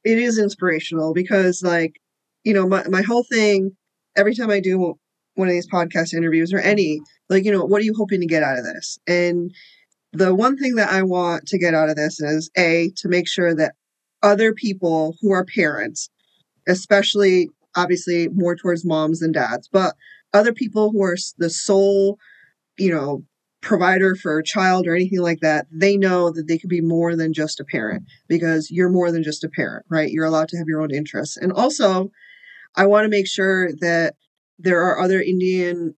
it 0.04 0.18
is 0.18 0.38
inspirational 0.38 1.12
because 1.12 1.62
like, 1.62 2.00
you 2.44 2.54
know, 2.54 2.66
my, 2.66 2.86
my 2.88 3.02
whole 3.02 3.24
thing, 3.24 3.76
every 4.16 4.34
time 4.34 4.50
I 4.50 4.60
do 4.60 4.96
one 5.34 5.48
of 5.48 5.52
these 5.52 5.68
podcast 5.68 6.12
interviews 6.12 6.52
or 6.52 6.58
any, 6.58 7.00
like, 7.28 7.44
you 7.44 7.52
know, 7.52 7.64
what 7.64 7.80
are 7.80 7.84
you 7.84 7.94
hoping 7.96 8.20
to 8.20 8.26
get 8.26 8.42
out 8.42 8.58
of 8.58 8.64
this? 8.64 8.98
And 9.06 9.52
the 10.12 10.34
one 10.34 10.56
thing 10.56 10.74
that 10.74 10.90
I 10.90 11.02
want 11.02 11.46
to 11.46 11.58
get 11.58 11.74
out 11.74 11.88
of 11.88 11.96
this 11.96 12.20
is 12.20 12.50
A, 12.56 12.92
to 12.96 13.08
make 13.08 13.28
sure 13.28 13.54
that 13.54 13.74
other 14.22 14.52
people 14.52 15.16
who 15.20 15.32
are 15.32 15.44
parents, 15.44 16.10
especially 16.68 17.48
obviously 17.76 18.28
more 18.28 18.56
towards 18.56 18.84
moms 18.84 19.22
and 19.22 19.32
dads, 19.32 19.68
but 19.72 19.94
other 20.34 20.52
people 20.52 20.90
who 20.90 21.02
are 21.02 21.16
the 21.38 21.50
sole, 21.50 22.18
you 22.76 22.92
know, 22.92 23.24
provider 23.60 24.14
for 24.14 24.38
a 24.38 24.44
child 24.44 24.86
or 24.86 24.94
anything 24.94 25.20
like 25.20 25.40
that, 25.40 25.66
they 25.70 25.96
know 25.96 26.30
that 26.30 26.48
they 26.48 26.58
could 26.58 26.70
be 26.70 26.80
more 26.80 27.14
than 27.14 27.32
just 27.32 27.60
a 27.60 27.64
parent 27.64 28.04
because 28.28 28.70
you're 28.70 28.88
more 28.88 29.12
than 29.12 29.22
just 29.22 29.44
a 29.44 29.48
parent, 29.48 29.84
right? 29.90 30.10
You're 30.10 30.24
allowed 30.24 30.48
to 30.48 30.56
have 30.56 30.66
your 30.66 30.80
own 30.80 30.94
interests. 30.94 31.36
And 31.36 31.52
also, 31.52 32.10
I 32.74 32.86
want 32.86 33.04
to 33.04 33.10
make 33.10 33.26
sure 33.26 33.70
that 33.80 34.14
there 34.62 34.82
are 34.82 35.00
other 35.00 35.20
Indian 35.20 35.94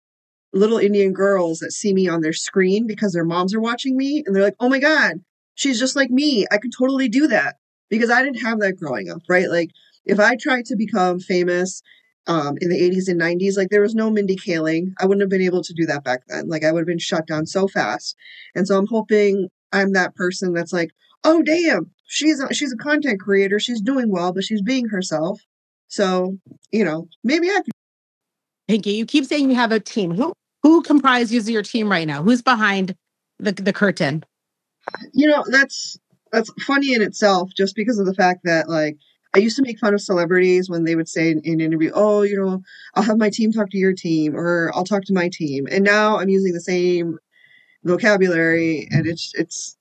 little 0.52 0.78
Indian 0.78 1.12
girls 1.12 1.60
that 1.60 1.72
see 1.72 1.94
me 1.94 2.08
on 2.08 2.20
their 2.20 2.32
screen 2.32 2.86
because 2.86 3.12
their 3.12 3.24
moms 3.24 3.54
are 3.54 3.60
watching 3.60 3.96
me 3.96 4.22
and 4.26 4.34
they're 4.34 4.42
like, 4.42 4.56
"Oh 4.60 4.68
my 4.68 4.78
god, 4.78 5.16
she's 5.54 5.78
just 5.78 5.96
like 5.96 6.10
me. 6.10 6.46
I 6.50 6.58
could 6.58 6.72
totally 6.76 7.08
do 7.08 7.28
that." 7.28 7.56
Because 7.88 8.10
I 8.10 8.22
didn't 8.22 8.42
have 8.42 8.60
that 8.60 8.78
growing 8.78 9.10
up, 9.10 9.22
right? 9.28 9.48
Like 9.50 9.70
if 10.04 10.18
I 10.18 10.36
tried 10.36 10.64
to 10.66 10.76
become 10.76 11.20
famous 11.20 11.82
um, 12.26 12.56
in 12.60 12.68
the 12.68 12.80
80s 12.80 13.08
and 13.08 13.20
90s. 13.20 13.56
Like 13.56 13.68
there 13.70 13.80
was 13.80 13.94
no 13.94 14.10
Mindy 14.10 14.36
Kaling. 14.36 14.92
I 15.00 15.06
wouldn't 15.06 15.22
have 15.22 15.30
been 15.30 15.42
able 15.42 15.62
to 15.62 15.74
do 15.74 15.86
that 15.86 16.04
back 16.04 16.22
then. 16.28 16.48
Like 16.48 16.64
I 16.64 16.72
would 16.72 16.80
have 16.80 16.86
been 16.86 16.98
shut 16.98 17.26
down 17.26 17.46
so 17.46 17.66
fast. 17.68 18.16
And 18.54 18.66
so 18.66 18.78
I'm 18.78 18.86
hoping 18.86 19.48
I'm 19.72 19.92
that 19.92 20.14
person 20.14 20.52
that's 20.52 20.72
like, 20.72 20.90
oh 21.24 21.42
damn, 21.42 21.90
she's 22.06 22.40
a, 22.40 22.52
she's 22.52 22.72
a 22.72 22.76
content 22.76 23.20
creator. 23.20 23.58
She's 23.58 23.80
doing 23.80 24.10
well, 24.10 24.32
but 24.32 24.44
she's 24.44 24.62
being 24.62 24.88
herself. 24.88 25.40
So 25.88 26.38
you 26.70 26.84
know, 26.84 27.08
maybe 27.24 27.48
I 27.48 27.60
could. 27.64 27.71
Pinky, 28.68 28.92
you 28.92 29.06
keep 29.06 29.24
saying 29.24 29.50
you 29.50 29.56
have 29.56 29.72
a 29.72 29.80
team. 29.80 30.14
Who 30.14 30.32
who 30.62 30.82
comprises 30.82 31.50
your 31.50 31.62
team 31.62 31.90
right 31.90 32.06
now? 32.06 32.22
Who's 32.22 32.42
behind 32.42 32.94
the 33.38 33.52
the 33.52 33.72
curtain? 33.72 34.24
You 35.12 35.28
know, 35.28 35.44
that's 35.48 35.98
that's 36.32 36.50
funny 36.64 36.94
in 36.94 37.02
itself, 37.02 37.50
just 37.56 37.76
because 37.76 37.98
of 37.98 38.06
the 38.06 38.14
fact 38.14 38.40
that 38.44 38.68
like 38.68 38.96
I 39.34 39.38
used 39.38 39.56
to 39.56 39.62
make 39.62 39.78
fun 39.78 39.94
of 39.94 40.00
celebrities 40.00 40.68
when 40.68 40.84
they 40.84 40.94
would 40.94 41.08
say 41.08 41.30
in, 41.30 41.40
in 41.40 41.54
an 41.54 41.60
interview, 41.60 41.90
"Oh, 41.94 42.22
you 42.22 42.36
know, 42.36 42.62
I'll 42.94 43.02
have 43.02 43.18
my 43.18 43.30
team 43.30 43.52
talk 43.52 43.70
to 43.70 43.78
your 43.78 43.94
team, 43.94 44.36
or 44.36 44.70
I'll 44.74 44.84
talk 44.84 45.04
to 45.04 45.14
my 45.14 45.28
team." 45.32 45.66
And 45.70 45.84
now 45.84 46.18
I'm 46.18 46.28
using 46.28 46.52
the 46.52 46.60
same 46.60 47.18
vocabulary, 47.84 48.88
and 48.90 49.06
it's 49.06 49.32
it's 49.34 49.76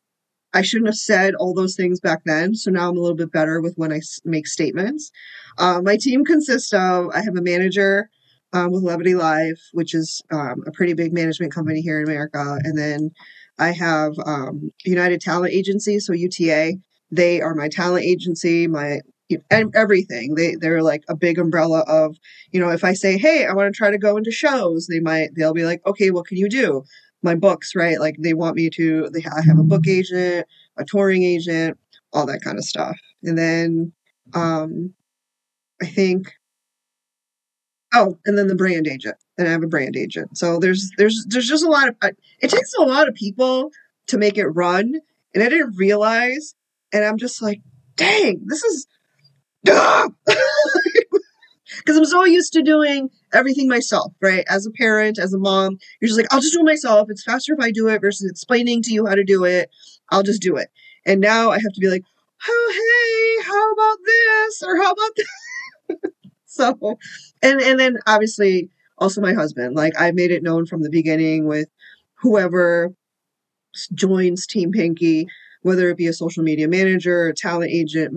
I 0.54 0.62
shouldn't 0.62 0.88
have 0.88 0.96
said 0.96 1.36
all 1.36 1.54
those 1.54 1.76
things 1.76 2.00
back 2.00 2.24
then. 2.26 2.56
So 2.56 2.72
now 2.72 2.89
I'm 2.89 2.98
a 2.98 3.00
little 3.00 3.15
bit 3.15 3.32
better 3.32 3.62
with 3.62 3.76
when 3.76 3.94
I 3.94 4.02
make 4.26 4.48
statements. 4.48 5.12
Uh, 5.58 5.82
my 5.82 5.98
team 5.98 6.26
consists 6.26 6.74
of 6.74 7.10
I 7.13 7.22
have 7.22 7.38
a 7.38 7.41
manager 7.41 8.10
um, 8.54 8.72
with 8.72 8.84
Levity 8.84 9.16
Live, 9.16 9.60
which 9.74 9.94
is 9.94 10.22
um, 10.32 10.64
a 10.68 10.72
pretty 10.72 10.94
big 10.94 11.14
management 11.14 11.54
company 11.54 11.82
here 11.82 12.00
in 12.00 12.08
America, 12.08 12.58
and 12.64 12.78
then 12.78 13.12
I 13.60 13.72
have 13.72 14.14
um, 14.26 14.72
United 14.86 15.22
Talent 15.22 15.54
Agency, 15.54 16.00
so 16.00 16.14
UTA. 16.14 16.74
They 17.12 17.42
are 17.42 17.54
my 17.54 17.68
talent 17.68 18.06
agency, 18.06 18.68
my 18.68 19.02
and 19.50 19.74
everything. 19.76 20.36
They 20.36 20.56
they're 20.56 20.82
like 20.82 21.04
a 21.10 21.16
big 21.16 21.38
umbrella 21.38 21.84
of 21.88 22.18
you 22.52 22.60
know 22.60 22.70
if 22.70 22.84
I 22.84 22.94
say 22.94 23.18
hey 23.18 23.46
I 23.46 23.54
want 23.54 23.74
to 23.74 23.78
try 23.78 23.92
to 23.92 23.98
go 23.98 24.18
into 24.18 24.32
shows, 24.32 24.88
they 24.88 25.00
might 25.00 25.30
they'll 25.36 25.54
be 25.54 25.66
like 25.66 25.86
okay 25.86 26.12
what 26.12 26.28
can 26.28 26.38
you 26.38 26.50
do? 26.50 26.84
My 27.22 27.36
books 27.36 27.76
right 27.76 28.00
like 28.00 28.16
they 28.20 28.34
want 28.34 28.56
me 28.56 28.70
to 28.72 29.10
they 29.14 29.24
I 29.24 29.42
have 29.46 29.60
a 29.60 29.64
book 29.64 29.88
agent, 29.88 30.48
a 30.78 30.86
touring 30.86 31.24
agent, 31.24 31.78
all 32.14 32.26
that 32.26 32.42
kind 32.42 32.58
of 32.58 32.66
stuff, 32.66 32.98
and 33.24 33.38
then 33.38 33.94
um, 34.34 34.94
I 35.82 35.86
think 35.86 36.34
oh 37.94 38.18
and 38.26 38.38
then 38.38 38.48
the 38.48 38.56
brand 38.56 38.88
agent 38.88 39.16
and 39.38 39.48
I 39.48 39.52
have 39.52 39.64
a 39.64 39.68
brand 39.68 39.96
agent. 39.96 40.38
So 40.38 40.60
there's 40.60 40.92
there's 40.98 41.26
there's 41.28 41.48
just 41.48 41.66
a 41.66 41.70
lot 41.70 41.88
of 41.88 41.96
it 42.40 42.50
takes 42.50 42.74
a 42.80 42.84
lot 42.84 43.08
of 43.08 43.16
people 43.16 43.72
to 44.08 44.18
make 44.18 44.38
it 44.38 44.48
run, 44.48 44.96
and 45.34 45.44
I 45.44 45.50
didn't 45.50 45.76
realize. 45.76 46.56
And 46.94 47.06
I'm 47.06 47.18
just 47.18 47.42
like, 47.42 47.62
dang, 47.96 48.42
this 48.46 48.64
is 48.64 48.88
ah! 49.70 50.10
because 51.78 51.98
I'm 51.98 52.06
so 52.06 52.26
used 52.26 52.54
to 52.54 52.62
doing 52.62 53.10
everything 53.34 53.68
myself, 53.68 54.14
right? 54.22 54.44
As 54.50 54.66
a 54.66 54.72
parent, 54.72 55.18
as 55.18 55.34
a 55.34 55.40
mom, 55.40 55.78
you're 56.00 56.08
just 56.08 56.20
like, 56.20 56.32
I'll 56.32 56.42
just 56.42 56.54
do 56.54 56.60
it 56.60 56.66
myself. 56.66 57.10
It's 57.10 57.24
faster 57.24 57.54
if 57.54 57.60
I 57.62 57.72
do 57.72 57.88
it 57.88 58.02
versus 58.02 58.30
explaining 58.30 58.82
to 58.84 58.92
you 58.92 59.06
how 59.06 59.16
to 59.16 59.24
do 59.24 59.46
it. 59.46 59.70
I'll 60.10 60.24
just 60.24 60.42
do 60.42 60.58
it. 60.58 60.70
And 61.06 61.22
now 61.22 61.50
I 61.50 61.56
have 61.56 61.74
to 61.74 61.80
be 61.80 61.90
like, 61.90 62.04
oh, 62.48 63.38
hey, 63.40 63.44
how 63.48 63.72
about 63.72 63.98
this? 64.06 64.64
Or 64.64 64.78
how 64.78 64.92
about 64.92 65.16
that? 65.16 66.12
so, 66.56 66.98
and, 67.42 67.62
and 67.62 67.80
then 67.80 67.98
obviously 68.08 68.70
also 68.98 69.22
my 69.22 69.34
husband, 69.34 69.76
like 69.76 69.94
I 70.00 70.12
made 70.12 70.32
it 70.32 70.44
known 70.44 70.66
from 70.66 70.84
the 70.84 70.90
beginning 70.90 71.48
with 71.48 71.68
whoever 72.20 72.94
joins 73.94 74.46
Team 74.46 74.72
Pinky, 74.72 75.28
whether 75.62 75.90
it 75.90 75.98
be 75.98 76.08
a 76.08 76.14
social 76.14 76.44
media 76.44 76.68
manager, 76.68 77.28
a 77.28 77.34
talent 77.34 77.72
agent, 77.72 78.14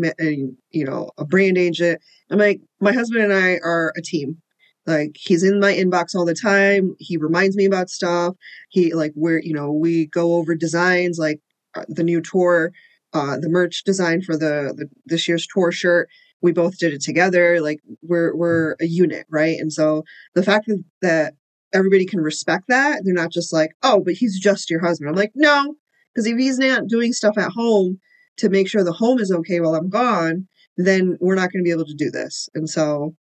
you 0.70 0.84
know, 0.84 1.10
a 1.16 1.24
brand 1.24 1.58
agent. 1.58 2.00
I'm 2.30 2.38
like, 2.38 2.60
my 2.80 2.92
husband 2.92 3.22
and 3.22 3.32
I 3.32 3.58
are 3.62 3.92
a 3.96 4.02
team. 4.02 4.38
Like 4.86 5.16
he's 5.18 5.42
in 5.42 5.60
my 5.60 5.72
inbox 5.72 6.14
all 6.14 6.26
the 6.26 6.34
time. 6.34 6.94
He 6.98 7.16
reminds 7.16 7.56
me 7.56 7.64
about 7.64 7.88
stuff. 7.88 8.34
He 8.68 8.92
like 8.92 9.12
where 9.14 9.40
you 9.40 9.54
know 9.54 9.72
we 9.72 10.06
go 10.06 10.34
over 10.34 10.54
designs 10.54 11.18
like 11.18 11.40
uh, 11.74 11.84
the 11.88 12.04
new 12.04 12.20
tour, 12.20 12.72
uh, 13.14 13.38
the 13.38 13.48
merch 13.48 13.84
design 13.84 14.20
for 14.20 14.36
the, 14.36 14.74
the 14.76 14.88
this 15.06 15.26
year's 15.26 15.46
tour 15.46 15.72
shirt. 15.72 16.08
We 16.44 16.52
both 16.52 16.78
did 16.78 16.92
it 16.92 17.00
together. 17.00 17.60
Like 17.62 17.80
we're 18.02 18.36
we're 18.36 18.76
a 18.80 18.84
unit, 18.84 19.24
right? 19.30 19.58
And 19.58 19.72
so 19.72 20.04
the 20.34 20.42
fact 20.42 20.66
that, 20.66 20.84
that 21.00 21.34
everybody 21.72 22.04
can 22.04 22.20
respect 22.20 22.66
that, 22.68 23.00
they're 23.02 23.14
not 23.14 23.32
just 23.32 23.50
like, 23.50 23.70
oh, 23.82 24.00
but 24.04 24.12
he's 24.12 24.38
just 24.38 24.68
your 24.68 24.80
husband. 24.80 25.08
I'm 25.08 25.16
like, 25.16 25.32
no, 25.34 25.74
because 26.12 26.26
if 26.26 26.36
he's 26.36 26.58
not 26.58 26.86
doing 26.86 27.14
stuff 27.14 27.38
at 27.38 27.50
home 27.50 27.98
to 28.36 28.50
make 28.50 28.68
sure 28.68 28.84
the 28.84 28.92
home 28.92 29.20
is 29.20 29.32
okay 29.32 29.60
while 29.60 29.74
I'm 29.74 29.88
gone, 29.88 30.46
then 30.76 31.16
we're 31.18 31.34
not 31.34 31.50
going 31.50 31.64
to 31.64 31.66
be 31.66 31.70
able 31.70 31.86
to 31.86 31.94
do 31.94 32.10
this. 32.10 32.48
And 32.54 32.68
so 32.68 33.16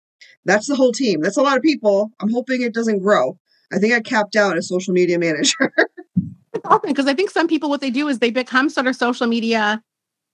that's 0.46 0.68
the 0.68 0.76
whole 0.76 0.94
team. 0.94 1.20
That's 1.22 1.38
a 1.38 1.42
lot 1.42 1.58
of 1.58 1.64
people. 1.64 2.12
I'm 2.22 2.32
hoping 2.32 2.62
it 2.62 2.74
doesn't 2.74 3.00
grow. 3.00 3.38
I 3.74 3.80
think 3.80 3.94
I 3.94 4.00
capped 4.00 4.38
out 4.38 4.58
as 4.58 4.70
social 4.70 4.94
media 4.94 5.20
manager. 5.20 5.74
because 6.84 7.08
I 7.08 7.14
think 7.14 7.32
some 7.32 7.48
people 7.48 7.70
what 7.70 7.82
they 7.82 7.92
do 7.92 8.08
is 8.08 8.20
they 8.20 8.32
become 8.32 8.70
sort 8.70 8.88
of 8.88 8.96
social 8.96 9.28
media 9.28 9.84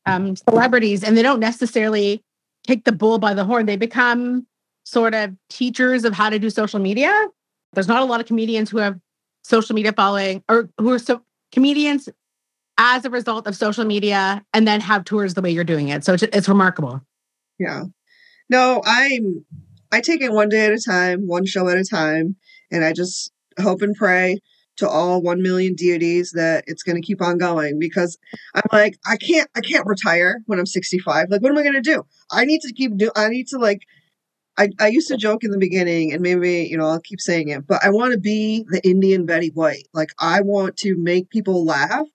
um, 0.06 0.36
celebrities 0.36 1.04
and 1.04 1.18
they 1.18 1.24
don't 1.24 1.40
necessarily 1.40 2.24
take 2.66 2.86
the 2.86 2.92
bull 2.92 3.20
by 3.20 3.34
the 3.34 3.44
horn. 3.44 3.66
They 3.66 3.78
become 3.78 4.46
sort 4.84 5.14
of 5.14 5.32
teachers 5.50 6.06
of 6.06 6.14
how 6.14 6.30
to 6.30 6.40
do 6.40 6.50
social 6.50 6.80
media. 6.80 7.28
There's 7.74 7.88
not 7.88 8.02
a 8.02 8.06
lot 8.06 8.20
of 8.20 8.26
comedians 8.26 8.70
who 8.70 8.78
have 8.78 9.00
social 9.44 9.76
media 9.76 9.94
following 9.94 10.44
or 10.50 10.70
who 10.80 10.92
are 10.92 11.00
so 11.00 11.22
comedians 11.52 12.10
as 12.78 13.06
a 13.06 13.10
result 13.10 13.48
of 13.48 13.56
social 13.56 13.86
media 13.86 14.44
and 14.54 14.68
then 14.68 14.82
have 14.82 15.06
tours 15.06 15.34
the 15.34 15.42
way 15.42 15.52
you're 15.52 15.64
doing 15.64 15.90
it. 15.90 16.04
So 16.04 16.14
it's, 16.14 16.24
it's 16.24 16.50
remarkable. 16.50 17.02
Yeah. 17.60 17.86
No, 18.50 18.82
I'm 18.86 19.46
I 19.92 20.02
take 20.02 20.22
it 20.22 20.32
one 20.32 20.50
day 20.50 20.66
at 20.66 20.74
a 20.74 20.82
time, 20.86 21.26
one 21.28 21.46
show 21.46 21.70
at 21.70 21.78
a 21.78 21.84
time, 21.84 22.36
and 22.72 22.84
I 22.84 22.92
just 22.92 23.32
hope 23.60 23.82
and 23.82 23.96
pray 23.96 24.40
to 24.78 24.90
all 24.90 25.22
1 25.22 25.42
million 25.42 25.74
deities 25.76 26.32
that 26.32 26.64
it's 26.68 26.84
going 26.84 27.02
to 27.02 27.06
keep 27.06 27.22
on 27.22 27.38
going 27.38 27.80
because 27.80 28.18
I'm 28.54 28.64
like 28.72 28.98
I 29.06 29.18
can't 29.18 29.50
I 29.56 29.62
can't 29.62 29.86
retire 29.86 30.42
when 30.46 30.60
I'm 30.60 30.66
65. 30.66 31.30
Like 31.30 31.42
what 31.42 31.52
am 31.52 31.58
I 31.58 31.64
going 31.64 31.76
to 31.76 31.82
do? 31.82 32.04
I 32.32 32.46
need 32.46 32.62
to 32.62 32.74
keep 32.74 32.96
do 32.98 33.12
I 33.16 33.30
need 33.30 33.48
to 33.48 33.58
like 33.58 33.82
I, 34.58 34.70
I 34.80 34.88
used 34.88 35.10
to 35.10 35.18
joke 35.18 35.44
in 35.44 35.52
the 35.52 35.58
beginning 35.58 36.14
and 36.14 36.22
maybe 36.22 36.68
you 36.70 36.78
know 36.78 36.88
I'll 36.88 37.00
keep 37.00 37.20
saying 37.20 37.50
it 37.50 37.68
but 37.68 37.84
I 37.84 37.90
want 37.90 38.14
to 38.14 38.20
be 38.20 38.66
the 38.70 38.82
Indian 38.88 39.26
Betty 39.26 39.52
White 39.54 39.88
like 39.94 40.10
I 40.20 40.42
want 40.42 40.78
to 40.78 40.96
make 40.98 41.30
people 41.30 41.66
laugh 41.66 42.08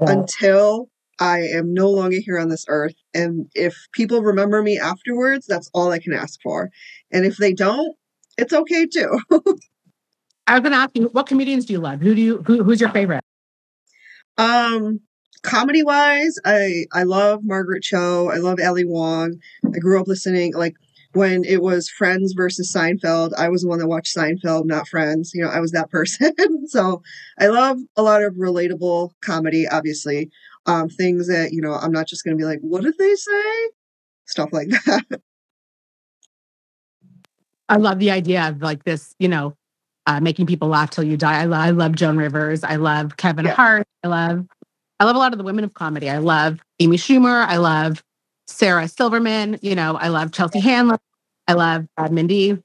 until 0.00 0.88
I 1.20 1.40
am 1.40 1.72
no 1.72 1.88
longer 1.90 2.18
here 2.20 2.38
on 2.38 2.48
this 2.48 2.64
earth. 2.68 2.94
And 3.14 3.48
if 3.54 3.76
people 3.92 4.22
remember 4.22 4.62
me 4.62 4.78
afterwards, 4.78 5.46
that's 5.46 5.70
all 5.72 5.92
I 5.92 5.98
can 5.98 6.12
ask 6.12 6.40
for. 6.42 6.70
And 7.12 7.24
if 7.24 7.36
they 7.36 7.52
don't, 7.52 7.94
it's 8.36 8.52
okay 8.52 8.86
too. 8.86 9.20
I 10.46 10.54
was 10.54 10.60
going 10.60 10.72
to 10.72 10.78
ask 10.78 10.90
you, 10.94 11.08
what 11.12 11.26
comedians 11.26 11.66
do 11.66 11.72
you 11.72 11.78
love? 11.80 12.00
Who 12.00 12.14
do 12.14 12.20
you 12.20 12.42
who, 12.46 12.62
who's 12.64 12.80
your 12.80 12.90
favorite? 12.90 13.22
Um, 14.38 15.00
comedy 15.42 15.82
wise, 15.82 16.36
I 16.44 16.84
I 16.92 17.04
love 17.04 17.40
Margaret 17.44 17.82
Cho. 17.82 18.30
I 18.30 18.36
love 18.36 18.58
Ali 18.64 18.84
Wong. 18.84 19.36
I 19.64 19.78
grew 19.78 20.00
up 20.00 20.08
listening 20.08 20.54
like 20.54 20.74
when 21.14 21.44
it 21.44 21.62
was 21.62 21.90
Friends 21.90 22.32
versus 22.32 22.72
Seinfeld, 22.74 23.32
I 23.36 23.48
was 23.48 23.62
the 23.62 23.68
one 23.68 23.78
that 23.78 23.86
watched 23.86 24.16
Seinfeld, 24.16 24.64
not 24.64 24.88
Friends. 24.88 25.32
You 25.34 25.44
know, 25.44 25.50
I 25.50 25.60
was 25.60 25.72
that 25.72 25.90
person. 25.90 26.32
so 26.66 27.02
I 27.38 27.48
love 27.48 27.78
a 27.96 28.02
lot 28.02 28.22
of 28.22 28.34
relatable 28.34 29.10
comedy, 29.20 29.68
obviously. 29.68 30.30
Um, 30.64 30.88
things 30.88 31.26
that, 31.26 31.52
you 31.52 31.60
know, 31.60 31.74
I'm 31.74 31.90
not 31.90 32.06
just 32.06 32.24
going 32.24 32.36
to 32.36 32.40
be 32.40 32.46
like, 32.46 32.60
what 32.60 32.82
did 32.82 32.94
they 32.96 33.14
say? 33.14 33.70
Stuff 34.26 34.50
like 34.52 34.68
that. 34.86 35.20
I 37.68 37.76
love 37.76 37.98
the 37.98 38.10
idea 38.10 38.48
of 38.48 38.62
like 38.62 38.84
this, 38.84 39.14
you 39.18 39.28
know, 39.28 39.56
uh, 40.06 40.20
making 40.20 40.46
people 40.46 40.68
laugh 40.68 40.90
till 40.90 41.04
you 41.04 41.16
die. 41.16 41.42
I, 41.42 41.44
lo- 41.44 41.58
I 41.58 41.70
love 41.70 41.94
Joan 41.94 42.16
Rivers. 42.16 42.64
I 42.64 42.76
love 42.76 43.16
Kevin 43.16 43.46
yeah. 43.46 43.54
Hart. 43.54 43.86
I 44.02 44.08
love, 44.08 44.46
I 45.00 45.04
love 45.04 45.16
a 45.16 45.18
lot 45.18 45.32
of 45.32 45.38
the 45.38 45.44
women 45.44 45.64
of 45.64 45.74
comedy. 45.74 46.10
I 46.10 46.18
love 46.18 46.58
Amy 46.80 46.96
Schumer. 46.96 47.46
I 47.46 47.56
love 47.56 48.02
Sarah 48.46 48.88
Silverman. 48.88 49.58
You 49.62 49.74
know, 49.74 49.96
I 49.96 50.08
love 50.08 50.32
Chelsea 50.32 50.60
Handler. 50.60 50.98
I 51.48 51.54
love 51.54 51.86
uh, 51.96 52.08
Mindy. 52.08 52.62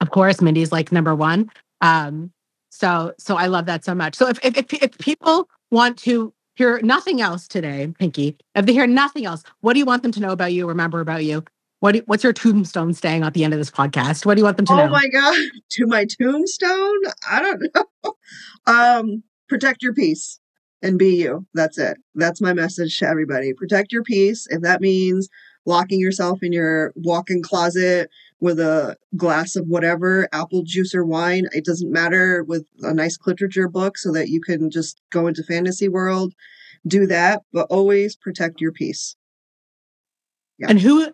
Of 0.00 0.10
course, 0.10 0.40
Mindy's 0.40 0.72
like 0.72 0.92
number 0.92 1.14
one. 1.14 1.50
Um, 1.80 2.32
so, 2.70 3.14
so 3.18 3.36
I 3.36 3.46
love 3.46 3.66
that 3.66 3.84
so 3.84 3.94
much. 3.94 4.14
So 4.14 4.28
if, 4.28 4.38
if, 4.44 4.56
if, 4.58 4.82
if 4.82 4.98
people 4.98 5.48
want 5.70 5.98
to 6.00 6.32
hear 6.56 6.80
nothing 6.82 7.20
else 7.20 7.48
today, 7.48 7.92
Pinky, 7.98 8.36
if 8.54 8.66
they 8.66 8.72
hear 8.72 8.86
nothing 8.86 9.24
else, 9.24 9.42
what 9.60 9.72
do 9.72 9.78
you 9.78 9.84
want 9.84 10.02
them 10.02 10.12
to 10.12 10.20
know 10.20 10.30
about 10.30 10.52
you, 10.52 10.66
remember 10.68 11.00
about 11.00 11.24
you? 11.24 11.44
What 11.80 11.92
do, 11.92 12.02
what's 12.06 12.24
your 12.24 12.32
tombstone 12.32 12.94
staying 12.94 13.22
at 13.22 13.34
the 13.34 13.44
end 13.44 13.52
of 13.52 13.58
this 13.58 13.70
podcast? 13.70 14.24
What 14.24 14.34
do 14.34 14.40
you 14.40 14.44
want 14.44 14.56
them 14.56 14.66
to 14.66 14.72
oh 14.72 14.76
know? 14.76 14.84
Oh 14.84 14.88
my 14.88 15.08
God. 15.08 15.36
To 15.70 15.86
my 15.86 16.06
tombstone? 16.06 17.02
I 17.28 17.42
don't 17.42 17.62
know. 17.74 18.14
Um, 18.66 19.22
protect 19.48 19.82
your 19.82 19.94
peace 19.94 20.40
and 20.82 20.98
be 20.98 21.14
you. 21.14 21.46
That's 21.54 21.78
it. 21.78 21.98
That's 22.16 22.40
my 22.40 22.52
message 22.52 22.98
to 22.98 23.06
everybody. 23.06 23.52
Protect 23.52 23.92
your 23.92 24.02
peace. 24.02 24.48
If 24.50 24.62
that 24.62 24.80
means 24.80 25.28
locking 25.66 26.00
yourself 26.00 26.42
in 26.42 26.52
your 26.52 26.92
walk-in 26.96 27.42
closet 27.42 28.08
with 28.40 28.58
a 28.60 28.96
glass 29.16 29.56
of 29.56 29.66
whatever 29.66 30.28
apple 30.32 30.62
juice 30.64 30.94
or 30.94 31.04
wine 31.04 31.46
it 31.52 31.64
doesn't 31.64 31.92
matter 31.92 32.44
with 32.44 32.66
a 32.82 32.94
nice 32.94 33.18
literature 33.26 33.68
book 33.68 33.98
so 33.98 34.12
that 34.12 34.28
you 34.28 34.40
can 34.40 34.70
just 34.70 35.00
go 35.10 35.26
into 35.26 35.42
fantasy 35.42 35.88
world 35.88 36.32
do 36.86 37.06
that 37.06 37.42
but 37.52 37.66
always 37.68 38.14
protect 38.16 38.60
your 38.60 38.72
peace 38.72 39.16
yeah. 40.58 40.68
and 40.70 40.80
who 40.80 41.10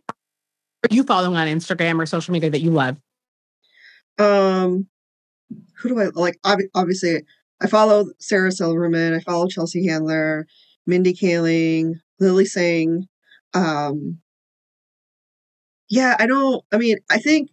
are 0.85 0.95
you 0.95 1.03
following 1.05 1.37
on 1.37 1.47
instagram 1.49 2.01
or 2.01 2.07
social 2.07 2.33
media 2.33 2.51
that 2.51 2.61
you 2.61 2.71
love 2.71 2.97
Um, 4.19 4.87
who 5.79 5.89
do 5.89 6.01
I 6.01 6.07
like? 6.15 6.39
ob- 6.45 6.61
Obviously, 6.75 7.25
I 7.61 7.67
follow 7.67 8.07
Sarah 8.21 8.53
Silverman. 8.53 9.15
I 9.15 9.21
follow 9.21 9.49
Chelsea 9.49 9.87
Handler, 9.89 10.47
Mindy 10.87 11.15
Kaling, 11.15 11.95
Lilly 12.21 12.45
Singh. 12.45 13.07
Um, 13.55 14.19
yeah, 15.89 16.17
I 16.19 16.27
don't. 16.27 16.63
I 16.73 16.79
mean, 16.79 16.99
I 17.11 17.19
think 17.19 17.51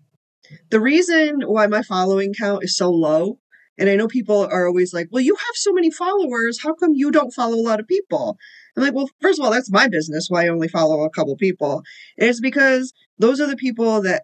the 0.69 0.79
reason 0.79 1.41
why 1.41 1.67
my 1.67 1.81
following 1.83 2.33
count 2.33 2.63
is 2.63 2.75
so 2.77 2.91
low, 2.91 3.39
and 3.77 3.89
I 3.89 3.95
know 3.95 4.07
people 4.07 4.45
are 4.51 4.67
always 4.67 4.93
like, 4.93 5.07
"Well, 5.11 5.23
you 5.23 5.35
have 5.35 5.55
so 5.55 5.73
many 5.73 5.91
followers. 5.91 6.61
How 6.61 6.73
come 6.73 6.93
you 6.93 7.11
don't 7.11 7.33
follow 7.33 7.55
a 7.55 7.67
lot 7.67 7.79
of 7.79 7.87
people?" 7.87 8.37
I'm 8.79 8.85
like, 8.85 8.95
"Well, 8.95 9.09
first 9.21 9.39
of 9.39 9.45
all, 9.45 9.51
that's 9.51 9.71
my 9.71 9.87
business. 9.87 10.27
Why 10.29 10.45
I 10.45 10.49
only 10.49 10.67
follow 10.67 11.03
a 11.03 11.09
couple 11.09 11.35
people. 11.35 11.83
And 12.17 12.29
it's 12.29 12.39
because 12.39 12.93
those 13.17 13.41
are 13.41 13.47
the 13.47 13.57
people 13.57 14.01
that 14.03 14.23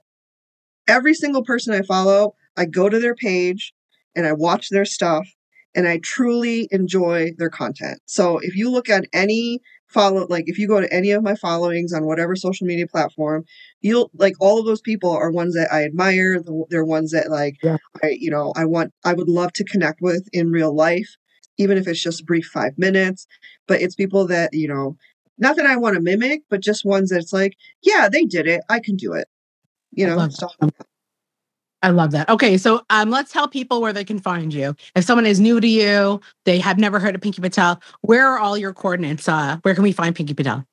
every 0.88 1.14
single 1.14 1.44
person 1.44 1.74
I 1.74 1.82
follow, 1.82 2.36
I 2.56 2.66
go 2.66 2.90
to 2.90 3.00
their 3.00 3.16
page 3.16 3.74
and 4.16 4.26
I 4.26 4.34
watch 4.34 4.70
their 4.70 4.86
stuff 4.86 5.28
and 5.76 5.88
I 5.88 6.00
truly 6.02 6.70
enjoy 6.72 7.32
their 7.38 7.50
content. 7.50 8.00
So 8.06 8.40
if 8.40 8.56
you 8.56 8.72
look 8.72 8.90
at 8.90 9.06
any 9.14 9.60
follow 9.88 10.26
like 10.30 10.46
if 10.48 10.58
you 10.58 10.68
go 10.68 10.82
to 10.82 10.92
any 10.92 11.12
of 11.12 11.22
my 11.22 11.36
followings 11.36 11.94
on 11.94 12.06
whatever 12.06 12.36
social 12.36 12.66
media 12.66 12.88
platform, 12.88 13.44
you'll 13.82 14.10
like 14.16 14.36
all 14.40 14.60
of 14.60 14.66
those 14.66 14.82
people 14.82 15.12
are 15.12 15.32
ones 15.32 15.54
that 15.56 15.72
I 15.72 15.84
admire. 15.84 16.42
They're 16.70 16.86
ones 16.86 17.12
that 17.12 17.30
like 17.30 17.56
Yeah. 17.62 17.78
I 18.02 18.16
you 18.18 18.32
know, 18.32 18.54
I 18.56 18.66
want 18.66 18.94
I 19.04 19.14
would 19.14 19.30
love 19.30 19.52
to 19.54 19.66
connect 19.66 20.00
with 20.02 20.28
in 20.32 20.50
real 20.52 20.74
life 20.74 21.10
even 21.58 21.78
if 21.78 21.88
it's 21.88 22.04
just 22.04 22.22
a 22.22 22.26
brief 22.26 22.46
5 22.46 22.78
minutes, 22.78 23.28
but 23.68 23.82
it's 23.82 23.96
people 23.96 24.28
that, 24.28 24.54
you 24.54 24.68
know, 24.68 24.98
not 25.38 25.56
that 25.58 25.66
I 25.66 25.76
want 25.76 25.96
to 25.96 26.02
mimic, 26.02 26.44
but 26.50 26.62
just 26.62 26.86
ones 26.86 27.10
that's 27.10 27.34
like, 27.34 27.58
yeah, 27.82 28.08
they 28.10 28.24
did 28.24 28.48
it. 28.48 28.62
I 28.70 28.80
can 28.80 28.96
do 28.96 29.14
it. 29.14 29.28
You 29.92 30.06
I 30.06 30.10
know, 30.10 30.16
love 30.18 30.34
so 30.34 30.50
I 31.82 31.90
love 31.90 32.12
that. 32.12 32.30
Okay, 32.30 32.58
so 32.58 32.82
um, 32.90 33.10
let's 33.12 33.32
tell 33.32 33.48
people 33.48 33.82
where 33.82 33.94
they 33.94 34.04
can 34.04 34.20
find 34.20 34.54
you. 34.54 34.76
If 34.96 35.04
someone 35.04 35.26
is 35.26 35.40
new 35.40 35.60
to 35.60 35.68
you, 35.68 36.20
they 36.46 36.60
have 36.60 36.80
never 36.80 37.00
heard 37.00 37.14
of 37.16 37.22
Pinky 37.22 37.42
Patel, 37.42 37.80
where 38.02 38.28
are 38.28 38.40
all 38.40 38.58
your 38.58 38.74
coordinates? 38.74 39.28
Uh, 39.30 39.58
where 39.62 39.76
can 39.76 39.84
we 39.84 39.92
find 39.92 40.16
Pinky 40.16 40.34
Patel? 40.34 40.66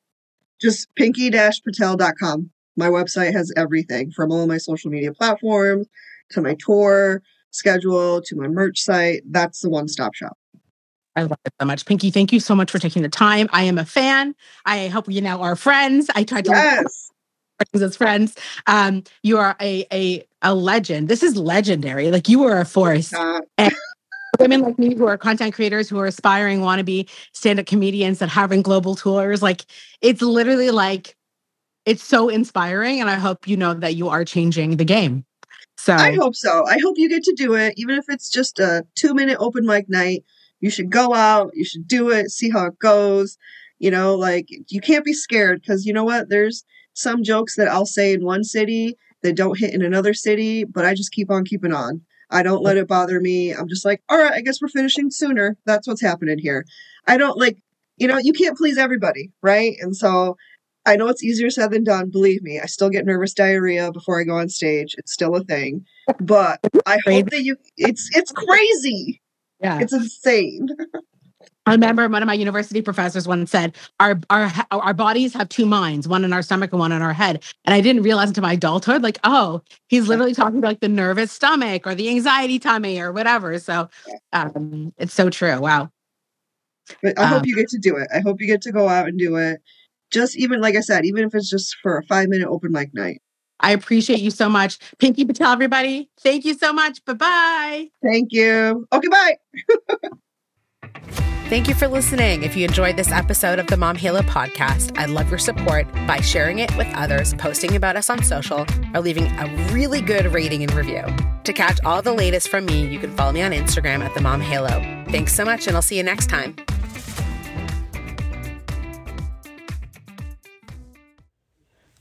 just 0.62 0.94
pinky-patel.com. 0.94 2.50
My 2.76 2.88
website 2.88 3.32
has 3.32 3.52
everything 3.56 4.12
from 4.12 4.30
all 4.30 4.46
my 4.46 4.56
social 4.56 4.90
media 4.90 5.12
platforms 5.12 5.86
to 6.30 6.40
my 6.40 6.56
tour 6.64 7.20
schedule 7.50 8.22
to 8.22 8.36
my 8.36 8.48
merch 8.48 8.78
site. 8.78 9.22
That's 9.30 9.60
the 9.60 9.68
one-stop 9.68 10.14
shop. 10.14 10.38
I 11.16 11.22
love 11.22 11.38
it 11.44 11.52
so 11.60 11.66
much. 11.66 11.84
Pinky, 11.84 12.10
thank 12.10 12.32
you 12.32 12.40
so 12.40 12.54
much 12.54 12.70
for 12.70 12.78
taking 12.78 13.02
the 13.02 13.08
time. 13.08 13.48
I 13.52 13.64
am 13.64 13.78
a 13.78 13.84
fan. 13.84 14.34
I 14.64 14.88
hope 14.88 15.08
you 15.08 15.20
now 15.20 15.42
are 15.42 15.56
friends. 15.56 16.10
I 16.14 16.24
tried 16.24 16.46
to 16.46 16.52
Yes. 16.52 17.10
friends 17.70 17.82
as 17.82 17.96
friends. 17.96 18.34
Um, 18.66 19.04
you 19.22 19.38
are 19.38 19.56
a, 19.60 19.86
a 19.92 20.24
a 20.40 20.54
legend. 20.54 21.08
This 21.08 21.22
is 21.22 21.36
legendary. 21.36 22.10
Like 22.10 22.28
you 22.28 22.44
are 22.44 22.60
a 22.60 22.64
force. 22.64 23.12
Women 24.40 24.62
like 24.62 24.78
me 24.78 24.94
who 24.94 25.06
are 25.06 25.18
content 25.18 25.54
creators 25.54 25.90
who 25.90 25.98
are 25.98 26.06
aspiring, 26.06 26.60
wannabe 26.60 27.08
stand-up 27.32 27.66
comedians 27.66 28.18
that 28.20 28.30
having 28.30 28.62
global 28.62 28.94
tours. 28.94 29.42
Like 29.42 29.66
it's 30.00 30.22
literally 30.22 30.70
like 30.70 31.14
it's 31.84 32.02
so 32.02 32.30
inspiring. 32.30 33.00
And 33.00 33.10
I 33.10 33.16
hope 33.16 33.46
you 33.46 33.58
know 33.58 33.74
that 33.74 33.94
you 33.94 34.08
are 34.08 34.24
changing 34.24 34.78
the 34.78 34.84
game. 34.86 35.24
So 35.76 35.92
I 35.92 36.14
hope 36.14 36.34
so. 36.34 36.64
I 36.66 36.78
hope 36.82 36.96
you 36.96 37.08
get 37.08 37.22
to 37.24 37.34
do 37.34 37.54
it, 37.54 37.74
even 37.76 37.98
if 37.98 38.06
it's 38.08 38.30
just 38.30 38.58
a 38.58 38.84
two-minute 38.94 39.36
open 39.38 39.66
mic 39.66 39.88
night. 39.90 40.24
You 40.62 40.70
should 40.70 40.90
go 40.90 41.12
out. 41.12 41.50
You 41.54 41.64
should 41.64 41.86
do 41.86 42.10
it. 42.10 42.30
See 42.30 42.48
how 42.48 42.66
it 42.66 42.78
goes. 42.78 43.36
You 43.78 43.90
know, 43.90 44.14
like 44.14 44.46
you 44.68 44.80
can't 44.80 45.04
be 45.04 45.12
scared 45.12 45.60
because 45.60 45.84
you 45.84 45.92
know 45.92 46.04
what? 46.04 46.30
There's 46.30 46.64
some 46.94 47.22
jokes 47.22 47.56
that 47.56 47.68
I'll 47.68 47.84
say 47.84 48.14
in 48.14 48.24
one 48.24 48.44
city 48.44 48.96
that 49.22 49.36
don't 49.36 49.58
hit 49.58 49.74
in 49.74 49.82
another 49.82 50.14
city, 50.14 50.64
but 50.64 50.84
I 50.84 50.94
just 50.94 51.12
keep 51.12 51.30
on 51.30 51.44
keeping 51.44 51.72
on. 51.72 52.00
I 52.30 52.42
don't 52.42 52.62
let 52.62 52.76
it 52.78 52.88
bother 52.88 53.20
me. 53.20 53.52
I'm 53.52 53.68
just 53.68 53.84
like, 53.84 54.02
all 54.08 54.18
right, 54.18 54.32
I 54.32 54.40
guess 54.40 54.62
we're 54.62 54.68
finishing 54.68 55.10
sooner. 55.10 55.56
That's 55.66 55.86
what's 55.86 56.00
happening 56.00 56.38
here. 56.38 56.64
I 57.06 57.18
don't 57.18 57.38
like, 57.38 57.58
you 57.98 58.08
know, 58.08 58.18
you 58.18 58.32
can't 58.32 58.56
please 58.56 58.78
everybody, 58.78 59.30
right? 59.42 59.76
And 59.80 59.94
so 59.96 60.36
I 60.86 60.96
know 60.96 61.08
it's 61.08 61.22
easier 61.22 61.50
said 61.50 61.70
than 61.70 61.84
done. 61.84 62.10
Believe 62.10 62.42
me, 62.42 62.60
I 62.60 62.66
still 62.66 62.88
get 62.88 63.04
nervous 63.04 63.34
diarrhea 63.34 63.92
before 63.92 64.20
I 64.20 64.24
go 64.24 64.36
on 64.36 64.48
stage. 64.48 64.94
It's 64.98 65.12
still 65.12 65.36
a 65.36 65.44
thing, 65.44 65.84
but 66.20 66.60
I 66.86 66.98
hope 67.06 67.30
that 67.30 67.42
you. 67.42 67.56
It's 67.76 68.10
it's 68.14 68.32
crazy. 68.32 69.21
Yeah. 69.62 69.78
It's 69.80 69.92
insane. 69.92 70.68
I 71.66 71.72
remember 71.72 72.08
one 72.08 72.22
of 72.22 72.26
my 72.26 72.34
university 72.34 72.82
professors 72.82 73.28
once 73.28 73.50
said, 73.52 73.76
"Our 74.00 74.18
our 74.30 74.50
our 74.72 74.94
bodies 74.94 75.32
have 75.34 75.48
two 75.48 75.64
minds, 75.66 76.08
one 76.08 76.24
in 76.24 76.32
our 76.32 76.42
stomach 76.42 76.72
and 76.72 76.80
one 76.80 76.90
in 76.90 77.02
our 77.02 77.12
head." 77.12 77.42
And 77.64 77.74
I 77.74 77.80
didn't 77.80 78.02
realize 78.02 78.28
until 78.28 78.42
my 78.42 78.54
adulthood, 78.54 79.02
like, 79.02 79.18
oh, 79.22 79.62
he's 79.88 80.08
literally 80.08 80.34
talking 80.34 80.58
about 80.58 80.68
like 80.68 80.80
the 80.80 80.88
nervous 80.88 81.30
stomach 81.30 81.86
or 81.86 81.94
the 81.94 82.08
anxiety 82.08 82.58
tummy 82.58 82.98
or 83.00 83.12
whatever. 83.12 83.58
So, 83.60 83.88
um, 84.32 84.92
it's 84.98 85.14
so 85.14 85.30
true. 85.30 85.60
Wow. 85.60 85.90
But 87.02 87.18
I 87.18 87.24
Um, 87.24 87.28
hope 87.28 87.46
you 87.46 87.54
get 87.56 87.68
to 87.70 87.78
do 87.78 87.96
it. 87.96 88.08
I 88.14 88.20
hope 88.20 88.40
you 88.40 88.46
get 88.46 88.62
to 88.62 88.72
go 88.72 88.88
out 88.88 89.08
and 89.08 89.18
do 89.18 89.36
it. 89.36 89.60
Just 90.10 90.36
even 90.36 90.60
like 90.60 90.76
I 90.76 90.80
said, 90.80 91.04
even 91.04 91.24
if 91.24 91.34
it's 91.34 91.48
just 91.50 91.76
for 91.82 91.98
a 91.98 92.02
five 92.04 92.28
minute 92.28 92.48
open 92.48 92.72
mic 92.72 92.92
night. 92.94 93.22
I 93.62 93.72
appreciate 93.72 94.20
you 94.20 94.30
so 94.30 94.48
much, 94.48 94.78
Pinky 94.98 95.24
Patel. 95.24 95.52
Everybody, 95.52 96.10
thank 96.20 96.44
you 96.44 96.54
so 96.54 96.72
much. 96.72 97.04
Bye 97.04 97.14
bye. 97.14 97.88
Thank 98.02 98.32
you. 98.32 98.86
Okay, 98.92 99.08
bye. 99.08 99.36
Thank 101.52 101.68
you 101.68 101.74
for 101.74 101.86
listening. 101.86 102.44
If 102.44 102.56
you 102.56 102.64
enjoyed 102.64 102.96
this 102.96 103.12
episode 103.12 103.58
of 103.58 103.66
the 103.66 103.76
Mom 103.76 103.94
Halo 103.94 104.22
podcast, 104.22 104.96
I'd 104.96 105.10
love 105.10 105.28
your 105.28 105.38
support 105.38 105.86
by 106.06 106.18
sharing 106.20 106.60
it 106.60 106.74
with 106.78 106.86
others, 106.94 107.34
posting 107.34 107.76
about 107.76 107.94
us 107.94 108.08
on 108.08 108.22
social, 108.22 108.66
or 108.94 109.00
leaving 109.02 109.26
a 109.26 109.68
really 109.70 110.00
good 110.00 110.32
rating 110.32 110.62
and 110.62 110.72
review. 110.72 111.04
To 111.44 111.52
catch 111.52 111.78
all 111.84 112.00
the 112.00 112.14
latest 112.14 112.48
from 112.48 112.64
me, 112.64 112.86
you 112.86 112.98
can 112.98 113.14
follow 113.14 113.32
me 113.32 113.42
on 113.42 113.50
Instagram 113.50 114.00
at 114.00 114.14
the 114.14 114.22
Mom 114.22 114.40
Halo. 114.40 114.80
Thanks 115.10 115.34
so 115.34 115.44
much, 115.44 115.66
and 115.66 115.76
I'll 115.76 115.82
see 115.82 115.98
you 115.98 116.02
next 116.02 116.30
time. 116.30 116.56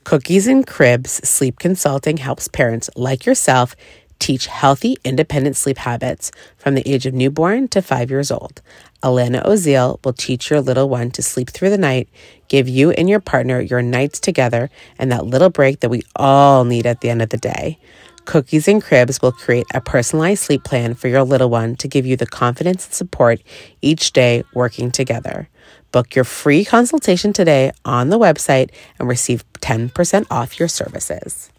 Cookies 0.04 0.48
and 0.48 0.66
Cribs 0.66 1.26
Sleep 1.28 1.58
Consulting 1.58 2.16
helps 2.16 2.48
parents 2.48 2.90
like 2.96 3.24
yourself 3.24 3.76
teach 4.18 4.46
healthy, 4.46 4.96
independent 5.04 5.56
sleep 5.56 5.78
habits 5.78 6.30
from 6.56 6.74
the 6.74 6.88
age 6.88 7.06
of 7.06 7.14
newborn 7.14 7.68
to 7.68 7.80
five 7.80 8.10
years 8.10 8.30
old. 8.30 8.60
Alana 9.02 9.44
Oziel 9.44 10.04
will 10.04 10.12
teach 10.12 10.50
your 10.50 10.60
little 10.60 10.88
one 10.88 11.10
to 11.12 11.22
sleep 11.22 11.50
through 11.50 11.70
the 11.70 11.78
night, 11.78 12.08
give 12.48 12.68
you 12.68 12.90
and 12.92 13.08
your 13.08 13.20
partner 13.20 13.60
your 13.60 13.82
nights 13.82 14.20
together, 14.20 14.70
and 14.98 15.10
that 15.10 15.26
little 15.26 15.50
break 15.50 15.80
that 15.80 15.90
we 15.90 16.02
all 16.16 16.64
need 16.64 16.86
at 16.86 17.00
the 17.00 17.10
end 17.10 17.22
of 17.22 17.30
the 17.30 17.36
day. 17.36 17.78
Cookies 18.24 18.68
and 18.68 18.82
Cribs 18.82 19.20
will 19.20 19.32
create 19.32 19.66
a 19.74 19.80
personalized 19.80 20.44
sleep 20.44 20.62
plan 20.62 20.94
for 20.94 21.08
your 21.08 21.24
little 21.24 21.50
one 21.50 21.74
to 21.76 21.88
give 21.88 22.06
you 22.06 22.16
the 22.16 22.26
confidence 22.26 22.86
and 22.86 22.94
support 22.94 23.40
each 23.80 24.12
day 24.12 24.44
working 24.54 24.92
together. 24.92 25.48
Book 25.90 26.14
your 26.14 26.24
free 26.24 26.64
consultation 26.64 27.32
today 27.32 27.72
on 27.84 28.08
the 28.08 28.18
website 28.18 28.70
and 28.98 29.08
receive 29.08 29.44
10% 29.62 30.26
off 30.30 30.58
your 30.58 30.68
services. 30.68 31.50